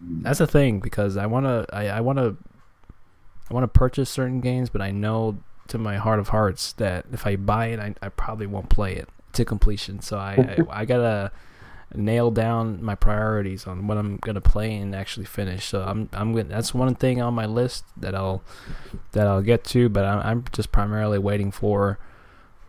[0.00, 2.36] That's the thing because I wanna, I, I wanna
[3.50, 7.06] I want to purchase certain games, but I know to my heart of hearts that
[7.12, 10.00] if I buy it, I, I probably won't play it to completion.
[10.00, 11.32] So I, I, I gotta
[11.94, 15.66] nail down my priorities on what I'm gonna play and actually finish.
[15.66, 18.42] So I'm I'm gonna, that's one thing on my list that I'll
[19.12, 21.98] that I'll get to, but I'm, I'm just primarily waiting for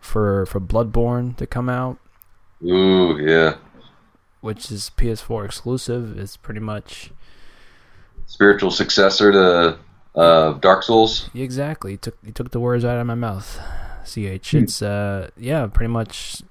[0.00, 1.98] for for Bloodborne to come out.
[2.64, 3.56] Ooh, yeah.
[4.40, 6.18] Which is PS4 exclusive.
[6.18, 7.12] It's pretty much
[8.26, 9.78] spiritual successor to
[10.14, 11.30] uh, Dark Souls.
[11.34, 11.92] Exactly.
[11.92, 13.60] You took you took the words out of my mouth.
[14.04, 14.50] Ch.
[14.50, 14.58] Hmm.
[14.58, 16.42] It's uh yeah, pretty much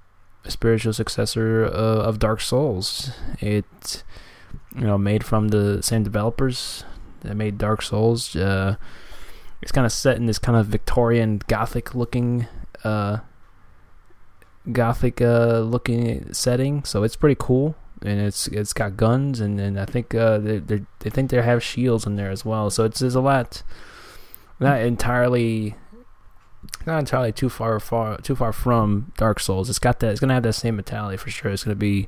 [0.48, 3.12] spiritual successor uh, of Dark Souls.
[3.40, 4.04] It
[4.76, 6.84] you know made from the same developers
[7.22, 8.36] that made Dark Souls.
[8.36, 8.76] Uh,
[9.62, 12.48] it's kind of set in this kind of Victorian Gothic looking
[12.84, 13.20] uh,
[14.72, 19.80] Gothic uh, looking setting, so it's pretty cool and it's it's got guns and, and
[19.80, 22.70] I think uh, they they think they have shields in there as well.
[22.70, 23.64] So it's there's a lot,
[24.60, 25.76] not entirely,
[26.86, 29.70] not entirely too far far too far from Dark Souls.
[29.70, 30.12] It's got that.
[30.12, 31.52] It's gonna have that same mentality for sure.
[31.52, 32.08] It's gonna be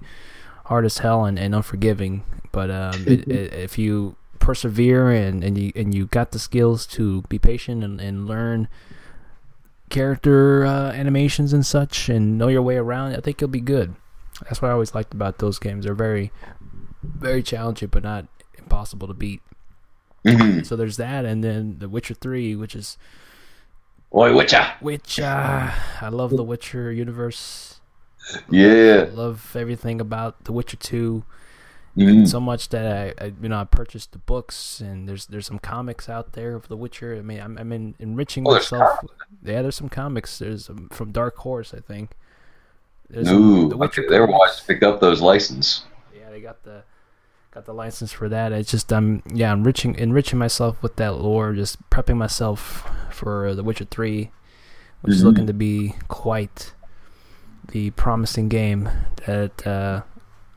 [0.65, 2.23] hard as hell and, and unforgiving.
[2.51, 6.85] But um, it, it, if you persevere and, and you and you got the skills
[6.87, 8.67] to be patient and, and learn
[9.89, 13.95] character uh, animations and such and know your way around, I think you'll be good.
[14.43, 15.85] That's what I always liked about those games.
[15.85, 16.31] They're very,
[17.03, 18.25] very challenging, but not
[18.57, 19.41] impossible to beat.
[20.25, 20.63] Mm-hmm.
[20.63, 22.97] So there's that, and then The Witcher Three, which is.
[24.15, 24.63] Oi, Witcher!
[24.79, 25.23] Witcher!
[25.25, 27.81] I love the Witcher universe.
[28.47, 29.07] Yeah.
[29.07, 31.23] I love everything about The Witcher 2
[31.97, 32.25] mm-hmm.
[32.25, 35.57] so much that I, I, you know, I purchased the books and there's there's some
[35.57, 37.15] comics out there of The Witcher.
[37.15, 38.99] I mean, I'm, I'm in, enriching oh, myself.
[39.43, 40.37] Yeah, there's some comics.
[40.37, 42.11] There's um, from Dark Horse, I think.
[43.09, 45.85] There's Ooh, the Witcher okay, they were wise to pick up those license.
[46.15, 46.83] Yeah, they got the
[47.53, 48.51] got the license for that.
[48.51, 53.63] It's just I'm yeah enriching enriching myself with that lore, just prepping myself for The
[53.63, 54.31] Witcher Three,
[55.01, 55.17] which mm-hmm.
[55.17, 56.73] is looking to be quite
[57.71, 58.89] the promising game
[59.27, 60.01] that uh,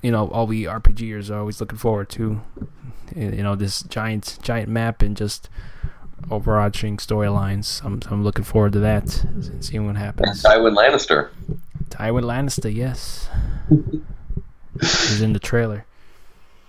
[0.02, 2.40] you know all we RPGers are always looking forward to.
[3.14, 5.50] You know this giant giant map and just
[6.30, 7.84] overarching storylines.
[7.84, 10.42] I'm I'm looking forward to that and seeing what happens.
[10.42, 11.28] Tywin Lannister.
[11.90, 13.28] Tywin Lannister, yes.
[14.80, 15.85] He's in the trailer.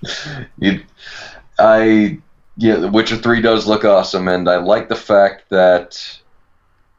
[1.60, 2.20] I
[2.58, 6.20] yeah, The Witcher Three does look awesome, and I like the fact that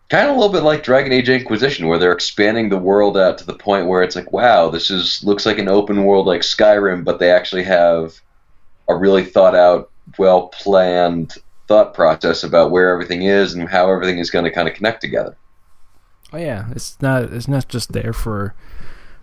[0.08, 3.38] kind of a little bit like Dragon Age Inquisition, where they're expanding the world out
[3.38, 6.42] to the point where it's like, wow, this is looks like an open world like
[6.42, 8.20] Skyrim, but they actually have
[8.88, 11.34] a really thought out, well planned
[11.66, 15.02] thought process about where everything is and how everything is going to kind of connect
[15.02, 15.36] together.
[16.32, 18.54] Oh yeah, it's not it's not just there for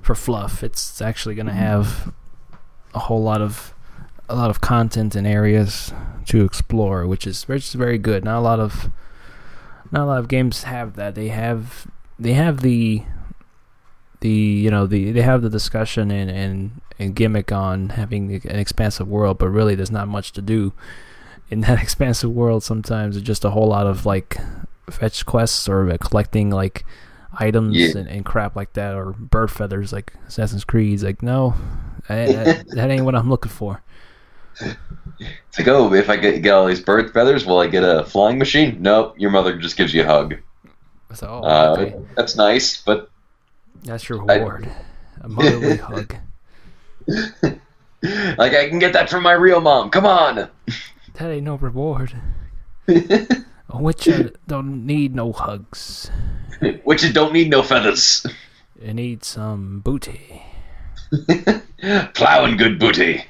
[0.01, 0.63] for fluff.
[0.63, 2.13] It's actually going to have
[2.93, 3.73] a whole lot of
[4.29, 5.93] a lot of content and areas
[6.27, 8.23] to explore, which is which is very good.
[8.23, 8.89] Not a lot of
[9.91, 11.15] not a lot of games have that.
[11.15, 11.87] They have
[12.17, 13.03] they have the
[14.21, 18.55] the you know the they have the discussion and and, and gimmick on having an
[18.59, 20.73] expansive world, but really there's not much to do
[21.49, 22.63] in that expansive world.
[22.63, 24.37] Sometimes it's just a whole lot of like
[24.89, 26.85] fetch quests or collecting like
[27.37, 27.97] items Yeah.
[27.99, 31.01] and, and crap like that, or bird feathers like Assassin's Creed.
[31.01, 31.53] Like no,
[32.07, 33.81] that, that, that ain't what I'm looking for.
[34.61, 38.03] It's like, oh, if I get, get all these bird feathers, will I get a
[38.05, 38.77] flying machine?
[38.81, 40.35] Nope, your mother just gives you a hug.
[41.13, 41.95] So oh, Uh, okay.
[42.15, 43.09] That's nice, but
[43.83, 44.69] that's your reward,
[45.21, 46.15] a motherly hug.
[47.07, 49.89] like I can get that from my real mom.
[49.91, 50.49] Come on.
[51.13, 52.13] That ain't no reward.
[52.87, 56.09] A witcher don't need no hugs.
[56.83, 58.25] Witches don't need no feathers.
[58.79, 60.43] It needs some booty.
[62.13, 63.23] Plowing good booty.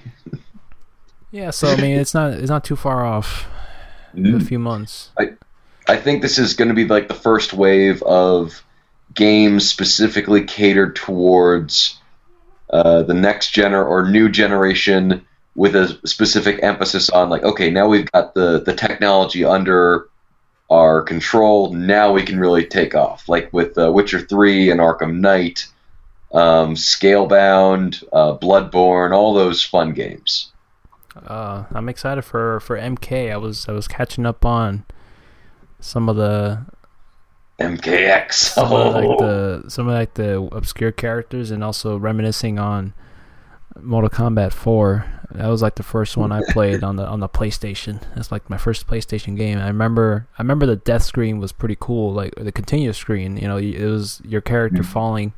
[1.35, 3.45] Yeah, so I mean, it's not it's not too far off.
[4.15, 5.09] A few months.
[5.19, 5.33] I
[5.85, 8.63] I think this is going to be like the first wave of
[9.13, 11.99] games specifically catered towards
[12.69, 15.25] uh, the next gen or new generation
[15.55, 20.07] with a specific emphasis on like okay now we've got the the technology under
[20.69, 25.19] our control now we can really take off like with uh, Witcher 3 and Arkham
[25.19, 25.67] Knight
[26.33, 30.53] um, Scalebound uh, Bloodborne all those fun games
[31.15, 33.31] Uh, I'm excited for for MK.
[33.31, 34.85] I was I was catching up on
[35.79, 36.65] some of the
[37.59, 39.17] MKX some of like oh.
[39.17, 42.93] the some of like the obscure characters and also reminiscing on
[43.81, 45.05] Mortal Kombat 4.
[45.31, 48.01] That was like the first one I played on the on the PlayStation.
[48.15, 49.57] That's like my first PlayStation game.
[49.57, 53.37] I remember I remember the death screen was pretty cool, like the continuous screen.
[53.37, 55.33] You know, it was your character falling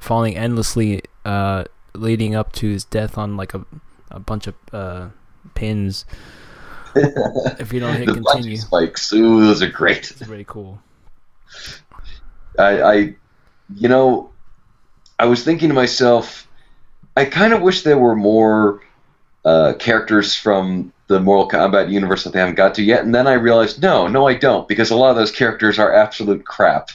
[0.00, 1.64] falling endlessly, uh,
[1.94, 3.64] leading up to his death on like a
[4.10, 5.08] a bunch of uh,
[5.54, 6.04] pins.
[6.94, 10.80] if you don't hit the continue, spikes ooh those are great it's really cool.
[12.58, 12.94] I, I,
[13.74, 14.30] you know,
[15.18, 16.48] I was thinking to myself,
[17.16, 18.82] I kind of wish there were more
[19.44, 23.04] uh, characters from the Mortal Kombat universe that they haven't got to yet.
[23.04, 25.92] And then I realized, no, no, I don't, because a lot of those characters are
[25.92, 26.90] absolute crap.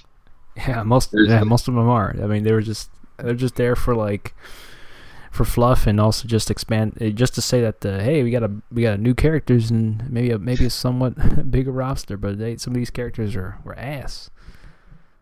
[0.58, 2.16] Yeah, most There's yeah, the- most of them are.
[2.22, 4.34] I mean, they were just they're just there for like
[5.32, 8.44] for fluff and also just expand eh, just to say that uh, hey, we got
[8.44, 11.16] a we got new characters and maybe a maybe a somewhat
[11.52, 14.30] bigger roster, but they, some of these characters are were ass.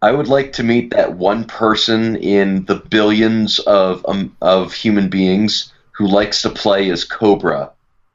[0.02, 5.10] I would like to meet that one person in the billions of um, of human
[5.10, 7.72] beings who likes to play as Cobra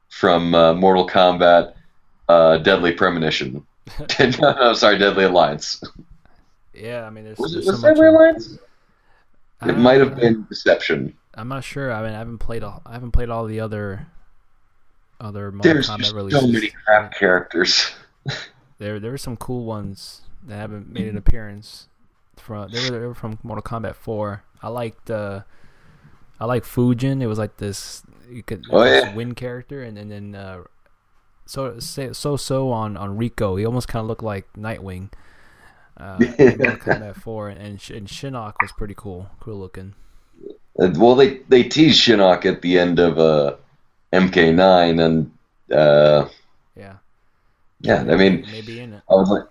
[0.09, 1.73] from uh, Mortal Kombat
[2.29, 3.65] uh, Deadly Premonition.
[4.19, 5.81] no, no, sorry, Deadly Alliance.
[6.73, 7.87] Yeah, I mean, there's, Was it there's was so.
[7.87, 8.57] Deadly Alliance?
[9.65, 11.17] It might have Uh, been Deception.
[11.35, 11.91] I'm not sure.
[11.91, 12.81] I mean, I haven't played all.
[12.85, 14.07] I haven't played all the other
[15.19, 16.41] other Mortal There's Kombat just releases.
[16.41, 17.91] so many crap characters.
[18.77, 21.87] There, there were some cool ones that haven't made an appearance.
[22.35, 24.43] From they were, they were from Mortal Kombat 4.
[24.61, 25.43] I liked, uh,
[26.41, 27.21] I like Fujin.
[27.21, 29.15] It was like this, you could Oh, yeah.
[29.15, 30.63] wind character, and and then uh,
[31.45, 33.57] so so so on on Reiko.
[33.57, 35.09] He almost kind of looked like Nightwing.
[35.95, 39.93] Uh, in Mortal Kombat 4, and and Shinnok was pretty cool, cool looking.
[40.79, 43.55] Uh, well, they they teased Shinnok at the end of uh,
[44.13, 45.31] MK9, and
[45.71, 46.27] uh,
[46.75, 46.97] Yeah,
[47.79, 49.03] yeah, I mean, he may be in it.
[49.09, 49.43] I was like,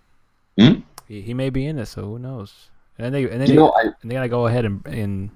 [1.09, 2.69] He, he may be in it, so who knows?
[2.99, 5.31] And they and then you they, know, I And they gotta go ahead and, and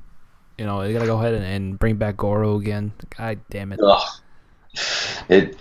[0.58, 2.92] you know, they gotta go ahead and, and bring back Goro again.
[3.16, 3.80] God damn it.
[3.82, 4.08] ugh,
[5.28, 5.56] it.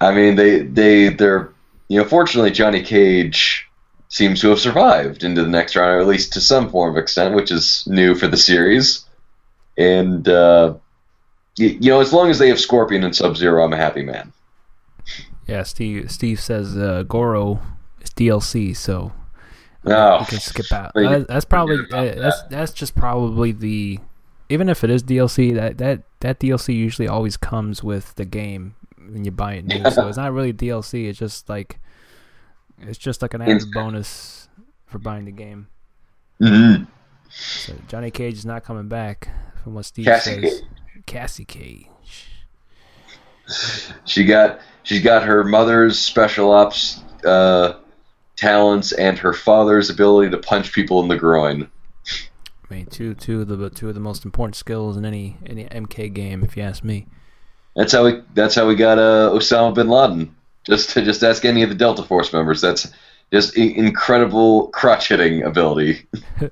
[0.00, 1.52] I mean, they they they're
[1.88, 3.66] you know, fortunately, Johnny Cage
[4.08, 7.02] seems to have survived into the next round, or at least to some form of
[7.02, 9.05] extent, which is new for the series.
[9.78, 10.74] And uh,
[11.56, 14.02] you, you know, as long as they have Scorpion and Sub Zero, I'm a happy
[14.02, 14.32] man.
[15.46, 17.60] Yeah, Steve Steve says uh, Goro
[18.00, 19.12] is DLC, so
[19.84, 20.90] Oh, you can skip out.
[20.96, 24.00] Uh, that's probably uh, that's that's just probably the
[24.48, 28.74] even if it is DLC, that that that DLC usually always comes with the game
[28.98, 29.88] when you buy it new.
[29.90, 31.06] so it's not really DLC.
[31.08, 31.78] It's just like
[32.80, 33.74] it's just like an added Instant.
[33.74, 34.48] bonus
[34.86, 35.68] for buying the game.
[36.40, 36.86] mhm.
[37.30, 39.28] So Johnny Cage is not coming back,
[39.66, 40.62] from what Steve Cassie says.
[41.06, 41.88] Cassie Cage.
[44.04, 47.72] she got she's got her mother's special ops uh,
[48.36, 51.68] talents and her father's ability to punch people in the groin.
[52.06, 55.64] I mean, two two of the two of the most important skills in any any
[55.64, 57.08] MK game, if you ask me.
[57.74, 60.32] That's how we that's how we got uh, Osama bin Laden.
[60.62, 62.60] Just to just ask any of the Delta Force members.
[62.60, 62.86] That's
[63.32, 66.06] just incredible crotch hitting ability.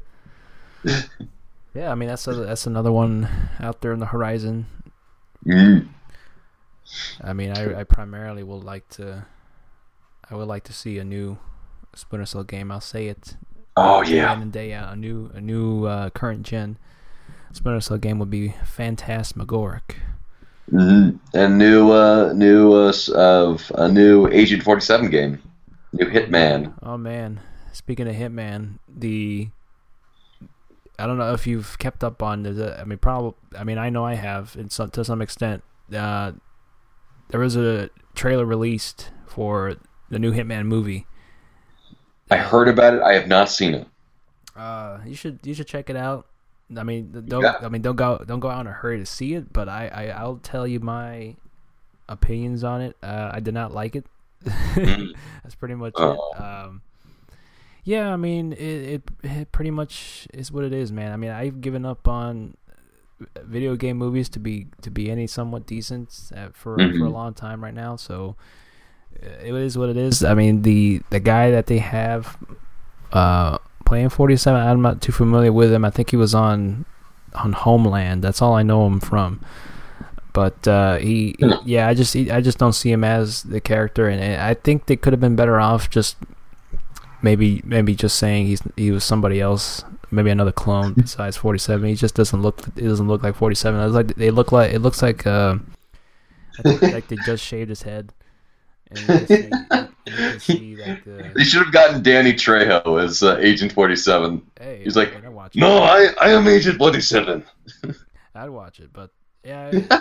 [1.74, 3.28] Yeah, I mean that's a, that's another one
[3.58, 4.66] out there in the horizon.
[5.44, 5.88] Mm.
[7.22, 9.26] I mean, I, I primarily would like to,
[10.30, 11.38] I would like to see a new
[11.94, 12.70] Splinter Cell game.
[12.70, 13.36] I'll say it.
[13.76, 14.32] Oh day yeah.
[14.34, 14.92] in and day out.
[14.92, 16.78] A new a new uh, current gen
[17.52, 19.96] Splinter Cell game would be phantasmagoric.
[20.70, 25.42] hmm And new uh, new uh, of a new Agent Forty Seven game,
[25.92, 26.74] new Hitman.
[26.82, 27.40] Oh man,
[27.72, 29.48] speaking of Hitman, the
[30.98, 32.78] I don't know if you've kept up on the.
[32.80, 33.34] I mean, probably.
[33.58, 35.62] I mean, I know I have, in some, to some extent.
[35.94, 36.32] Uh,
[37.30, 39.74] there was a trailer released for
[40.10, 41.06] the new Hitman movie.
[42.30, 43.02] I heard about it.
[43.02, 43.86] I have not seen it.
[44.56, 46.26] Uh, you should you should check it out.
[46.76, 47.56] I mean, don't Yeah.
[47.60, 49.88] I mean don't go don't go out in a hurry to see it, but I,
[49.88, 51.34] I I'll tell you my
[52.08, 52.96] opinions on it.
[53.02, 54.06] Uh, I did not like it.
[54.44, 56.12] That's pretty much Oh.
[56.34, 56.40] it.
[56.40, 56.82] Um,
[57.84, 61.12] yeah, I mean it, it it pretty much is what it is, man.
[61.12, 62.56] I mean I've given up on
[63.42, 67.12] video game movies to be to be any somewhat decent uh, for for a Mhm.
[67.12, 67.96] long time right now.
[67.96, 68.36] So
[69.22, 70.24] uh, it is what it is.
[70.24, 72.36] I mean the the guy that they have
[73.12, 74.60] uh, playing 47.
[74.60, 75.84] I'm not too familiar with him.
[75.84, 76.84] I think he was on
[77.34, 78.22] on Homeland.
[78.24, 79.40] That's all I know him from.
[80.32, 84.42] But uh, he, yeah, I just I just don't see him as the character, and
[84.42, 86.16] I think they could have been better off just
[87.24, 91.88] maybe maybe just saying he's he was somebody else, maybe another clone besides 47.
[91.88, 93.80] He just doesn't look it doesn't look like 47.
[93.80, 95.56] It's like they look like it looks like uh,
[96.58, 98.12] I think like they just shaved his head.
[98.90, 103.38] And you can see, see like the They should have gotten Danny Trejo as uh,
[103.38, 104.42] Agent Forty Seven.
[104.60, 105.60] Hey, He's like, I'd watch it.
[105.60, 107.42] No, I I am Agent Forty Seven.
[108.34, 109.10] I'd watch it, but
[109.44, 109.98] yeah, I-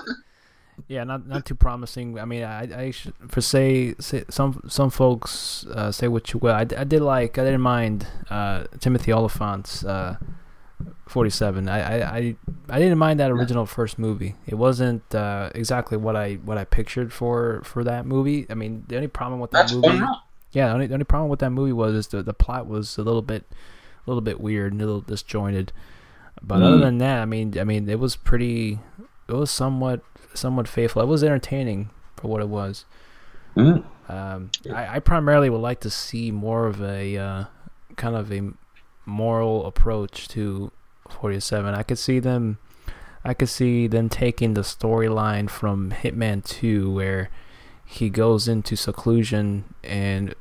[0.87, 2.17] yeah, not not too promising.
[2.19, 6.39] I mean, I I should, for say, say some some folks uh, say what you
[6.39, 6.53] will.
[6.53, 10.17] I, I did like I didn't mind uh, Timothy Olyphant's uh,
[11.07, 11.69] forty seven.
[11.69, 12.35] I, I I
[12.69, 14.35] I didn't mind that original first movie.
[14.47, 18.45] It wasn't uh, exactly what I what I pictured for for that movie.
[18.49, 20.01] I mean, the only problem with that That's movie.
[20.51, 22.97] Yeah, the only, the only problem with that movie was is the the plot was
[22.97, 25.71] a little bit, a little bit weird, and a little disjointed.
[26.41, 26.81] But other Mm.
[26.81, 28.79] than that, I mean, I mean, it was pretty,
[29.29, 30.01] it was somewhat,
[30.33, 31.01] somewhat faithful.
[31.01, 32.85] It was entertaining for what it was.
[33.55, 33.83] Mm.
[34.09, 37.43] Um, I, I primarily would like to see more of a uh,
[37.95, 38.51] kind of a
[39.05, 40.71] moral approach to
[41.09, 41.73] 47.
[41.73, 42.57] I could see them,
[43.23, 47.29] I could see them taking the storyline from Hitman 2, where
[47.85, 50.33] he goes into seclusion and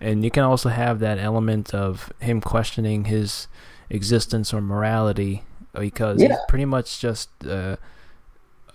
[0.00, 3.46] and you can also have that element of him questioning his
[3.88, 5.44] existence or morality
[5.78, 7.76] because he's pretty much just uh,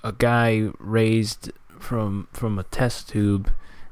[0.03, 3.51] a guy raised from from a test tube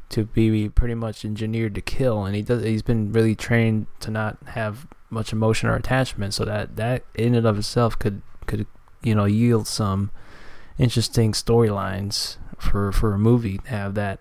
[0.09, 4.09] to be pretty much engineered to kill and he does he's been really trained to
[4.11, 8.65] not have much emotion or attachment so that that in and of itself could could
[9.03, 10.09] you know yield some
[10.77, 14.19] interesting storylines for for a movie to have that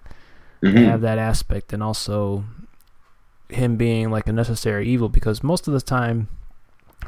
[0.62, 0.86] Mhm.
[0.86, 2.44] have that aspect and also
[3.51, 6.28] him being like a necessary evil because most of the time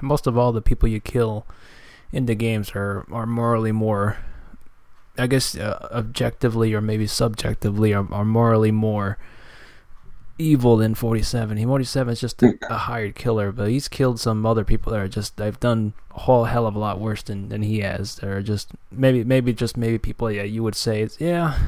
[0.03, 1.47] most of all the people you kill
[2.13, 4.19] in the games are are morally more
[5.19, 9.19] I guess uh, objectively or maybe subjectively are, are morally more
[10.39, 11.57] evil than 47.
[11.57, 15.01] He 47 is just a, a hired killer, but he's killed some other people that
[15.01, 18.17] are just they've done a whole hell of a lot worse than, than he has.
[18.17, 21.59] They're just maybe maybe just maybe people yeah you would say it's yeah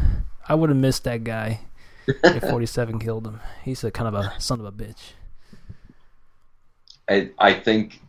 [0.48, 1.60] I would have missed that guy
[2.06, 3.40] if 47 killed him.
[3.64, 5.12] He's a kind of a son of a bitch.
[7.08, 8.00] I I think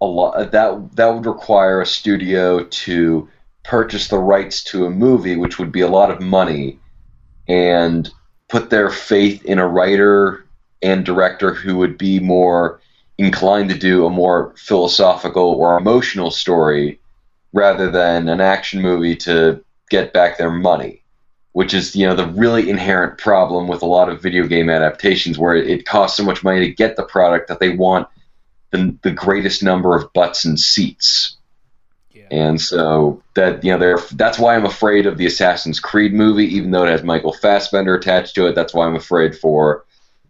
[0.00, 3.28] a lot that that would require a studio to
[3.64, 6.78] purchase the rights to a movie, which would be a lot of money,
[7.48, 8.10] and
[8.48, 10.44] put their faith in a writer
[10.82, 12.80] and director who would be more
[13.18, 16.98] inclined to do a more philosophical or emotional story
[17.52, 21.02] rather than an action movie to get back their money
[21.52, 25.38] which is you know the really inherent problem with a lot of video game adaptations
[25.38, 28.08] where it costs so much money to get the product that they want
[28.70, 31.36] the, the greatest number of butts and seats.
[32.32, 36.72] And so that you know that's why I'm afraid of the Assassin's Creed movie even
[36.72, 39.84] though it has Michael Fassbender attached to it that's why I'm afraid for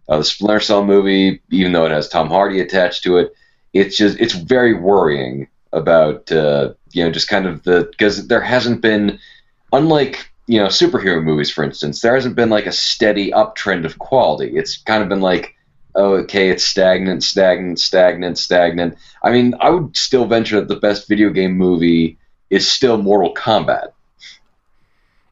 [0.07, 3.33] uh, the Splinter Cell movie even though it has Tom Hardy attached to it
[3.73, 8.41] it's just it's very worrying about uh, you know just kind of the because there
[8.41, 9.19] hasn't been
[9.71, 13.99] unlike you know superhero movies, for instance, there hasn't been like a steady uptrend of
[13.99, 14.55] quality.
[14.55, 15.55] It's kind of been like,
[15.95, 18.97] oh, okay, it's stagnant, stagnant, stagnant, stagnant.
[19.23, 22.17] I mean, I would still venture that the best video game movie
[22.49, 23.93] is still Mortal Kombat.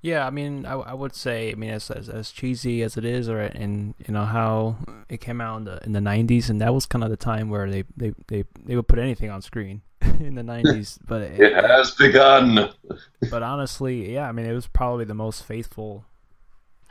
[0.01, 3.05] Yeah, I mean, I, I would say, I mean, as, as as cheesy as it
[3.05, 4.77] is, or and you know how
[5.09, 7.49] it came out in the in the '90s, and that was kind of the time
[7.49, 9.83] where they they they, they would put anything on screen
[10.19, 10.97] in the '90s.
[11.07, 12.69] But it, It has begun.
[13.29, 16.05] but honestly, yeah, I mean, it was probably the most faithful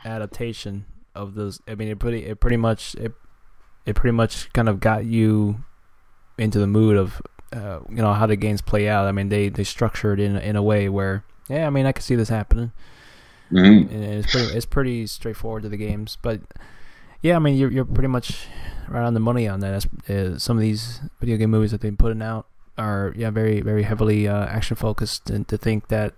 [0.05, 1.59] adaptation of those.
[1.67, 3.11] I mean, it pretty it pretty much it
[3.85, 5.63] it pretty much kind of got you
[6.37, 7.21] into the mood of
[7.53, 9.07] uh, you know how the games play out.
[9.07, 12.03] I mean, they they structured in in a way where yeah, I mean, I could
[12.03, 12.71] see this happening
[13.51, 13.91] Mhm.
[13.91, 16.17] and it's pretty it's pretty straightforward to the games.
[16.21, 16.39] But
[17.21, 18.47] yeah, I mean you're you're pretty much
[18.87, 19.85] right on the money on that.
[20.09, 22.45] Uh, some of these video game movies that they've been putting out
[22.77, 26.13] are yeah very very heavily uh, action focused, and to think that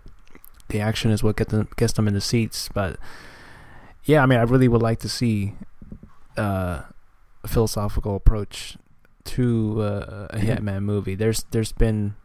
[0.70, 2.70] the action is what get them gets them in the seats.
[2.72, 3.00] But
[4.06, 5.56] yeah, I mean I really would like to see
[6.38, 6.82] uh,
[7.48, 8.78] philosophical approach
[9.26, 11.16] to uh, a Hitman movie.
[11.16, 12.16] There's there's been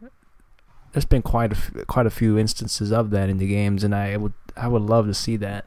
[0.93, 3.93] there's been quite a f- quite a few instances of that in the games, and
[3.95, 5.65] I would I would love to see that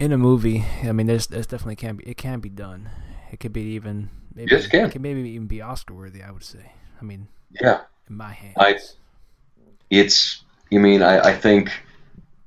[0.00, 0.64] in a movie.
[0.82, 2.90] I mean, there's there's definitely can be it can be done.
[3.32, 4.86] It could be even maybe Yes, it can.
[4.86, 6.22] it can maybe even be Oscar worthy.
[6.22, 6.72] I would say.
[7.00, 7.28] I mean,
[7.60, 7.80] Yeah.
[8.08, 8.54] in my hands.
[8.58, 8.78] I-
[9.90, 11.70] it's you mean I, I think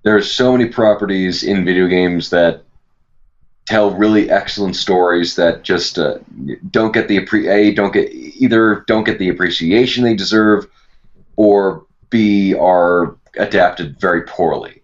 [0.04, 2.64] there's so many properties in video games that
[3.70, 6.18] tell really excellent stories that just uh,
[6.72, 10.66] don't get the appre- a don't get either don't get the appreciation they deserve
[11.36, 14.82] or b are adapted very poorly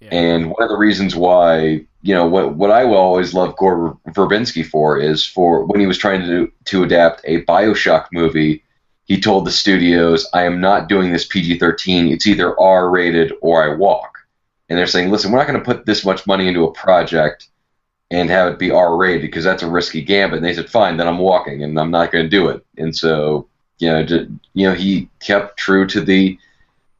[0.00, 0.08] yeah.
[0.10, 3.96] and one of the reasons why you know what what I will always love Gore
[4.08, 8.64] Verbinski for is for when he was trying to to adapt a BioShock movie
[9.04, 12.08] he told the studios, I am not doing this PG 13.
[12.08, 14.18] It's either R rated or I walk.
[14.68, 17.46] And they're saying, listen, we're not going to put this much money into a project
[18.10, 20.38] and have it be R rated because that's a risky gambit.
[20.38, 22.64] And they said, fine, then I'm walking and I'm not going to do it.
[22.78, 26.38] And so, you know, ju- you know, he kept true to the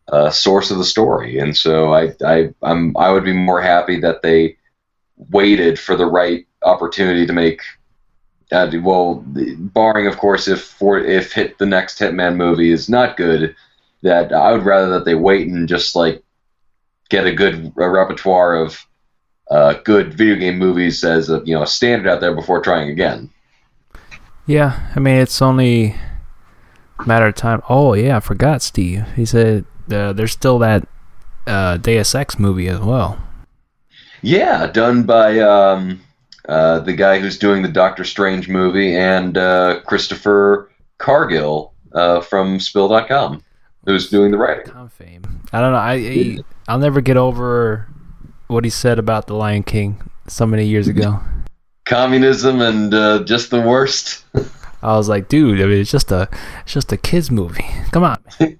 [0.08, 1.38] uh, source of the story.
[1.38, 4.56] And so I, I, I'm, I would be more happy that they
[5.30, 7.60] waited for the right opportunity to make
[8.52, 13.16] uh, well, barring of course if for if hit the next Hitman movie is not
[13.16, 13.56] good,
[14.02, 16.22] that I would rather that they wait and just like
[17.08, 18.86] get a good a repertoire of
[19.50, 22.90] uh, good video game movies as a you know a standard out there before trying
[22.90, 23.30] again.
[24.46, 25.96] Yeah, I mean it's only
[26.98, 27.62] a matter of time.
[27.68, 29.06] Oh yeah, I forgot Steve.
[29.14, 30.88] He said uh, there's still that
[31.46, 33.22] uh, Deus Ex movie as well.
[34.22, 36.00] Yeah, done by um,
[36.48, 42.58] uh, the guy who's doing the Doctor Strange movie and uh, Christopher Cargill uh, from
[42.58, 43.42] Spill.com,
[43.84, 44.72] who's doing the writing.
[44.72, 45.22] Con fame.
[45.52, 45.78] I don't know.
[45.78, 47.88] I, I I'll never get over
[48.48, 51.20] what he said about the Lion King so many years ago.
[51.84, 54.24] Communism and uh, just the worst.
[54.82, 56.28] I was like, dude, I mean, it's just a
[56.62, 57.66] it's just a kids movie.
[57.92, 58.18] Come on.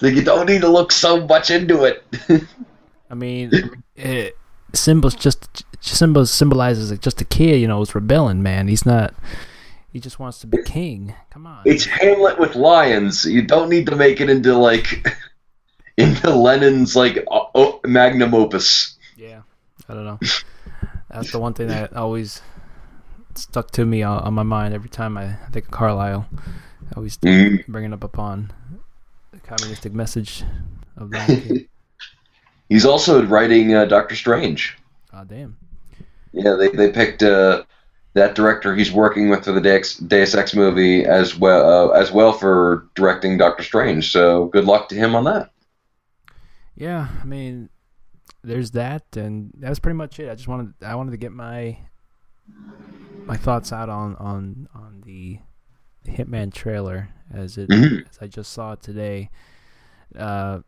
[0.00, 2.04] Like you don't need to look so much into it.
[3.10, 3.50] I mean,
[3.96, 4.36] it,
[4.72, 7.60] Simba's just Simba symbolizes like just a kid.
[7.60, 8.42] You know, is rebelling.
[8.42, 9.14] Man, he's not.
[9.92, 11.14] He just wants to be king.
[11.30, 11.62] Come on.
[11.64, 13.24] it's Hamlet with lions.
[13.24, 15.06] You don't need to make it into like
[15.98, 18.96] into Lenin's like o- magnum opus.
[19.16, 19.42] Yeah,
[19.88, 20.18] I don't know.
[21.10, 22.40] That's the one thing that always
[23.34, 26.26] stuck to me on, on my mind every time I think of Carlisle.
[26.32, 27.66] I always Mhm.
[27.66, 28.52] bringing up upon
[29.32, 30.44] the communistic message
[30.96, 31.66] of that.
[32.68, 34.76] He's also writing uh, Doctor Strange.
[35.12, 35.56] Oh damn.
[36.32, 37.64] Yeah, they they picked uh,
[38.12, 42.12] that director he's working with for the Deus, Deus Ex movie as well uh, as
[42.12, 44.12] well for directing Doctor Strange.
[44.12, 45.50] So good luck to him on that.
[46.78, 47.70] Yeah, I mean,
[48.44, 50.30] there's that, and that's pretty much it.
[50.30, 51.78] I just wanted I wanted to get my
[53.26, 55.40] my thoughts out on on on the
[56.06, 58.08] Hitman trailer as it Mhm.
[58.08, 59.28] as I just saw it today.
[60.16, 60.60] Uh,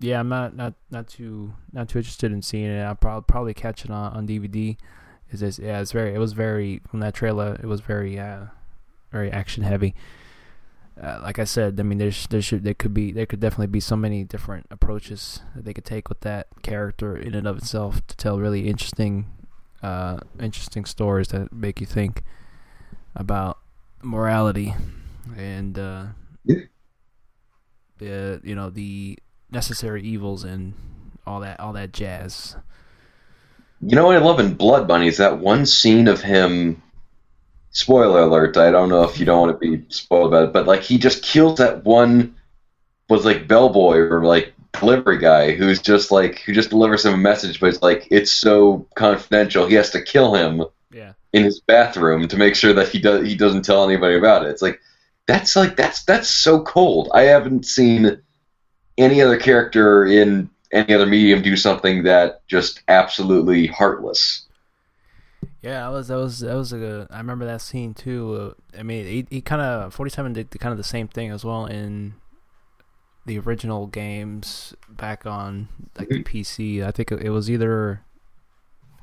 [0.00, 2.80] yeah, I'm not not not too not too interested in seeing it.
[2.80, 4.76] I'll probably probably catch it on on DVD.
[5.30, 5.80] Is yeah?
[5.80, 7.58] It's very it was very from that trailer.
[7.62, 8.46] It was very uh
[9.12, 9.94] very action heavy.
[11.00, 13.68] Uh, like I said, I mean, there's there should there could be there could definitely
[13.68, 17.56] be so many different approaches that they could take with that character in and of
[17.58, 19.26] itself to tell really interesting,
[19.82, 22.22] uh, interesting stories that make you think
[23.16, 23.58] about
[24.02, 24.74] morality
[25.36, 26.04] and uh,
[26.44, 26.56] Yeah.
[27.98, 29.18] the you know the
[29.50, 30.74] necessary evils and
[31.26, 32.56] all that all that jazz.
[33.80, 36.82] You know what I love in Blood Money is that one scene of him.
[37.72, 38.56] Spoiler alert!
[38.56, 40.98] I don't know if you don't want to be spoiled about it, but like he
[40.98, 42.36] just kills that one
[43.08, 47.18] was like bellboy or like delivery guy who's just like who just delivers him a
[47.18, 49.66] message, but it's like it's so confidential.
[49.66, 51.14] He has to kill him Yeah.
[51.32, 54.50] in his bathroom to make sure that he does he doesn't tell anybody about it.
[54.50, 54.80] It's like
[55.26, 57.10] that's like that's that's so cold.
[57.14, 58.20] I haven't seen
[58.98, 64.46] any other character in any other medium do something that just absolutely heartless.
[65.60, 67.06] Yeah, that was that was that was a good.
[67.10, 68.54] I remember that scene too.
[68.74, 71.30] Uh, I mean, he he kind of forty seven did kind of the same thing
[71.30, 72.14] as well in
[73.26, 76.84] the original games back on like the PC.
[76.84, 78.02] I think it, it was either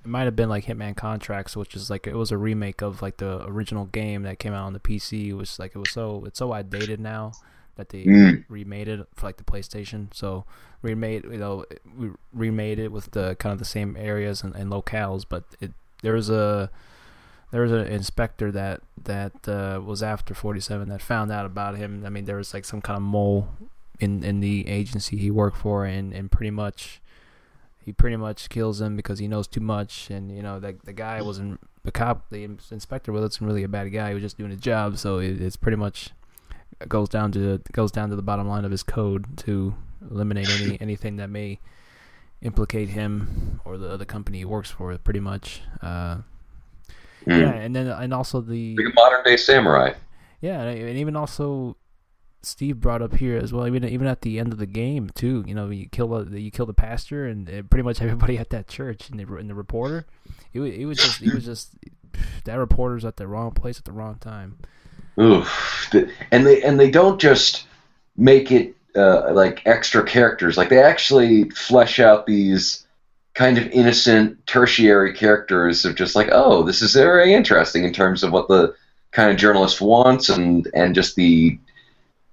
[0.04, 3.02] it might have been like Hitman Contracts, which is like it was a remake of
[3.02, 5.28] like the original game that came out on the PC.
[5.30, 7.32] It was like it was so it's so outdated now
[7.76, 8.44] that they Mm.
[8.50, 10.14] remade it for like the PlayStation.
[10.14, 10.44] So
[10.82, 11.64] remade you know
[11.98, 15.72] we remade it with the kind of the same areas and, and locales, but it
[16.02, 16.70] there was a
[17.52, 22.04] there was an inspector that that uh, was after 47 that found out about him.
[22.06, 23.50] I mean, there was like some kind of mole
[24.00, 27.02] in in the agency he worked for, and and pretty much
[27.84, 30.10] he pretty much kills him because he knows too much.
[30.10, 33.92] And you know, the the guy wasn't the cop, the inspector wasn't really a bad
[33.92, 34.10] guy.
[34.10, 34.98] He was just doing his job.
[34.98, 36.12] So it, it's pretty much
[36.88, 39.76] goes down to goes down to the bottom line of his code to
[40.10, 41.60] eliminate any anything that may
[42.42, 44.98] implicate him or the other company he works for.
[44.98, 45.62] Pretty much.
[45.82, 46.18] Uh,
[47.28, 47.42] Mm.
[47.42, 49.92] yeah, and then and also the Like modern day samurai.
[50.40, 51.76] yeah, and and even also
[52.42, 53.68] Steve brought up here as well.
[53.68, 56.50] Even even at the end of the game too, you know, you kill the you
[56.50, 59.54] kill the pastor and uh, pretty much everybody at that church and the and the
[59.54, 60.06] reporter.
[60.54, 61.76] It was, it was just it was just
[62.46, 64.58] that reporter's at the wrong place at the wrong time.
[65.20, 65.94] Oof.
[66.32, 67.66] And they and they don't just
[68.16, 70.58] make it uh, like extra characters.
[70.58, 72.86] Like they actually flesh out these
[73.34, 78.24] kind of innocent tertiary characters of just like, oh, this is very interesting in terms
[78.24, 78.76] of what the
[79.12, 81.58] kind of journalist wants and and just the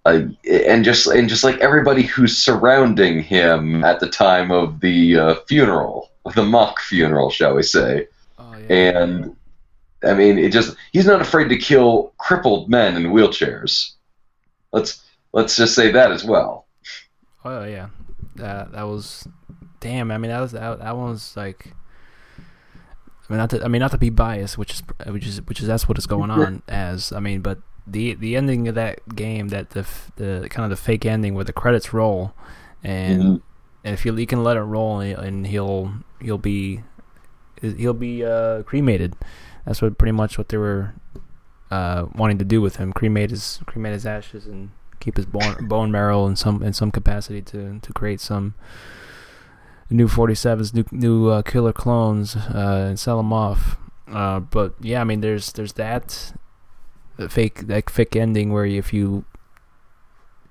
[0.04, 5.16] uh, and just and just like everybody who's surrounding him at the time of the
[5.16, 8.08] uh, funeral, the mock funeral, shall we say?
[8.38, 9.36] Oh yeah, and
[10.04, 13.92] I mean, it just he's not afraid to kill crippled men in wheelchairs.
[14.72, 15.02] Let's
[15.36, 16.66] let's just say that as well.
[17.44, 17.88] oh yeah,
[18.36, 19.28] that that was
[19.80, 20.10] damn.
[20.10, 21.72] I mean, that was that, that one was like.
[23.28, 25.60] I mean, not to I mean not to be biased, which is which is which
[25.60, 27.12] is that's what it's going on as.
[27.12, 29.84] I mean, but the the ending of that game, that the
[30.16, 32.32] the kind of the fake ending where the credits roll,
[32.84, 33.42] and Mhm.
[33.84, 36.82] and if you, you can let it roll and, and he'll he'll be
[37.60, 39.14] he'll be uh, cremated.
[39.64, 40.94] That's what pretty much what they were
[41.72, 45.66] uh, wanting to do with him: cremate his cremate his ashes and keep his bone
[45.68, 48.54] bone marrow in some in some capacity to to create some
[49.90, 53.76] new 47s, new new uh, killer clones, uh, and sell them off.
[54.08, 56.32] Uh, but yeah, I mean, there's there's that
[57.28, 59.24] fake that fake ending where if you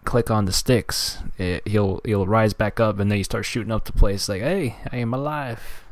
[0.03, 3.71] click on the sticks, it, he'll he'll rise back up, and then you start shooting
[3.71, 5.83] up the place like, "Hey, I am alive."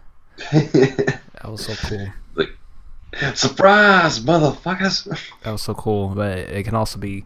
[1.43, 2.07] That was so cool.
[2.35, 5.03] Like, Surprise, motherfuckers!
[5.43, 7.25] That was so cool, but it can also be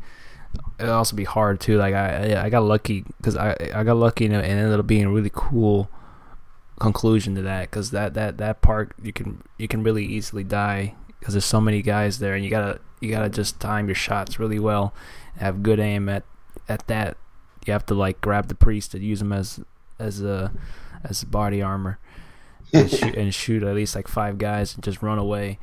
[0.54, 1.78] it can also be hard too.
[1.78, 5.06] Like I I got lucky because I I got lucky and it ended up being
[5.06, 5.90] a really cool
[6.80, 10.94] conclusion to that because that that that part you can you can really easily die
[11.20, 14.40] because there's so many guys there and you gotta you gotta just time your shots
[14.40, 14.94] really well
[15.38, 16.24] have good aim at
[16.70, 17.18] at that
[17.66, 19.60] you have to like grab the priest and use him as
[20.00, 20.52] as a
[21.04, 21.98] as body armor
[22.74, 25.58] and, shoot, and shoot at least like five guys and just run away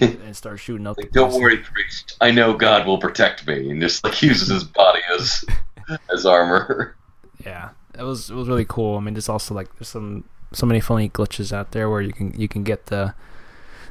[0.00, 1.40] and, and start shooting up Like, don't place.
[1.42, 2.16] worry, priest.
[2.20, 5.44] I know God will protect me, and just like uses his body as
[6.12, 6.96] as armor.
[7.44, 10.64] yeah it was it was really cool i mean there's also like there's some so
[10.66, 13.14] many funny glitches out there where you can you can get the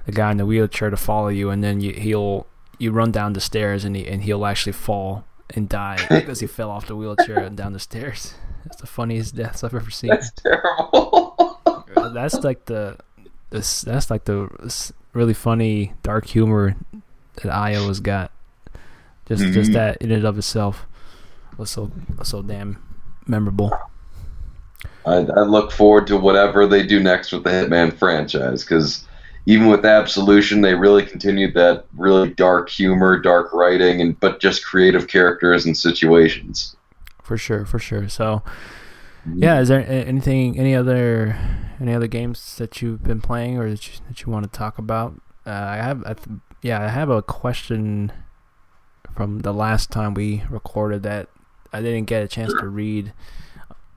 [0.05, 2.45] the guy in the wheelchair to follow you and then you, he'll
[2.79, 6.47] you run down the stairs and he, and he'll actually fall and die because he
[6.47, 8.33] fell off the wheelchair and down the stairs
[8.65, 11.59] that's the funniest deaths i've ever seen That's terrible.
[12.13, 12.97] that's like the
[13.51, 14.49] this that's like the
[15.13, 16.75] really funny dark humor
[17.41, 18.31] that IO's got.
[19.27, 19.73] Just just Mhm.
[19.73, 20.85] that in and of itself
[21.57, 21.91] was so
[22.23, 22.77] so damn
[23.25, 23.71] memorable.
[25.05, 29.05] I, I look forward to whatever they do next with the Hitman franchise because
[29.45, 34.65] even with Absolution, they really continued that really dark humor, dark writing, and but just
[34.65, 36.75] creative characters and situations.
[37.21, 38.07] For sure, for sure.
[38.09, 38.41] So
[39.31, 41.37] yeah, is there anything any other
[41.79, 44.77] any other games that you've been playing or that you, that you want to talk
[44.77, 45.19] about?
[45.45, 48.11] Uh, I have I th- yeah, I have a question
[49.15, 51.29] from the last time we recorded that
[51.71, 53.13] I didn't get a chance to read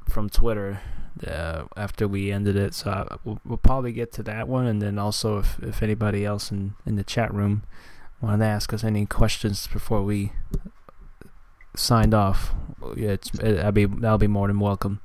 [0.09, 0.81] from Twitter
[1.27, 2.75] uh, after we ended it.
[2.75, 6.25] So I, we'll, we'll probably get to that one, and then also if, if anybody
[6.25, 7.63] else in, in the chat room
[8.21, 10.33] wanted to ask us any questions before we
[11.75, 12.55] signed off,
[12.97, 15.01] yeah, it's it, I'll be that'll be more than welcome.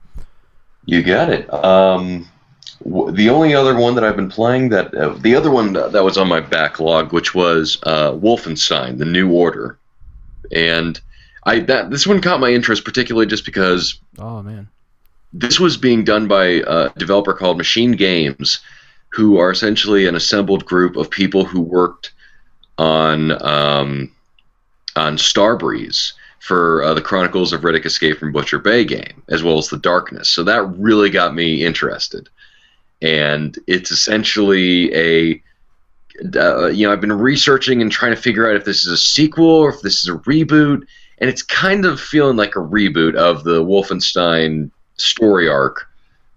[0.85, 1.51] You got it.
[1.53, 2.27] Um,
[2.83, 6.03] w- the only other one that I've been playing that uh, the other one that
[6.03, 9.77] was on my backlog, which was uh, Wolfenstein: The New Order,
[10.51, 10.99] and
[11.45, 14.67] I that this one caught my interest particularly just because Oh man,
[15.33, 18.59] this was being done by a developer called Machine Games,
[19.09, 22.11] who are essentially an assembled group of people who worked
[22.77, 24.11] on um,
[24.95, 29.59] on Starbreeze for uh, the Chronicles of Riddick Escape from Butcher Bay game, as well
[29.59, 30.27] as the Darkness.
[30.27, 32.29] So that really got me interested,
[32.99, 35.43] and it's essentially a
[36.35, 38.97] uh, you know I've been researching and trying to figure out if this is a
[38.97, 40.83] sequel or if this is a reboot,
[41.19, 45.87] and it's kind of feeling like a reboot of the Wolfenstein story arc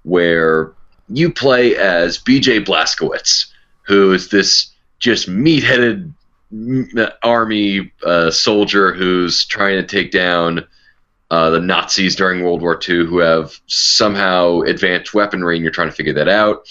[0.03, 0.73] where
[1.09, 3.47] you play as BJ Blazkowicz,
[3.83, 6.13] who is this just meat-headed
[7.23, 10.67] army uh, soldier who's trying to take down
[11.31, 15.89] uh, the Nazis during World War II, who have somehow advanced weaponry, and you're trying
[15.89, 16.69] to figure that out.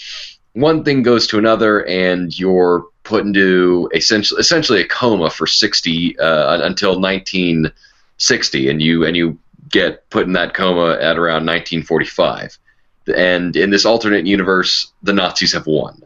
[0.52, 6.18] One thing goes to another, and you're put into essentially essentially a coma for 60
[6.18, 9.38] uh, until 1960, and you and you
[9.68, 12.58] get put in that coma at around 1945.
[13.14, 16.02] And in this alternate universe, the Nazis have won.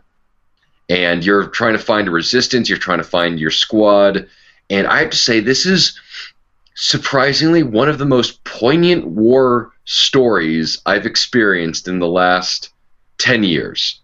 [0.89, 4.27] And you're trying to find a resistance, you're trying to find your squad.
[4.71, 5.99] And I have to say, this is
[6.75, 12.71] surprisingly one of the most poignant war stories I've experienced in the last
[13.19, 14.01] 10 years.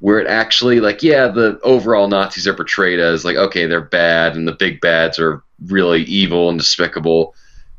[0.00, 4.36] Where it actually, like, yeah, the overall Nazis are portrayed as, like, okay, they're bad,
[4.36, 7.34] and the big bads are really evil and despicable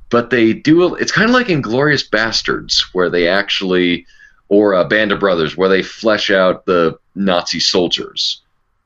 [0.09, 4.05] but they do it's kind of like Inglorious Bastards where they actually
[4.49, 8.41] or a band of brothers where they flesh out the nazi soldiers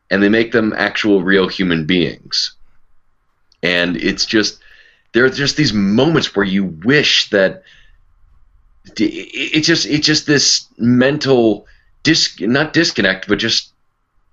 [0.10, 2.54] and they make them actual real human beings
[3.64, 4.60] and it's just
[5.14, 7.64] there are just these moments where you wish that
[8.98, 11.68] it's just it's just this mental
[12.04, 13.74] dis not disconnect but just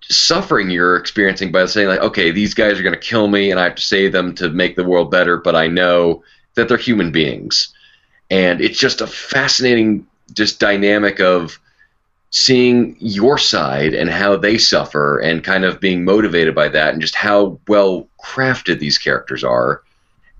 [0.02, 3.58] suffering you're experiencing by saying like okay these guys are going to kill me and
[3.58, 6.22] i have to save them to make the world better but i know
[6.56, 7.72] that they're human beings.
[8.30, 11.58] And it's just a fascinating just dynamic of
[12.30, 17.00] seeing your side and how they suffer and kind of being motivated by that and
[17.00, 19.82] just how well crafted these characters are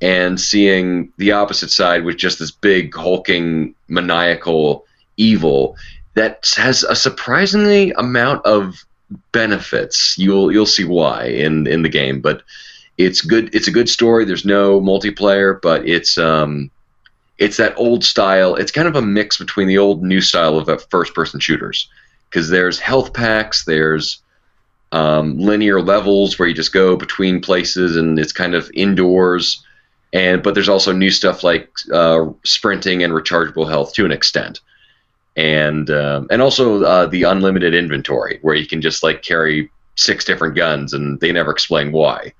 [0.02, 4.84] and seeing the opposite side with just this big hulking maniacal
[5.16, 5.76] evil
[6.14, 8.84] that has a surprisingly amount of
[9.32, 12.42] benefits you'll you'll see why in in the game but
[12.98, 13.54] it's good.
[13.54, 14.24] It's a good story.
[14.24, 16.70] There's no multiplayer, but it's um,
[17.38, 18.54] it's that old style.
[18.54, 21.88] It's kind of a mix between the old new style of uh, first-person shooters
[22.30, 24.20] because there's health packs, there's
[24.92, 29.62] um, linear levels where you just go between places, and it's kind of indoors.
[30.12, 34.60] And but there's also new stuff like uh, sprinting and rechargeable health to an extent,
[35.36, 40.24] and um, and also uh, the unlimited inventory where you can just like carry six
[40.24, 42.32] different guns, and they never explain why.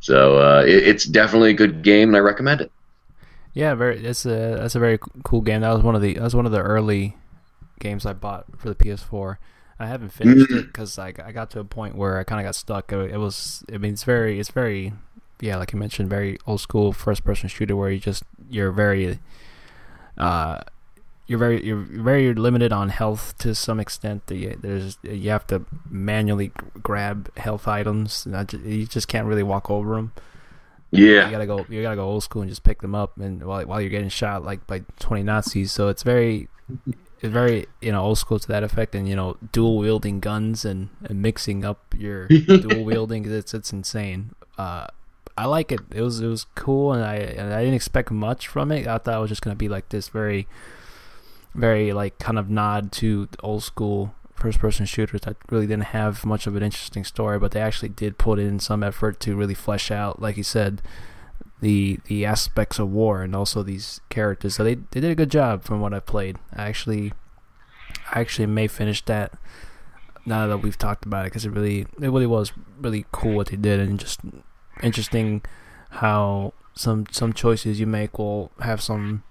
[0.00, 2.72] So uh, it, it's definitely a good game, and I recommend it.
[3.54, 4.04] Yeah, very.
[4.04, 5.60] It's a that's a very cool game.
[5.62, 7.16] That was one of the that was one of the early
[7.78, 9.38] games I bought for the PS4.
[9.78, 12.46] I haven't finished it because I, I got to a point where I kind of
[12.46, 12.92] got stuck.
[12.92, 14.92] It, was I mean it's very it's very
[15.40, 19.18] yeah like you mentioned very old school first person shooter where you just you're very
[20.16, 20.60] uh
[21.26, 24.26] you're very you're very limited on health to some extent.
[24.26, 26.52] There's you have to manually
[26.82, 28.26] grab health items.
[28.64, 30.12] you just can't really walk over them.
[30.94, 31.66] Yeah, you gotta go.
[31.68, 34.08] You gotta go old school and just pick them up, and while while you're getting
[34.08, 35.72] shot like by twenty Nazis.
[35.72, 36.48] So it's very
[37.20, 40.64] it's very you know old school to that effect, and you know dual wielding guns
[40.64, 43.30] and, and mixing up your dual wielding.
[43.30, 44.34] It's it's insane.
[44.56, 44.86] Uh,
[45.36, 45.80] I like it.
[45.92, 48.86] It was it was cool, and I and I didn't expect much from it.
[48.86, 50.46] I thought it was just gonna be like this very
[51.54, 56.24] very like kind of nod to old school first person shooters that really didn't have
[56.24, 59.54] much of an interesting story, but they actually did put in some effort to really
[59.54, 60.82] flesh out, like you said,
[61.60, 64.56] the the aspects of war and also these characters.
[64.56, 66.36] So they they did a good job from what I've played.
[66.54, 67.12] I actually
[68.12, 69.32] I actually may finish that
[70.26, 73.48] now that we've talked about it because it really it really was really cool what
[73.48, 74.20] they did and just
[74.82, 75.42] interesting
[75.90, 79.22] how some some choices you make will have some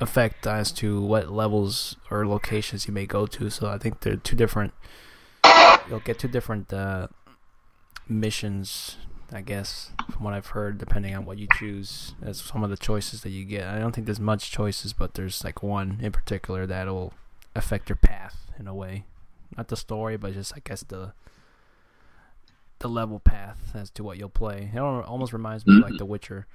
[0.00, 3.50] effect as to what levels or locations you may go to.
[3.50, 4.74] So I think they're two different.
[5.88, 7.08] You'll get two different uh,
[8.08, 8.96] missions,
[9.32, 12.76] I guess, from what I've heard, depending on what you choose as some of the
[12.76, 13.66] choices that you get.
[13.66, 17.14] I don't think there's much choices, but there's like one in particular that'll
[17.54, 19.04] affect your path in a way.
[19.56, 21.12] Not the story, but just I guess the
[22.80, 24.70] the level path as to what you'll play.
[24.74, 25.78] It almost reminds me mm-hmm.
[25.78, 25.98] of like mm-hmm.
[25.98, 26.46] The Witcher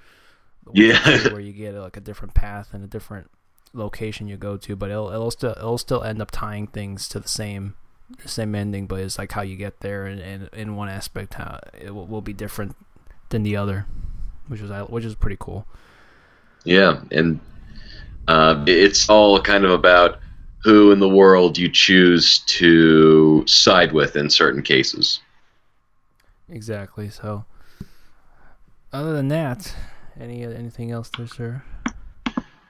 [0.73, 1.29] Yeah.
[1.31, 3.29] where you get like a different path and a different
[3.73, 7.19] location you go to, but it'll it'll still it'll still end up tying things to
[7.19, 7.75] the same
[8.21, 11.35] the same ending, but it's like how you get there, and, and in one aspect,
[11.35, 12.75] how it will, will be different
[13.29, 13.85] than the other,
[14.47, 15.65] which is which is pretty cool.
[16.63, 17.39] Yeah, and
[18.27, 20.19] uh, it's all kind of about
[20.63, 25.19] who in the world you choose to side with in certain cases.
[26.47, 27.09] Exactly.
[27.09, 27.45] So,
[28.93, 29.73] other than that,
[30.19, 31.63] any anything else there, sir?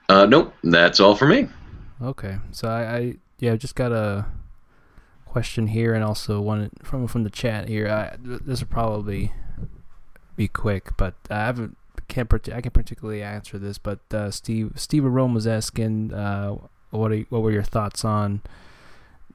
[0.09, 1.47] Uh, nope, that's all for me.
[2.01, 4.25] Okay, so I, I yeah just got a
[5.25, 7.87] question here, and also one from from the chat here.
[7.87, 9.31] I, this will probably
[10.35, 11.77] be quick, but I haven't
[12.07, 13.77] can't I can particularly answer this.
[13.77, 16.55] But uh, Steve Steve Rome was asking, uh,
[16.91, 18.41] what are, what were your thoughts on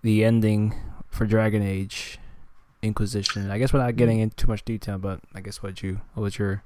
[0.03, 0.75] the ending
[1.09, 2.19] for Dragon Age
[2.83, 3.51] Inquisition?
[3.51, 6.23] I guess we're not getting into too much detail, but I guess what you what
[6.23, 6.63] was your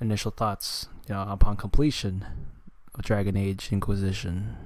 [0.00, 2.24] initial thoughts, you know, upon completion
[2.94, 4.56] of Dragon Age Inquisition?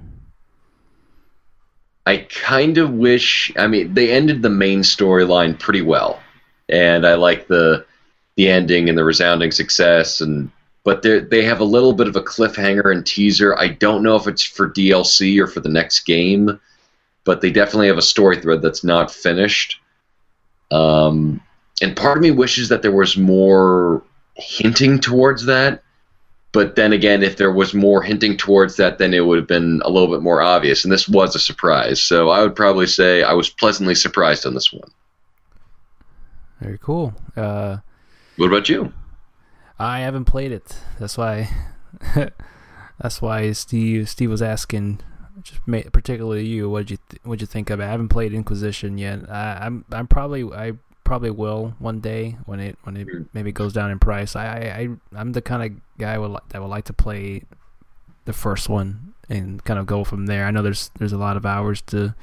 [2.05, 3.51] I kind of wish.
[3.57, 6.19] I mean, they ended the main storyline pretty well,
[6.67, 7.85] and I like the
[8.35, 10.19] the ending and the resounding success.
[10.19, 10.51] And
[10.83, 13.57] but they they have a little bit of a cliffhanger and teaser.
[13.57, 16.59] I don't know if it's for DLC or for the next game,
[17.23, 19.79] but they definitely have a story thread that's not finished.
[20.71, 21.41] Um,
[21.81, 24.03] and part of me wishes that there was more
[24.35, 25.83] hinting towards that.
[26.53, 29.81] But then again, if there was more hinting towards that, then it would have been
[29.85, 30.83] a little bit more obvious.
[30.83, 32.03] And this was a surprise.
[32.03, 34.91] So I would probably say I was pleasantly surprised on this one.
[36.59, 37.13] Very cool.
[37.37, 37.77] Uh,
[38.35, 38.93] what about you?
[39.79, 40.77] I haven't played it.
[40.99, 41.49] That's why.
[43.01, 44.99] that's why Steve Steve was asking,
[45.41, 45.59] just
[45.91, 47.85] particularly you, what you th- what you think of it.
[47.85, 49.29] I haven't played Inquisition yet.
[49.29, 50.73] I, I'm I'm probably I
[51.11, 53.23] probably will one day when it when it hmm.
[53.33, 54.33] maybe goes down in price.
[54.33, 54.45] I
[55.13, 57.43] I I'm the kind of guy would li- that would like to play
[58.23, 60.45] the first one and kind of go from there.
[60.45, 62.15] I know there's there's a lot of hours to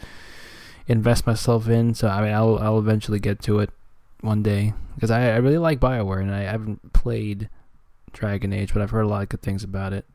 [0.87, 3.69] invest myself in, so I mean I'll I'll eventually get to it
[4.23, 7.51] one day because I I really like Bioware and I haven't played
[8.15, 10.07] Dragon Age, but I've heard a lot of good things about it.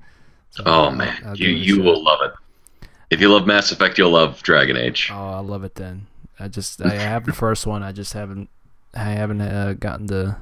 [0.50, 2.88] So oh man, I'll you you will love it.
[3.12, 5.12] If you love Mass Effect, you'll love Dragon Age.
[5.14, 6.08] Oh, I love it then.
[6.40, 7.84] I just I have the first one.
[7.84, 8.50] I just haven't
[8.94, 10.38] I haven't uh, gotten the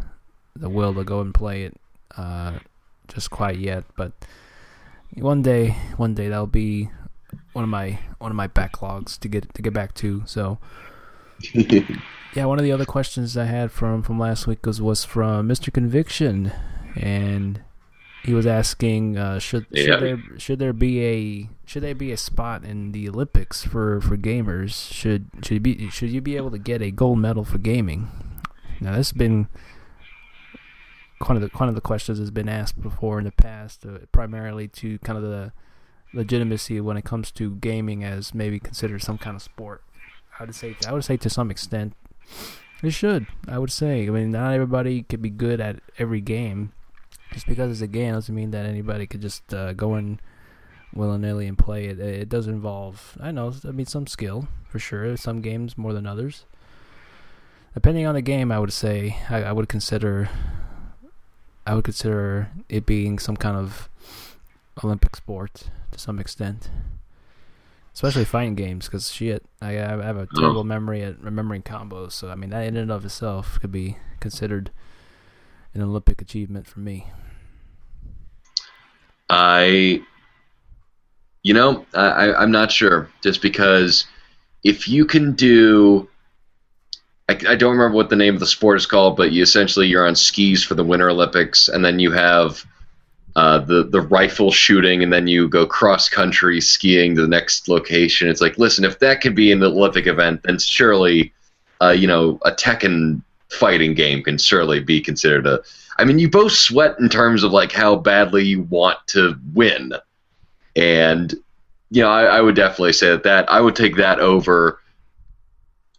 [0.56, 1.78] the will to go and play it
[2.18, 2.60] uh,
[3.08, 3.86] just quite yet.
[3.96, 4.12] But
[5.14, 6.90] one day, one day that'll be
[7.54, 10.24] one of my one of my backlogs to get to get back to.
[10.26, 10.60] So.
[12.36, 15.50] yeah, one of the other questions I had from from last week was was from
[15.50, 15.74] Mr.
[15.74, 16.52] Conviction,
[16.96, 17.62] and
[18.24, 19.84] he was asking uh, should yeah.
[19.84, 24.00] should there should there be a should there be a spot in the Olympics for,
[24.02, 24.92] for gamers?
[24.94, 28.10] Should should you be should you be able to get a gold medal for gaming?
[28.82, 29.48] Now, this has been
[31.20, 34.00] one of the one of the questions has been asked before in the past, uh,
[34.12, 35.54] primarily to kind of the
[36.14, 39.84] legitimacy when it comes to gaming as maybe considered some kind of sport.
[40.40, 41.94] I would say I would say to some extent
[42.82, 43.28] it should.
[43.48, 44.08] I would say.
[44.08, 46.74] I mean, not everybody could be good at every game.
[47.32, 50.20] Just because it's a game doesn't mean that anybody could just uh, go in
[50.94, 52.00] willy nilly and play it.
[52.00, 55.16] It does involve, I know, I mean, some skill for sure.
[55.16, 56.46] Some games more than others
[57.74, 60.30] depending on the game, I would say I, I would consider
[61.66, 63.88] I would consider it being some kind of
[64.84, 66.70] Olympic sport to some extent,
[67.94, 68.88] especially fighting games.
[68.88, 72.14] Because shit, I, I have a terrible memory at remembering combos.
[72.14, 74.72] So I mean, that in and of itself could be considered
[75.74, 77.08] an Olympic achievement for me.
[79.30, 80.02] I,
[81.44, 83.10] you know, I, I'm not sure.
[83.24, 84.06] Just because
[84.64, 86.10] if you can do
[87.32, 90.08] I, don't remember what the name of the sport is called, but you essentially you're
[90.08, 92.66] on skis for the Winter Olympics, and then you have
[93.36, 97.68] uh, the the rifle shooting, and then you go cross country skiing to the next
[97.68, 98.28] location.
[98.28, 101.34] It's like, listen, if that could be an Olympic event, then surely,
[101.82, 105.62] uh, you know, a Tekken fighting game can surely be considered a.
[105.98, 109.94] I mean, you both sweat in terms of like how badly you want to win,
[110.76, 111.34] and
[111.90, 114.81] you know, I, I would definitely say that that I would take that over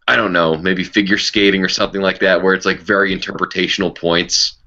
[0.09, 3.95] I don't know, maybe figure skating or something like that, where it's like very interpretational
[3.95, 4.59] points.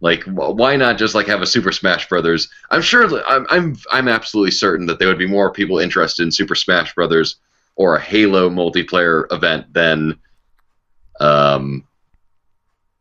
[0.00, 2.48] Like, why not just like have a Super Smash Brothers?
[2.70, 6.30] I'm sure, I'm, I'm, I'm absolutely certain that there would be more people interested in
[6.30, 7.36] Super Smash Brothers
[7.74, 10.18] or a Halo multiplayer event than,
[11.20, 11.84] um,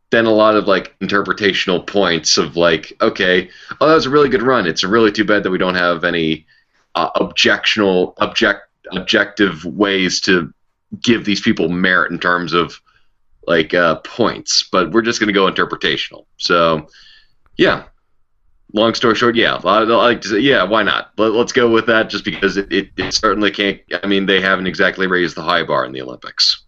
[0.10, 3.50] than a lot of like interpretational points of like, okay,
[3.80, 4.66] oh, that was a really good run.
[4.66, 6.48] It's really too bad that we don't have any
[6.96, 8.62] uh, objectional, object,
[8.92, 10.54] objective ways to
[11.02, 12.82] give these people merit in terms of
[13.46, 16.26] like uh, points, but we're just going to go interpretational.
[16.38, 16.88] So,
[17.58, 17.86] yeah,
[18.74, 21.12] long story short, yeah, I like to say, yeah, why not?
[21.18, 23.80] Let, us go with that, just because it, it, it, certainly can't.
[24.04, 26.64] I mean, they haven't exactly raised the high bar in the Olympics.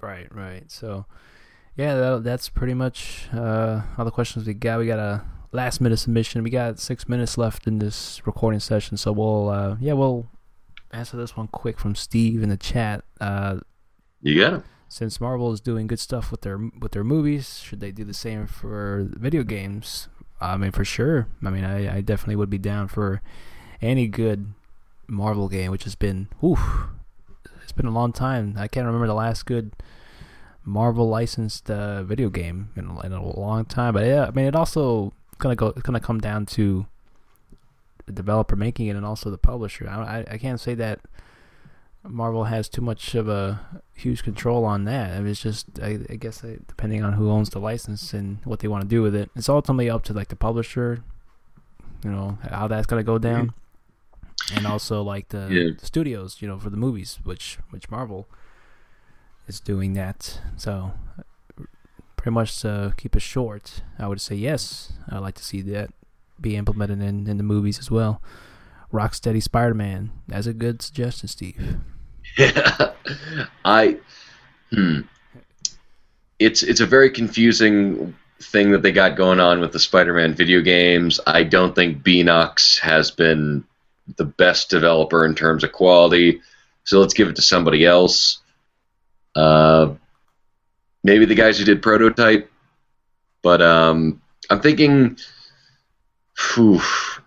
[0.00, 0.70] Right, right.
[0.70, 1.04] So,
[1.76, 4.78] yeah, that, that's pretty much uh, all the questions we got.
[4.78, 6.42] We got a last minute submission.
[6.42, 10.26] We got six minutes left in this recording session, so we'll uh, yeah, we'll
[10.92, 13.04] answer this one quick from Steve in the chat.
[13.20, 13.60] Uh,
[14.22, 14.62] you got it.
[14.88, 18.14] Since Marvel is doing good stuff with their with their movies, should they do the
[18.14, 20.08] same for video games?
[20.40, 21.26] I mean, for sure.
[21.44, 23.20] I mean, I, I definitely would be down for
[23.82, 24.54] any good
[25.06, 26.86] Marvel game, which has been, oof,
[27.62, 28.54] it's been a long time.
[28.56, 29.72] I can't remember the last good
[30.64, 33.94] Marvel licensed uh, video game in, in, a long time.
[33.94, 36.86] But yeah, I mean, it also gonna go, it's gonna come down to
[38.08, 39.88] the developer making it and also the publisher.
[39.88, 41.00] I, I, I can't say that
[42.02, 43.60] Marvel has too much of a
[43.94, 45.12] huge control on that.
[45.12, 48.38] I mean, it's just, I, I guess, uh, depending on who owns the license and
[48.44, 51.04] what they want to do with it, it's ultimately up to like the publisher.
[52.04, 53.52] You know how that's gonna go down,
[54.54, 55.70] and also like the, yeah.
[55.76, 58.28] the studios, you know, for the movies, which which Marvel
[59.48, 60.40] is doing that.
[60.56, 60.92] So,
[62.14, 64.92] pretty much to keep it short, I would say yes.
[65.08, 65.90] I'd like to see that
[66.40, 68.22] be implemented in in the movies as well.
[68.92, 70.10] Rocksteady Spider-Man.
[70.28, 71.76] That's a good suggestion, Steve.
[72.36, 72.92] Yeah,
[73.64, 73.98] I.
[74.70, 75.00] Hmm.
[76.38, 80.60] It's it's a very confusing thing that they got going on with the Spider-Man video
[80.60, 81.18] games.
[81.26, 83.64] I don't think Beenox has been
[84.16, 86.40] the best developer in terms of quality,
[86.84, 88.38] so let's give it to somebody else.
[89.34, 89.94] Uh,
[91.02, 92.50] maybe the guys who did Prototype,
[93.42, 95.18] but um, I'm thinking.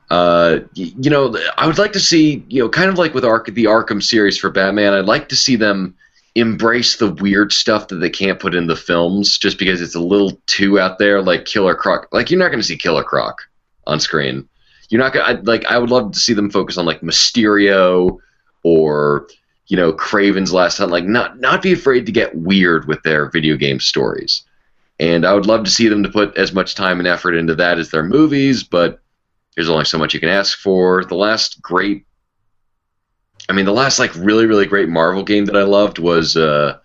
[0.09, 3.45] Uh, you know, I would like to see, you know, kind of like with Ark,
[3.45, 5.95] the Arkham series for Batman, I'd like to see them
[6.35, 9.99] embrace the weird stuff that they can't put in the films just because it's a
[9.99, 12.07] little too out there, like Killer Croc.
[12.11, 13.41] Like, you're not going to see Killer Croc
[13.85, 14.47] on screen.
[14.89, 18.17] You're not going to, like, I would love to see them focus on, like, Mysterio
[18.63, 19.27] or,
[19.67, 20.91] you know, Kraven's Last Hunt.
[20.91, 24.43] Like, not, not be afraid to get weird with their video game stories.
[24.99, 27.55] And I would love to see them to put as much time and effort into
[27.55, 29.00] that as their movies, but
[29.55, 31.03] there's only so much you can ask for.
[31.03, 32.05] The last great,
[33.49, 36.77] I mean, the last like really really great Marvel game that I loved was uh,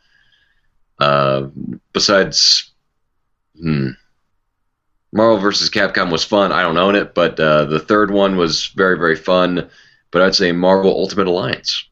[0.99, 1.47] uh,
[1.93, 2.73] besides,
[3.61, 3.91] hmm,
[5.13, 6.53] Marvel versus Capcom was fun.
[6.53, 9.69] I don't own it, but uh, the third one was very very fun.
[10.11, 11.85] But I'd say Marvel Ultimate Alliance.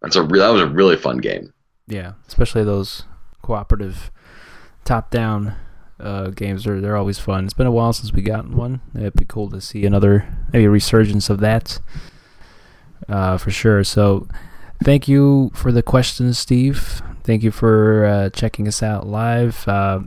[0.00, 1.52] That's a re- that was a really fun game.
[1.86, 3.04] Yeah, especially those
[3.42, 4.10] cooperative
[4.84, 5.56] top down
[6.02, 7.44] uh, games are they're always fun.
[7.44, 8.80] It's been a while since we got one.
[8.94, 11.80] It'd be cool to see another maybe a resurgence of that
[13.08, 13.84] uh, for sure.
[13.84, 14.26] So
[14.82, 17.02] thank you for the questions, Steve.
[17.24, 19.66] Thank you for uh, checking us out live.
[19.68, 20.00] Uh,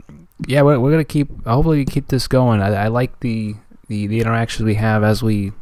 [0.46, 1.46] yeah, we're, we're, gonna keep.
[1.46, 2.60] Hopefully, keep this going.
[2.60, 3.54] I, I like the,
[3.88, 5.52] the the interactions we have as we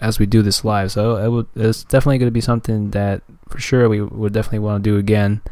[0.00, 0.92] as we do this live.
[0.92, 4.82] So it would, it's definitely to be something that for sure we would definitely want
[4.82, 5.42] to do again.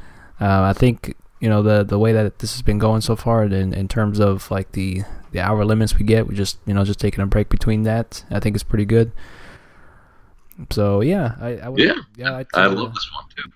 [0.41, 3.45] Uh, I think you know the the way that this has been going so far
[3.45, 5.03] in in terms of like the
[5.33, 8.25] the hour limits we get we just you know just taking a break between that
[8.31, 9.13] i think it's pretty good.
[10.71, 11.97] So yeah i, I would yeah.
[12.17, 13.53] yeah I, I love this one too.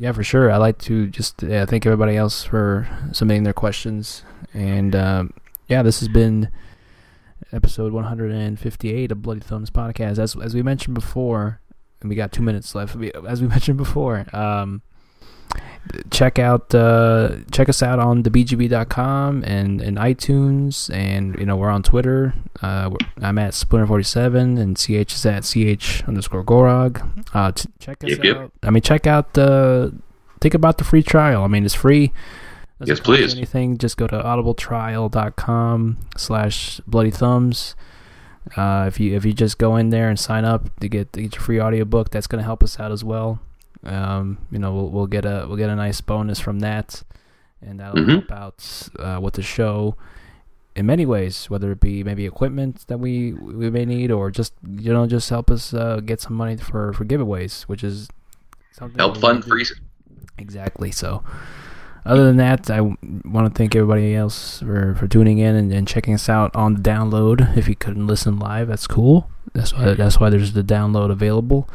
[0.00, 0.50] yeah for sure.
[0.50, 4.24] I like to just yeah, thank everybody else for submitting their questions.
[4.52, 5.32] And um,
[5.68, 6.50] yeah this has been
[7.52, 10.18] episode 158 of bloody thumbs podcast.
[10.18, 11.60] As as we mentioned before
[12.00, 12.96] and we got two minutes left
[13.28, 14.82] as we mentioned before um
[16.10, 21.70] check out uh, check us out on thebgb.com and, and iTunes and you know we're
[21.70, 22.34] on Twitter.
[22.60, 27.26] Uh, I'm at Splinter47 and ch is at ch underscore Gorog.
[27.34, 28.24] Uh, t- check us yep, out.
[28.24, 28.50] Yep.
[28.62, 29.94] I mean, check out the
[30.40, 31.42] think about the free trial.
[31.42, 32.12] I mean, it's free.
[32.78, 33.34] Doesn't yes, please.
[33.34, 33.76] Anything?
[33.76, 37.74] Just go to audibletrial.com slash bloody thumbs.
[38.56, 41.22] Uh, if you if you just go in there and sign up to get to
[41.22, 43.40] get your free audiobook, that's going to help us out as well.
[43.84, 47.02] Um, you know, we'll, we'll get a we'll get a nice bonus from that,
[47.62, 48.10] and that'll mm-hmm.
[48.10, 49.96] help out uh, with the show
[50.74, 51.48] in many ways.
[51.48, 55.30] Whether it be maybe equipment that we we may need, or just you know just
[55.30, 58.08] help us uh, get some money for for giveaways, which is
[58.72, 59.66] something help fund free.
[60.38, 60.90] Exactly.
[60.90, 61.22] So.
[62.06, 65.86] Other than that, I want to thank everybody else for, for tuning in and, and
[65.86, 67.54] checking us out on the download.
[67.54, 69.28] If you couldn't listen live, that's cool.
[69.52, 71.68] That's why that's why there's the download available.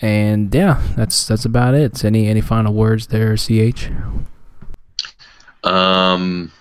[0.00, 2.04] And yeah, that's that's about it.
[2.04, 3.90] Any any final words there, Ch?
[5.64, 6.52] Um,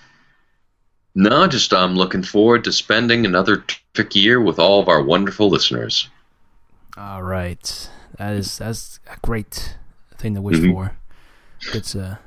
[1.13, 5.49] no, just I'm looking forward to spending another terrific year with all of our wonderful
[5.49, 6.09] listeners.
[6.97, 9.77] All right, that is that's a great
[10.17, 10.71] thing to wish mm-hmm.
[10.71, 10.97] for.
[11.73, 12.17] It's uh,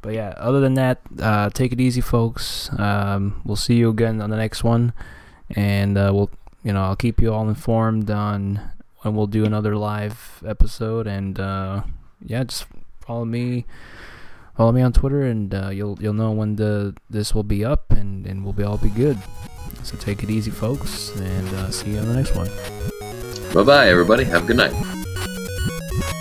[0.00, 0.34] but yeah.
[0.36, 2.70] Other than that, uh, take it easy, folks.
[2.78, 4.92] Um, we'll see you again on the next one.
[5.54, 6.30] and uh, we'll
[6.62, 8.70] you know I'll keep you all informed on
[9.04, 11.82] when we'll do another live episode, and uh,
[12.24, 12.66] yeah, just
[13.00, 13.66] follow me.
[14.56, 17.90] Follow me on Twitter, and uh, you'll you'll know when the this will be up,
[17.90, 19.18] and, and we'll be all be good.
[19.82, 22.48] So take it easy, folks, and uh, see you on the next one.
[23.52, 24.24] Bye bye, everybody.
[24.24, 26.20] Have a good night.